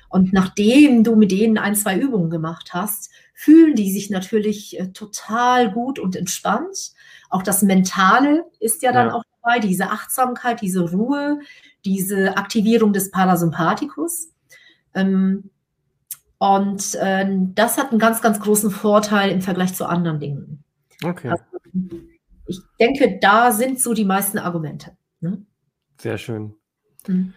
Und 0.09 0.33
nachdem 0.33 1.03
du 1.03 1.15
mit 1.15 1.31
denen 1.31 1.57
ein, 1.57 1.75
zwei 1.75 1.99
Übungen 1.99 2.29
gemacht 2.29 2.69
hast, 2.73 3.11
fühlen 3.33 3.75
die 3.75 3.91
sich 3.91 4.09
natürlich 4.09 4.79
äh, 4.79 4.87
total 4.87 5.71
gut 5.71 5.99
und 5.99 6.15
entspannt. 6.15 6.93
Auch 7.29 7.43
das 7.43 7.61
Mentale 7.61 8.45
ist 8.59 8.81
ja 8.81 8.91
dann 8.91 9.09
ja. 9.09 9.13
auch 9.13 9.23
dabei, 9.41 9.59
diese 9.59 9.91
Achtsamkeit, 9.91 10.61
diese 10.61 10.89
Ruhe, 10.89 11.39
diese 11.83 12.37
Aktivierung 12.37 12.93
des 12.93 13.11
Parasympathikus. 13.11 14.29
Ähm, 14.95 15.51
und 16.37 16.95
äh, 16.95 17.25
das 17.53 17.77
hat 17.77 17.91
einen 17.91 17.99
ganz, 17.99 18.21
ganz 18.21 18.39
großen 18.39 18.71
Vorteil 18.71 19.31
im 19.31 19.41
Vergleich 19.41 19.73
zu 19.73 19.85
anderen 19.85 20.19
Dingen. 20.19 20.63
Okay. 21.03 21.29
Also, 21.29 21.43
ich 22.47 22.59
denke, 22.79 23.19
da 23.21 23.51
sind 23.51 23.79
so 23.79 23.93
die 23.93 24.05
meisten 24.05 24.37
Argumente. 24.37 24.97
Ne? 25.19 25.45
Sehr 25.99 26.17
schön. 26.17 26.53
Mhm. 27.07 27.33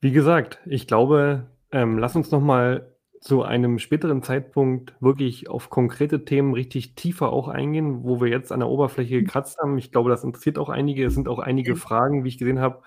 Wie 0.00 0.12
gesagt, 0.12 0.60
ich 0.64 0.86
glaube, 0.86 1.50
ähm, 1.72 1.98
lass 1.98 2.16
uns 2.16 2.30
noch 2.30 2.40
mal 2.40 2.94
zu 3.20 3.42
einem 3.42 3.78
späteren 3.78 4.22
Zeitpunkt 4.22 4.94
wirklich 5.00 5.48
auf 5.48 5.70
konkrete 5.70 6.24
Themen 6.24 6.54
richtig 6.54 6.94
tiefer 6.94 7.32
auch 7.32 7.48
eingehen, 7.48 8.04
wo 8.04 8.20
wir 8.20 8.28
jetzt 8.28 8.52
an 8.52 8.60
der 8.60 8.68
Oberfläche 8.68 9.16
mhm. 9.16 9.24
gekratzt 9.24 9.58
haben. 9.58 9.76
Ich 9.78 9.90
glaube, 9.90 10.10
das 10.10 10.24
interessiert 10.24 10.58
auch 10.58 10.68
einige. 10.68 11.04
Es 11.04 11.14
sind 11.14 11.28
auch 11.28 11.40
einige 11.40 11.74
Fragen, 11.76 12.24
wie 12.24 12.28
ich 12.28 12.38
gesehen 12.38 12.60
habe, 12.60 12.82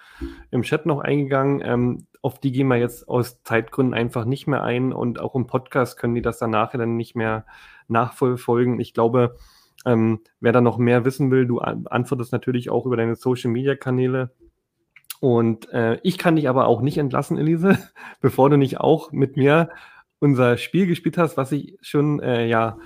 im 0.50 0.62
Chat 0.62 0.86
noch 0.86 1.00
eingegangen. 1.00 1.62
Ähm, 1.64 2.08
auf 2.22 2.40
die 2.40 2.52
gehen 2.52 2.68
wir 2.68 2.78
jetzt 2.78 3.10
aus 3.10 3.44
Zeitgründen 3.44 3.94
einfach 3.94 4.26
nicht 4.26 4.48
mehr 4.48 4.64
ein 4.64 4.94
und 4.94 5.20
auch 5.20 5.36
im 5.36 5.48
Podcast 5.48 5.98
können 5.98 6.16
die 6.16 6.22
das 6.22 6.38
dann 6.38 6.52
nachher 6.52 6.78
dann 6.78 6.96
nicht 6.96 7.16
mehr 7.16 7.46
nachverfolgen. 7.88 8.80
Ich 8.80 8.94
glaube, 8.94 9.36
ähm, 9.86 10.22
wer 10.40 10.52
da 10.52 10.62
noch 10.62 10.78
mehr 10.78 11.04
wissen 11.04 11.32
will, 11.32 11.46
du 11.46 11.60
antwortest 11.60 12.32
natürlich 12.32 12.70
auch 12.70 12.86
über 12.86 12.96
deine 12.96 13.16
Social 13.16 13.52
Media 13.52 13.76
Kanäle. 13.76 14.32
Und 15.20 15.70
äh, 15.70 16.00
ich 16.04 16.18
kann 16.18 16.36
dich 16.36 16.50
aber 16.50 16.68
auch 16.68 16.82
nicht 16.82 16.98
entlassen, 16.98 17.38
Elise, 17.38 17.78
bevor 18.22 18.50
du 18.50 18.58
nicht 18.58 18.80
auch 18.80 19.12
mit 19.12 19.36
mir 19.36 19.70
unser 20.22 20.58
Spiel 20.58 20.88
gespielt 20.88 21.18
hast, 21.18 21.36
was 21.36 21.50
sich 21.50 21.78
schon 21.82 22.22
äh, 22.22 22.48
ja 22.48 22.78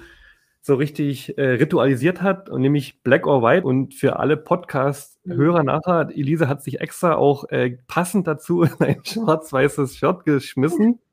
so 0.61 0.73
richtig 0.73 1.37
äh, 1.37 1.43
ritualisiert 1.43 2.23
hat, 2.23 2.49
und 2.49 2.61
nämlich 2.61 3.03
Black 3.03 3.27
or 3.27 3.43
White. 3.43 3.67
Und 3.67 3.93
für 3.93 4.17
alle 4.17 4.35
Podcast-Hörer 4.35 5.59
mhm. 5.59 5.65
nachher, 5.65 6.09
Elise 6.09 6.47
hat 6.47 6.63
sich 6.63 6.81
extra 6.81 7.15
auch 7.15 7.47
äh, 7.49 7.77
passend 7.87 8.25
dazu 8.25 8.63
in 8.63 8.73
ein 8.79 9.05
schwarz-weißes 9.05 9.97
Shirt 9.97 10.25
geschmissen. 10.25 10.99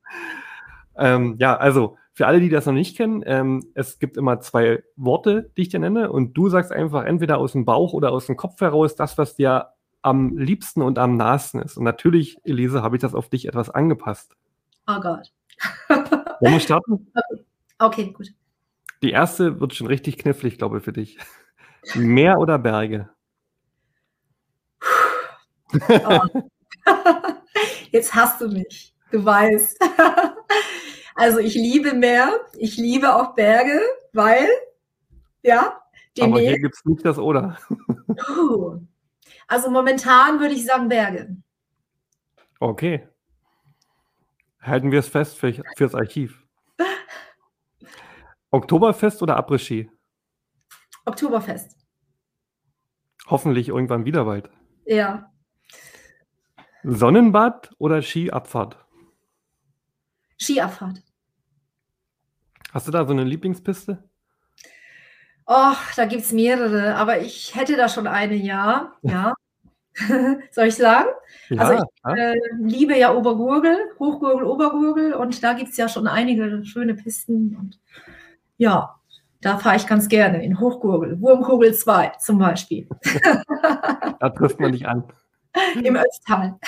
Ähm, 0.94 1.36
ja, 1.38 1.56
also 1.56 1.96
für 2.12 2.26
alle, 2.26 2.38
die 2.38 2.50
das 2.50 2.66
noch 2.66 2.74
nicht 2.74 2.98
kennen, 2.98 3.22
ähm, 3.24 3.64
es 3.74 3.98
gibt 3.98 4.18
immer 4.18 4.40
zwei 4.40 4.82
Worte, 4.94 5.50
die 5.56 5.62
ich 5.62 5.70
dir 5.70 5.80
nenne, 5.80 6.12
und 6.12 6.34
du 6.34 6.50
sagst 6.50 6.70
einfach 6.70 7.04
entweder 7.04 7.38
aus 7.38 7.52
dem 7.52 7.64
Bauch 7.64 7.94
oder 7.94 8.12
aus 8.12 8.26
dem 8.26 8.36
Kopf 8.36 8.60
heraus 8.60 8.94
das, 8.94 9.16
was 9.16 9.34
dir 9.34 9.68
am 10.02 10.36
liebsten 10.36 10.82
und 10.82 10.98
am 10.98 11.16
nahesten 11.16 11.62
ist. 11.62 11.78
Und 11.78 11.84
natürlich, 11.84 12.36
Elise, 12.44 12.82
habe 12.82 12.96
ich 12.96 13.00
das 13.00 13.14
auf 13.14 13.30
dich 13.30 13.48
etwas 13.48 13.70
angepasst. 13.70 14.36
Oh 14.86 15.00
Gott. 15.00 15.32
Wollen 16.42 16.54
wir 16.54 16.60
starten? 16.60 17.12
Okay. 17.14 17.44
okay, 17.78 18.12
gut. 18.12 18.34
Die 19.00 19.10
erste 19.10 19.60
wird 19.60 19.74
schon 19.74 19.86
richtig 19.86 20.18
knifflig, 20.18 20.58
glaube 20.58 20.78
ich, 20.78 20.84
für 20.84 20.92
dich. 20.92 21.16
Meer 21.94 22.38
oder 22.38 22.58
Berge? 22.58 23.08
Oh. 25.72 26.20
Jetzt 27.92 28.12
hast 28.12 28.40
du 28.40 28.48
mich. 28.48 28.92
Du 29.10 29.24
weißt. 29.24 29.78
Also 31.14 31.40
ich 31.40 31.54
liebe 31.54 31.92
Meer, 31.92 32.40
ich 32.56 32.78
liebe 32.78 33.14
auch 33.14 33.34
Berge, 33.34 33.82
weil, 34.14 34.48
ja, 35.42 35.78
Aber 36.18 36.40
hier 36.40 36.58
gibt 36.58 36.74
es 36.74 36.82
nicht 36.86 37.04
das 37.04 37.18
Oder. 37.18 37.58
Also 39.46 39.70
momentan 39.70 40.40
würde 40.40 40.54
ich 40.54 40.64
sagen 40.64 40.88
Berge. 40.88 41.36
Okay. 42.60 43.06
Halten 44.62 44.92
wir 44.92 45.00
es 45.00 45.08
fest 45.08 45.36
für, 45.36 45.52
fürs 45.76 45.94
Archiv. 45.94 46.46
Oktoberfest 48.50 49.22
oder 49.22 49.36
Après-Ski? 49.36 49.90
Oktoberfest. 51.04 51.76
Hoffentlich 53.26 53.68
irgendwann 53.68 54.04
wieder 54.04 54.24
bald. 54.24 54.50
Ja. 54.84 55.32
Sonnenbad 56.84 57.70
oder 57.78 58.02
Skiabfahrt? 58.02 58.76
Skiabfahrt. 60.40 61.02
Hast 62.72 62.88
du 62.88 62.92
da 62.92 63.04
so 63.04 63.12
eine 63.12 63.24
Lieblingspiste? 63.24 64.08
Och, 65.46 65.94
da 65.96 66.06
gibt 66.06 66.22
es 66.22 66.32
mehrere, 66.32 66.94
aber 66.96 67.20
ich 67.20 67.54
hätte 67.54 67.76
da 67.76 67.88
schon 67.88 68.06
eine, 68.06 68.34
ja. 68.36 68.92
ja. 69.02 69.34
Soll 70.50 70.66
ich 70.66 70.76
sagen? 70.76 71.08
Ja, 71.48 71.62
also 71.62 71.84
ich 71.84 72.18
äh, 72.18 72.34
liebe 72.58 72.96
ja 72.96 73.14
Obergurgel, 73.14 73.76
Hochgurgel, 73.98 74.46
Obergurgel 74.46 75.14
und 75.14 75.42
da 75.42 75.52
gibt 75.52 75.70
es 75.70 75.76
ja 75.76 75.88
schon 75.88 76.06
einige 76.06 76.64
schöne 76.64 76.94
Pisten 76.94 77.56
und 77.56 77.78
ja, 78.56 78.96
da 79.40 79.58
fahre 79.58 79.76
ich 79.76 79.86
ganz 79.86 80.08
gerne 80.08 80.42
in 80.44 80.60
Hochgurgel, 80.60 81.20
Wurmkugel 81.20 81.74
2 81.74 82.12
zum 82.20 82.38
Beispiel. 82.38 82.88
da 84.20 84.30
trifft 84.30 84.60
man 84.60 84.72
dich 84.72 84.86
an. 84.86 85.04
Im 85.82 85.96
Ötztal. 85.96 86.58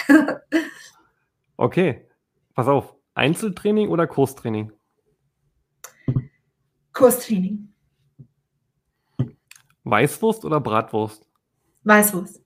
okay, 1.56 2.06
pass 2.54 2.68
auf, 2.68 2.94
Einzeltraining 3.14 3.88
oder 3.88 4.06
Kurstraining? 4.06 4.72
Kurstraining. 6.92 7.72
Weißwurst 9.84 10.44
oder 10.44 10.60
Bratwurst? 10.60 11.26
Weißwurst. 11.84 12.43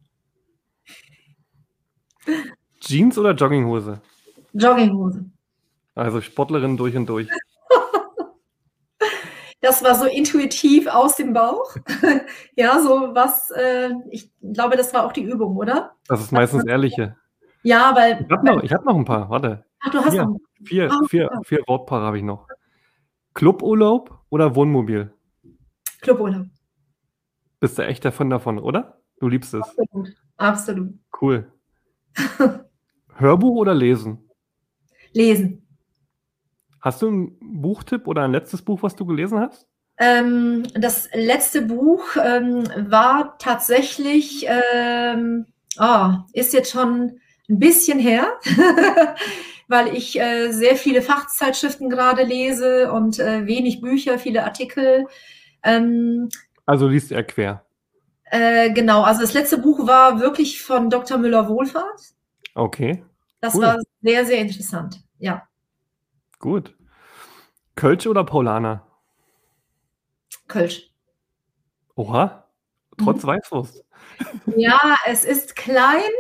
Jeans 2.80 3.18
oder 3.18 3.32
Jogginghose? 3.32 4.00
Jogginghose. 4.52 5.24
Also 5.94 6.20
Sportlerin 6.20 6.76
durch 6.76 6.96
und 6.96 7.08
durch. 7.08 7.28
Das 9.60 9.82
war 9.82 9.96
so 9.96 10.06
intuitiv 10.06 10.86
aus 10.86 11.16
dem 11.16 11.32
Bauch. 11.32 11.74
ja, 12.54 12.80
so 12.80 13.12
was, 13.12 13.50
äh, 13.50 13.90
ich 14.10 14.30
glaube, 14.40 14.76
das 14.76 14.94
war 14.94 15.04
auch 15.04 15.12
die 15.12 15.24
Übung, 15.24 15.56
oder? 15.56 15.96
Das 16.06 16.20
ist 16.20 16.30
meistens 16.30 16.64
ehrliche. 16.64 17.16
Ja, 17.64 17.92
weil. 17.94 18.24
Ich 18.24 18.30
habe 18.30 18.46
noch, 18.46 18.62
hab 18.62 18.84
noch 18.84 18.96
ein 18.96 19.04
paar, 19.04 19.28
warte. 19.28 19.64
Ach, 19.80 19.90
du 19.90 19.98
hast 19.98 20.12
vier, 20.12 20.24
noch. 20.24 20.38
Vier, 20.64 20.90
oh, 20.92 21.06
vier, 21.06 21.30
ja. 21.32 21.40
vier 21.42 21.58
Wortpaare 21.66 22.06
habe 22.06 22.18
ich 22.18 22.22
noch. 22.22 22.46
Cluburlaub 23.34 24.20
oder 24.30 24.54
Wohnmobil? 24.54 25.12
Cluburlaub. 26.02 26.46
Bist 27.58 27.78
du 27.78 27.82
echt 27.82 28.04
davon 28.04 28.30
davon, 28.30 28.58
oder? 28.58 29.00
Du 29.18 29.28
liebst 29.28 29.54
es. 29.54 29.62
Absolut. 29.62 30.16
Absolut. 30.36 30.94
Cool. 31.20 31.52
Hörbuch 33.16 33.56
oder 33.56 33.74
lesen? 33.74 34.28
Lesen. 35.12 35.66
Hast 36.80 37.02
du 37.02 37.08
einen 37.08 37.38
Buchtipp 37.40 38.06
oder 38.06 38.22
ein 38.22 38.32
letztes 38.32 38.62
Buch, 38.62 38.82
was 38.82 38.94
du 38.94 39.04
gelesen 39.04 39.40
hast? 39.40 39.66
Ähm, 39.98 40.62
das 40.74 41.08
letzte 41.12 41.62
Buch 41.62 42.16
ähm, 42.22 42.64
war 42.88 43.36
tatsächlich, 43.38 44.46
ähm, 44.48 45.46
oh, 45.80 46.10
ist 46.32 46.54
jetzt 46.54 46.70
schon 46.70 47.18
ein 47.48 47.58
bisschen 47.58 47.98
her, 47.98 48.38
weil 49.68 49.96
ich 49.96 50.20
äh, 50.20 50.52
sehr 50.52 50.76
viele 50.76 51.02
Fachzeitschriften 51.02 51.90
gerade 51.90 52.22
lese 52.22 52.92
und 52.92 53.18
äh, 53.18 53.46
wenig 53.46 53.80
Bücher, 53.80 54.20
viele 54.20 54.44
Artikel. 54.44 55.06
Ähm, 55.64 56.28
also 56.64 56.86
liest 56.86 57.10
er 57.10 57.24
quer. 57.24 57.64
Äh, 58.30 58.72
genau, 58.72 59.02
also 59.02 59.20
das 59.22 59.34
letzte 59.34 59.58
Buch 59.58 59.86
war 59.86 60.20
wirklich 60.20 60.62
von 60.62 60.90
Dr. 60.90 61.18
Müller-Wohlfahrt. 61.18 62.00
Okay. 62.54 63.04
Das 63.40 63.54
cool. 63.54 63.62
war 63.62 63.76
sehr, 64.02 64.26
sehr 64.26 64.38
interessant, 64.38 65.02
ja. 65.18 65.42
Gut. 66.38 66.74
Kölsch 67.74 68.06
oder 68.06 68.24
Paulaner? 68.24 68.86
Kölsch. 70.48 70.90
Oha, 71.94 72.44
trotz 72.96 73.22
mhm. 73.22 73.28
Weißwurst. 73.28 73.84
Ja, 74.56 74.78
es 75.06 75.24
ist 75.24 75.56
klein 75.56 76.10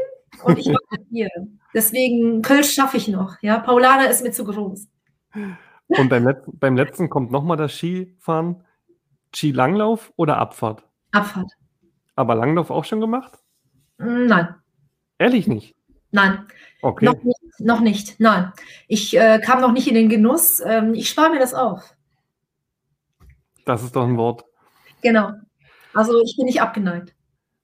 und 0.44 0.58
ich 0.58 0.66
mache 0.66 1.02
Bier. 1.10 1.28
Deswegen 1.74 2.42
Kölsch 2.42 2.72
schaffe 2.72 2.96
ich 2.96 3.08
noch. 3.08 3.36
Ja, 3.42 3.58
Paulaner 3.58 4.08
ist 4.08 4.22
mir 4.22 4.30
zu 4.30 4.44
groß. 4.44 4.88
Und 5.88 6.08
beim, 6.08 6.26
Let 6.26 6.42
beim 6.46 6.76
letzten 6.76 7.08
kommt 7.08 7.30
nochmal 7.30 7.56
das 7.56 7.72
Skifahren. 7.72 8.64
Skilanglauf 9.34 10.12
oder 10.16 10.38
Abfahrt? 10.38 10.84
Abfahrt. 11.12 11.52
Aber 12.18 12.34
Langlauf 12.34 12.70
auch 12.72 12.84
schon 12.84 13.00
gemacht? 13.00 13.38
Nein. 13.98 14.52
Ehrlich 15.18 15.46
nicht? 15.46 15.76
Nein. 16.10 16.46
Okay. 16.82 17.04
Noch 17.04 17.22
nicht, 17.22 17.60
noch 17.60 17.80
nicht. 17.80 18.18
Nein. 18.18 18.52
Ich 18.88 19.16
äh, 19.16 19.38
kam 19.40 19.60
noch 19.60 19.70
nicht 19.70 19.86
in 19.86 19.94
den 19.94 20.08
Genuss. 20.08 20.60
Ähm, 20.66 20.94
ich 20.94 21.08
spare 21.08 21.30
mir 21.30 21.38
das 21.38 21.54
auf. 21.54 21.94
Das 23.64 23.84
ist 23.84 23.94
doch 23.94 24.04
ein 24.04 24.16
Wort. 24.16 24.44
Genau. 25.00 25.30
Also 25.94 26.20
ich 26.24 26.34
bin 26.36 26.46
nicht 26.46 26.60
abgeneigt. 26.60 27.14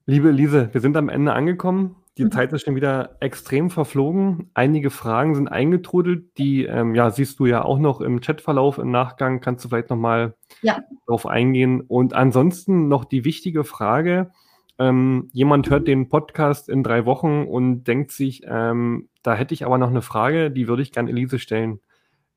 Liebe 0.07 0.29
Elise, 0.29 0.69
wir 0.71 0.81
sind 0.81 0.97
am 0.97 1.09
Ende 1.09 1.33
angekommen. 1.33 1.97
Die 2.17 2.27
Mhm. 2.27 2.31
Zeit 2.31 2.53
ist 2.53 2.63
schon 2.65 2.77
wieder 2.77 3.17
extrem 3.19 3.71
verflogen. 3.71 4.51
Einige 4.55 4.91
Fragen 4.91 5.35
sind 5.35 5.49
eingetrudelt, 5.49 6.39
die 6.39 6.65
ähm, 6.65 6.95
ja, 6.95 7.11
siehst 7.11 7.41
du 7.41 7.47
ja 7.47 7.65
auch 7.65 7.81
noch 7.81 8.01
im 8.01 8.21
Chatverlauf 8.21 8.79
im 8.79 8.93
Nachgang. 8.93 9.41
Kannst 9.41 9.65
du 9.65 9.69
vielleicht 9.69 9.91
nochmal 9.91 10.37
Ja. 10.63 10.79
darauf 11.07 11.27
eingehen. 11.27 11.81
Und 11.81 12.13
ansonsten 12.15 12.87
noch 12.87 13.05
die 13.05 13.25
wichtige 13.25 13.65
Frage. 13.65 14.31
Ähm, 14.79 15.29
jemand 15.33 15.71
hört 15.71 15.87
den 15.87 16.09
Podcast 16.09 16.69
in 16.69 16.83
drei 16.83 17.07
Wochen 17.07 17.45
und 17.45 17.85
denkt 17.85 18.11
sich, 18.11 18.43
ähm, 18.47 19.09
da 19.23 19.35
hätte 19.35 19.55
ich 19.55 19.65
aber 19.65 19.79
noch 19.79 19.91
eine 19.91 20.03
Frage, 20.03 20.51
die 20.51 20.67
würde 20.67 20.83
ich 20.83 20.93
gerne 20.93 21.11
Elise 21.11 21.39
stellen. 21.39 21.81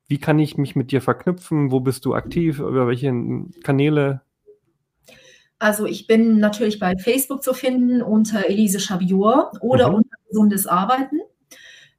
Wie 0.06 0.18
kann 0.18 0.38
ich 0.38 0.56
mich 0.56 0.76
mit 0.76 0.90
dir 0.92 1.02
verknüpfen? 1.02 1.70
Wo 1.70 1.80
bist 1.80 2.04
du 2.04 2.14
aktiv? 2.14 2.60
Über 2.60 2.86
welche 2.86 3.12
Kanäle? 3.62 4.22
Also 5.58 5.86
ich 5.86 6.06
bin 6.06 6.38
natürlich 6.38 6.78
bei 6.78 6.96
Facebook 6.96 7.42
zu 7.42 7.52
finden 7.52 8.00
unter 8.00 8.48
Elise 8.48 8.78
Chabior 8.78 9.52
oder 9.60 9.88
Mhm. 9.88 9.96
unter 9.96 10.16
Gesundes 10.28 10.66
Arbeiten. 10.66 11.20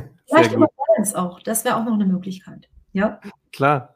Vielleicht 0.28 0.54
über 0.54 0.68
Balance 0.68 1.18
auch. 1.18 1.42
Das 1.42 1.66
wäre 1.66 1.76
auch 1.76 1.86
noch 1.86 1.94
eine 1.94 2.06
Möglichkeit. 2.06 2.70
Ja, 2.94 3.20
Klar. 3.52 3.96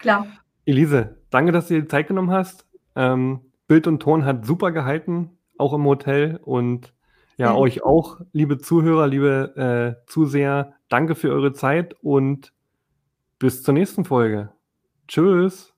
klar. 0.00 0.26
Elise, 0.64 1.18
danke, 1.30 1.52
dass 1.52 1.68
du 1.68 1.74
dir 1.74 1.82
die 1.82 1.88
Zeit 1.88 2.08
genommen 2.08 2.30
hast. 2.30 2.66
Ähm, 2.94 3.40
Bild 3.66 3.86
und 3.86 4.00
Ton 4.00 4.24
hat 4.24 4.44
super 4.44 4.70
gehalten, 4.70 5.30
auch 5.58 5.72
im 5.72 5.84
Hotel. 5.84 6.38
Und 6.42 6.92
ja, 7.36 7.48
Sehr 7.48 7.58
euch 7.58 7.82
auch, 7.82 8.20
liebe 8.32 8.58
Zuhörer, 8.58 9.06
liebe 9.06 9.96
äh, 10.04 10.06
Zuseher, 10.10 10.74
danke 10.88 11.14
für 11.14 11.30
eure 11.30 11.52
Zeit 11.52 11.94
und 12.02 12.52
bis 13.38 13.62
zur 13.62 13.74
nächsten 13.74 14.04
Folge. 14.04 14.50
Tschüss. 15.08 15.72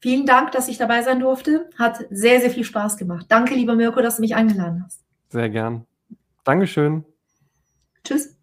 Vielen 0.00 0.24
Dank, 0.24 0.52
dass 0.52 0.68
ich 0.68 0.78
dabei 0.78 1.02
sein 1.02 1.20
durfte. 1.20 1.68
Hat 1.78 2.04
sehr, 2.10 2.40
sehr 2.40 2.50
viel 2.50 2.64
Spaß 2.64 2.96
gemacht. 2.96 3.26
Danke, 3.28 3.54
lieber 3.54 3.74
Mirko, 3.74 4.00
dass 4.00 4.16
du 4.16 4.22
mich 4.22 4.34
eingeladen 4.34 4.82
hast. 4.84 5.04
Sehr 5.28 5.50
gern. 5.50 5.86
Dankeschön. 6.44 7.04
Tschüss. 8.02 8.39